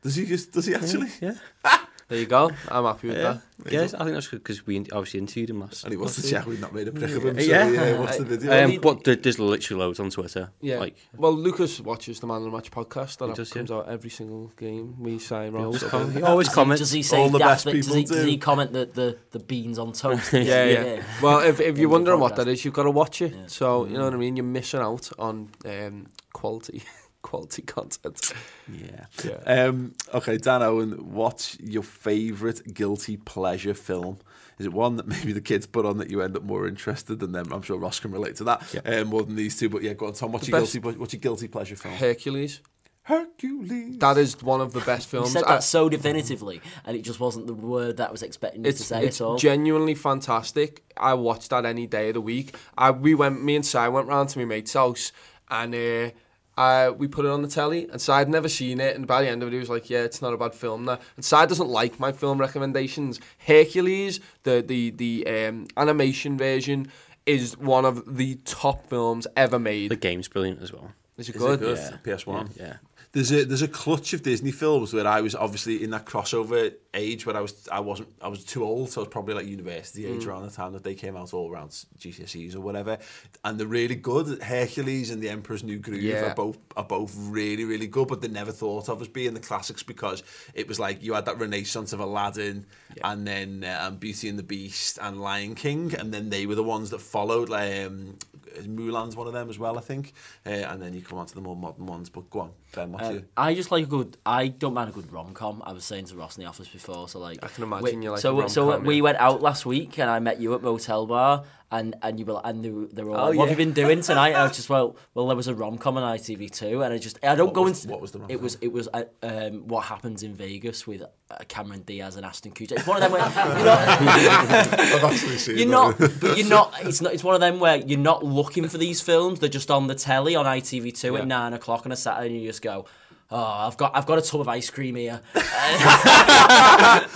[0.03, 1.09] Does he just, does he actually?
[1.21, 1.35] Yeah.
[2.09, 2.53] There you go.
[2.69, 3.39] I'm happy with Yeah.
[3.65, 3.73] that.
[3.73, 5.83] Yes, I think that's good because we obviously interviewed him last.
[5.83, 6.51] And he wants to last check week.
[6.51, 7.35] we've not made a prick of him.
[7.41, 7.69] So, Yeah.
[7.69, 7.99] yeah.
[7.99, 8.65] what's the video?
[8.65, 10.51] Um, but there- there's literally loads on Twitter.
[10.61, 10.79] Yeah.
[10.79, 13.77] Like, well, Lucas watches the Man of the Match podcast that He does, comes yeah.
[13.79, 14.95] out every single game.
[15.01, 15.91] We sign he always, Ross.
[15.91, 16.81] com- he always Does comments.
[16.83, 18.95] does he say All the daft best bit- does people he, does he comment that
[18.95, 20.33] the, the beans on toast?
[20.33, 20.85] yeah, yeah.
[20.85, 21.03] yeah.
[21.21, 23.33] Well, if, if you're wondering what that is, you've got to watch it.
[23.35, 23.47] Yeah.
[23.49, 24.37] So you know what I mean.
[24.37, 26.83] You're missing out on um, quality,
[27.27, 28.33] quality content.
[28.73, 29.07] Yeah.
[29.25, 29.65] Yeah.
[29.65, 34.19] Um, okay, Dan Owen, what's your favourite guilty pleasure film?
[34.59, 37.19] Is it one that maybe the kids put on that you end up more interested
[37.19, 37.53] than them?
[37.53, 39.69] I'm sure Ross can relate to that um, more than these two.
[39.69, 40.33] But yeah, go on, Tom.
[40.33, 40.79] What's The your guilty?
[40.99, 41.95] What's your guilty pleasure film?
[41.95, 42.61] Hercules.
[43.03, 43.99] Hercules.
[43.99, 45.33] That is one of the best He films.
[45.33, 48.65] said I- that so definitively, and it just wasn't the word that I was expecting
[48.65, 49.37] you to say it's at all.
[49.37, 50.83] genuinely fantastic.
[50.97, 52.57] I watch that any day of the week.
[52.77, 55.13] I we went, me and Si went round to my mate's house,
[55.49, 56.11] and uh,
[56.57, 57.89] I, we put it on the telly.
[57.91, 59.91] And Si had never seen it, and by the end of it, he was like,
[59.91, 63.21] "Yeah, it's not a bad film." That and Si doesn't like my film recommendations.
[63.47, 66.91] Hercules, the the the um, animation version,
[67.27, 69.91] is one of the top films ever made.
[69.91, 70.93] The game's brilliant as well.
[71.19, 71.63] Is it Is good?
[71.63, 71.79] it good?
[71.79, 72.15] Yeah.
[72.17, 72.57] PS1.
[72.59, 72.77] Yeah.
[73.17, 76.75] There's a there's a clutch of Disney films where I was obviously in that crossover
[76.93, 79.47] age where I was I wasn't I was too old, so I was probably like
[79.47, 80.27] university age Mm.
[80.27, 82.99] around the time that they came out all around GCSEs or whatever.
[83.43, 84.43] And they're really good.
[84.43, 86.31] Hercules and The Emperor's New Groove Yeah.
[86.31, 89.41] are both are both really really good, but they're never thought of as being the
[89.41, 90.23] classics because
[90.53, 92.67] it was like you had that renaissance of Aladdin
[93.03, 96.63] and then um, Beauty and the Beast and Lion King, and then they were the
[96.77, 97.49] ones that followed.
[97.49, 98.17] Like um,
[98.65, 100.13] Mulan's one of them as well, I think.
[100.45, 102.09] Uh, and then you come on to the more modern ones.
[102.09, 104.17] But go on, Ben, what's Um, your I just like a good.
[104.25, 105.63] I don't mind a good rom com.
[105.65, 108.05] I was saying to Ross in the office before, so like I can imagine we,
[108.05, 110.55] you like so a so rom-com, we went out last week and I met you
[110.55, 113.39] at Motel Bar and and you were and they, were- they were all Oh, like,
[113.39, 113.51] what yeah.
[113.51, 114.35] have you been doing tonight?
[114.35, 117.19] I was just well well there was a rom com on ITV2 and I just
[117.25, 118.35] I don't What go was- into what was the rom-com?
[118.35, 122.25] it was it was uh, um, what happens in Vegas with uh, Cameron Diaz and
[122.25, 122.73] Ashton Kutcher.
[122.73, 123.27] It's one of them where
[123.59, 123.73] you know,
[124.97, 126.73] I've actually seen you're not, but you're not.
[126.83, 127.13] It's not.
[127.15, 129.41] It's one of them where you're not looking for these films.
[129.41, 131.19] They're just on the telly on ITV2 Yeah.
[131.21, 132.85] at nine o'clock on a Saturday, and you just go.
[133.29, 135.21] Oh, I've got I've got a tub of ice cream here.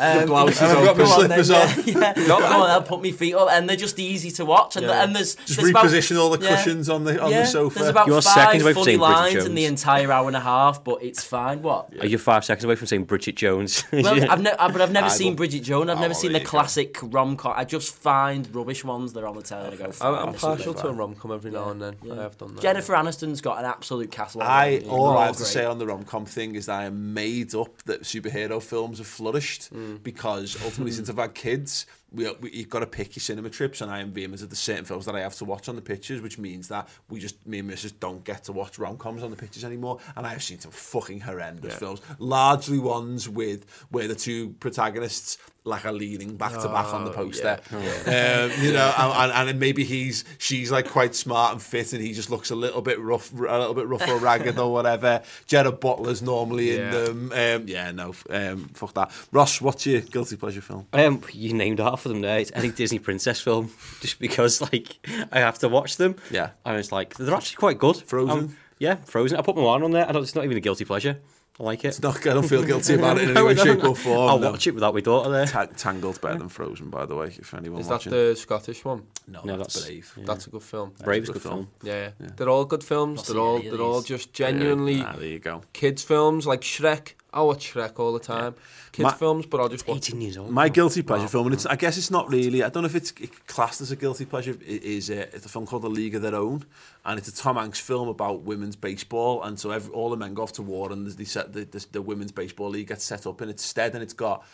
[0.00, 1.04] Um, the blouse um, is I've open.
[1.04, 1.84] Go on slippers then, on.
[1.86, 2.26] yeah, yeah.
[2.26, 4.76] Go on, I'll put my feet up, and they're just easy to watch.
[4.76, 5.04] And, Yeah.
[5.04, 6.56] and there's Just there's about- reposition all the yeah.
[6.56, 7.78] cushions on the on yeah, the sofa.
[7.78, 9.80] There's about You're five seconds away from funny saying Bridget lines in the Jones.
[9.82, 11.62] entire hour and a half, but it's fine.
[11.62, 11.92] What?
[12.00, 13.84] Are you five seconds away from saying Bridget Jones?
[13.92, 15.90] Well, I've ne- I- but I've never I seen will- Bridget Jones.
[15.90, 17.52] I've Oh, never seen the classic rom com.
[17.56, 19.92] I just find rubbish ones that are on the telly and I go.
[20.00, 21.96] I'm, I'm this will be partial to a rom com every now and then.
[22.10, 22.62] I have done that.
[22.62, 24.42] Jennifer Aniston's got an absolute castle.
[24.42, 27.14] I all I have to say on the rom com thing is that I am
[27.14, 30.02] made up that superhero films have flourished Mm.
[30.02, 33.80] because ultimately since I've had kids, we, we you've got to pick your cinema trips,
[33.80, 35.82] and I am famous of the certain films that I have to watch on the
[35.82, 39.22] pictures, which means that we just me and Mrs don't get to watch rom coms
[39.22, 39.98] on the pictures anymore.
[40.16, 45.38] And I have seen some fucking horrendous films, largely ones with where the two protagonists
[45.64, 47.58] like are leaning back to back on the Oh, poster.
[47.70, 48.46] yeah.
[48.50, 52.02] Um, you know, and, and, and maybe he's she's like quite smart and fit, and
[52.02, 55.22] he just looks a little bit rough, a little bit rough or ragged or whatever.
[55.46, 56.90] Gerard Butler's normally in Yeah.
[56.90, 57.32] them.
[57.32, 59.12] Um, yeah, no, um, fuck that.
[59.32, 60.86] Ross, what's your guilty pleasure film?
[60.94, 62.38] Um, you named half of them there.
[62.38, 63.70] It's any Disney princess film,
[64.00, 64.96] just because like
[65.32, 66.16] I have to watch them.
[66.30, 66.50] Yeah.
[66.64, 67.96] and it's like they're actually quite good.
[67.96, 68.30] Frozen?
[68.38, 69.38] Um, yeah, Frozen.
[69.38, 70.08] I put my Moana on there.
[70.08, 70.22] I don't.
[70.22, 71.18] It's not even a guilty pleasure.
[71.58, 71.88] I like it.
[71.88, 73.90] It's not, I don't feel guilty about it in No, any way, no, shape, no.
[73.90, 74.30] or form.
[74.30, 74.50] I'll no.
[74.52, 75.44] watch it without my daughter there.
[75.46, 77.26] Ta- Tangled's better than Frozen, by the way.
[77.26, 79.02] If anyone Is that the Scottish one?
[79.28, 80.26] no, No, that's, that's- Brave.
[80.26, 80.94] That's a good film.
[81.04, 81.68] Brave is a good good film.
[81.82, 83.26] Yeah, yeah, they're all good films.
[83.28, 85.60] They're all they're all just genuinely Ah, there you go.
[85.74, 87.12] kids films like Shrek.
[87.32, 88.54] I watch Shrek all the time.
[88.92, 90.08] Kids Ma- films, but I'll just watch.
[90.08, 90.50] 18 years old.
[90.50, 92.94] My guilty pleasure film, and it's, I guess it's not really, I don't know if
[92.96, 93.12] it's
[93.46, 96.22] classed as a guilty pleasure, it is a, it's a film called The League of
[96.22, 96.64] Their Own,
[97.04, 100.34] and it's a Tom Hanks film about women's baseball, and so every, all the men
[100.34, 103.26] go off to war, and they set, the, the, the women's baseball league gets set
[103.26, 104.44] up in its stead, and it's got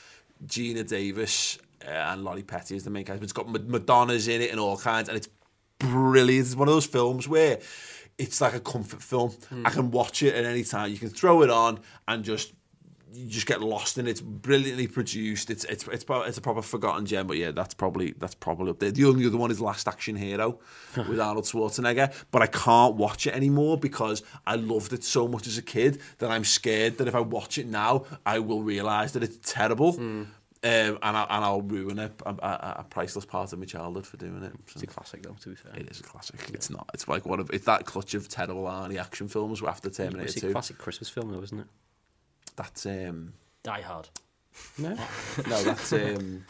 [0.46, 4.50] Geena Davis uh, and Lori Petty as the main character, it's got Madonna's in it
[4.50, 5.28] and all kinds, and it's
[5.78, 6.46] brilliant.
[6.46, 7.58] It's one of those films where
[8.18, 9.32] it's like a comfort film.
[9.64, 10.90] I can watch it at any time.
[10.90, 12.52] You can throw it on and just
[13.16, 14.10] you just get lost in it.
[14.10, 15.50] It's brilliantly produced.
[15.50, 17.26] It's it's it's, it's a proper forgotten gem.
[17.26, 18.90] But yeah, that's probably that's probably up there.
[18.90, 20.58] The only other one is Last Action Hero
[20.96, 22.12] with Arnold Schwarzenegger.
[22.30, 26.00] But I can't watch it anymore because I loved it so much as a kid
[26.18, 29.96] that I'm scared that if I watch it now, I will realise that it's terrible.
[29.98, 34.04] Um, and, I, and I'll ruin a, a, a a priceless part of my childhood
[34.06, 34.52] for doing it.
[34.66, 35.72] So It's a classic though, to be fair.
[35.76, 36.40] it is a classic.
[36.52, 36.90] It's not.
[36.92, 40.38] It's like one of it's that clutch of terrible Arnie action films after It's Terminator
[40.38, 40.52] a 2.
[40.52, 41.66] classic Christmas film though, isn't it?
[42.56, 44.08] That's um Die Hard.
[44.78, 44.88] No.
[45.48, 46.44] no, that's um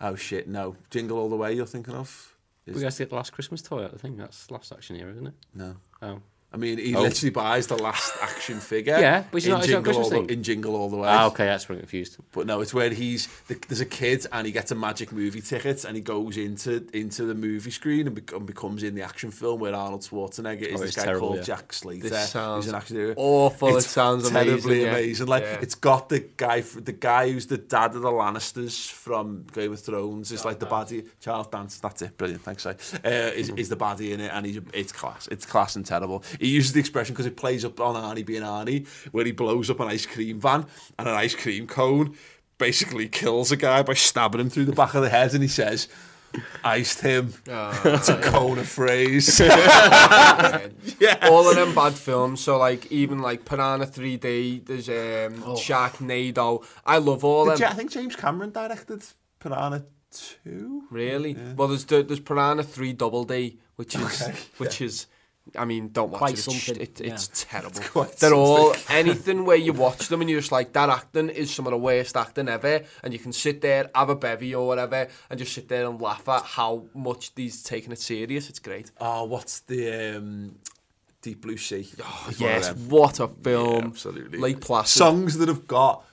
[0.00, 0.76] oh shit, no.
[0.90, 2.34] Jingle All the Way you're thinking of?
[2.66, 3.86] Is, we guys get the last Christmas toy.
[3.86, 5.34] I think that's last action hero, isn't it?
[5.54, 5.76] no.
[6.02, 6.20] Oh.
[6.50, 7.02] I mean, he Oh.
[7.02, 8.98] literally buys the last action figure.
[8.98, 11.06] Yeah, but it's in not- it's not Jingle all the, in Jingle All the Way.
[11.08, 12.16] Ah, okay, that's pretty confused.
[12.32, 15.42] But no, it's where he's the, there's a kid and he gets a magic movie
[15.42, 19.02] ticket and he goes into into the movie screen and, bec- and becomes in the
[19.02, 21.42] action film where Arnold Schwarzenegger is Oh, this guy terrible, called yeah.
[21.44, 22.08] Jack Slater.
[22.08, 23.14] This sounds who's an action hero.
[23.18, 23.76] awful.
[23.76, 24.80] It's it sounds terribly amazing.
[24.80, 24.88] yeah.
[24.92, 25.26] amazing.
[25.26, 25.58] Like Yeah.
[25.60, 29.80] it's got the guy, the guy who's the dad of the Lannisters from Game of
[29.80, 30.32] Thrones.
[30.32, 31.06] Is like the baddie.
[31.20, 31.78] Charles Dance.
[31.78, 32.16] That's it.
[32.16, 32.42] Brilliant.
[32.42, 32.62] Thanks.
[32.62, 32.70] Si.
[32.70, 35.28] Uh, is, is the baddie in it, and he's it's class.
[35.30, 36.24] It's class and terrible.
[36.38, 39.70] He uses the expression because it plays up on Arnie being Arnie, where he blows
[39.70, 40.66] up an ice cream van
[40.98, 42.14] and an ice cream cone.
[42.58, 45.48] Basically kills a guy by stabbing him through the back of the head, and he
[45.48, 45.86] says,
[46.64, 49.38] "Iced him." It's a cone of phrase.
[51.00, 51.18] yeah.
[51.30, 52.40] All of them bad films.
[52.40, 54.66] So like even like Piranha 3D.
[54.66, 55.54] There's um, Oh.
[55.54, 56.64] Sharknado.
[56.84, 57.60] I love all Did them.
[57.60, 59.02] you- I think James Cameron directed
[59.38, 60.84] Piranha Two.
[60.90, 61.36] Really?
[61.56, 65.06] Well, there's the, there's Piranha 3 Double D, which is Okay, which is.
[65.56, 66.38] I mean, don't watch Quite it.
[66.38, 67.80] It's, something, it, it's terrible.
[67.80, 71.54] quite They're all anything where you watch them and you're just like that acting is
[71.54, 74.66] some of the worst acting ever, and you can sit there have a bevy or
[74.66, 78.48] whatever and just sit there and laugh at how much these taking it serious.
[78.48, 78.90] It's great.
[79.00, 80.56] Oh, what's the um,
[81.22, 81.88] Deep Blue Sea.
[81.98, 83.80] of Yes, what a film.
[83.80, 84.38] Yeah, absolutely.
[84.38, 84.98] Lake Placid.
[84.98, 86.04] Songs that have got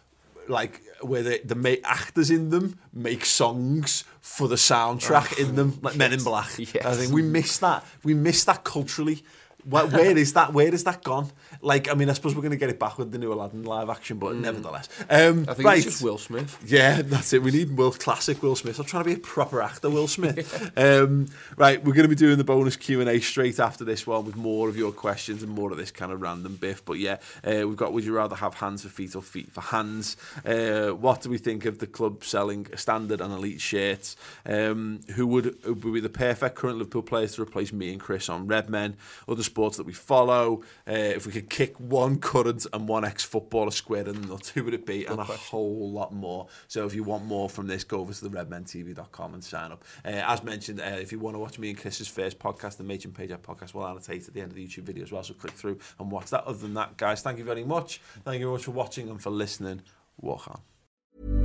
[0.47, 5.95] like where the, the actors in them make songs for the soundtrack in them, like
[5.95, 6.49] Men in Black.
[6.57, 6.83] Yes.
[6.83, 7.85] I think we miss that.
[8.03, 9.23] We miss that culturally.
[9.63, 10.51] Where, where is that?
[10.51, 11.31] Where is that gone?
[11.61, 13.63] Like, I mean, I suppose we're going to get it back with the new Aladdin
[13.63, 14.89] live action, but nevertheless.
[15.09, 15.49] Um, Mm.
[15.49, 15.77] I think right.
[15.77, 16.57] it's just Will Smith.
[16.65, 17.41] Yeah, that's it.
[17.41, 18.79] We need Will classic Will Smith.
[18.79, 20.71] I'm trying to be a proper actor, Will Smith.
[20.77, 21.27] um,
[21.57, 24.25] right, we're going to be doing the bonus Q and A straight after this one
[24.25, 26.83] with more of your questions and more of this kind of random biff.
[26.85, 27.93] But yeah, uh, we've got.
[27.93, 30.15] Would you rather have hands for feet or feet for hands?
[30.45, 34.15] Uh, what do we think of the club selling standard and elite shirts?
[34.45, 37.99] Um, who would, who would be the perfect current Liverpool players to replace me and
[37.99, 38.95] Chris on Redmen?
[39.27, 40.61] Other sports that we follow.
[40.87, 44.63] Uh, if we could kick one current and one ex-footballer square in the nuts, who
[44.63, 45.05] would it be?
[45.05, 46.47] and a whole lot more.
[46.67, 49.83] So if you want more from this, go over to the redmentv.com and sign up.
[50.03, 52.83] Uh, as mentioned, uh, if you want to watch me and Chris's first podcast, the
[52.83, 55.23] Machin Pajak podcast will annotate at the end of the YouTube video as well.
[55.23, 56.43] So click through and watch that.
[56.45, 58.01] Other than that, guys, thank you very much.
[58.23, 59.81] Thank you very much for watching and for listening.
[60.19, 61.44] Walk on.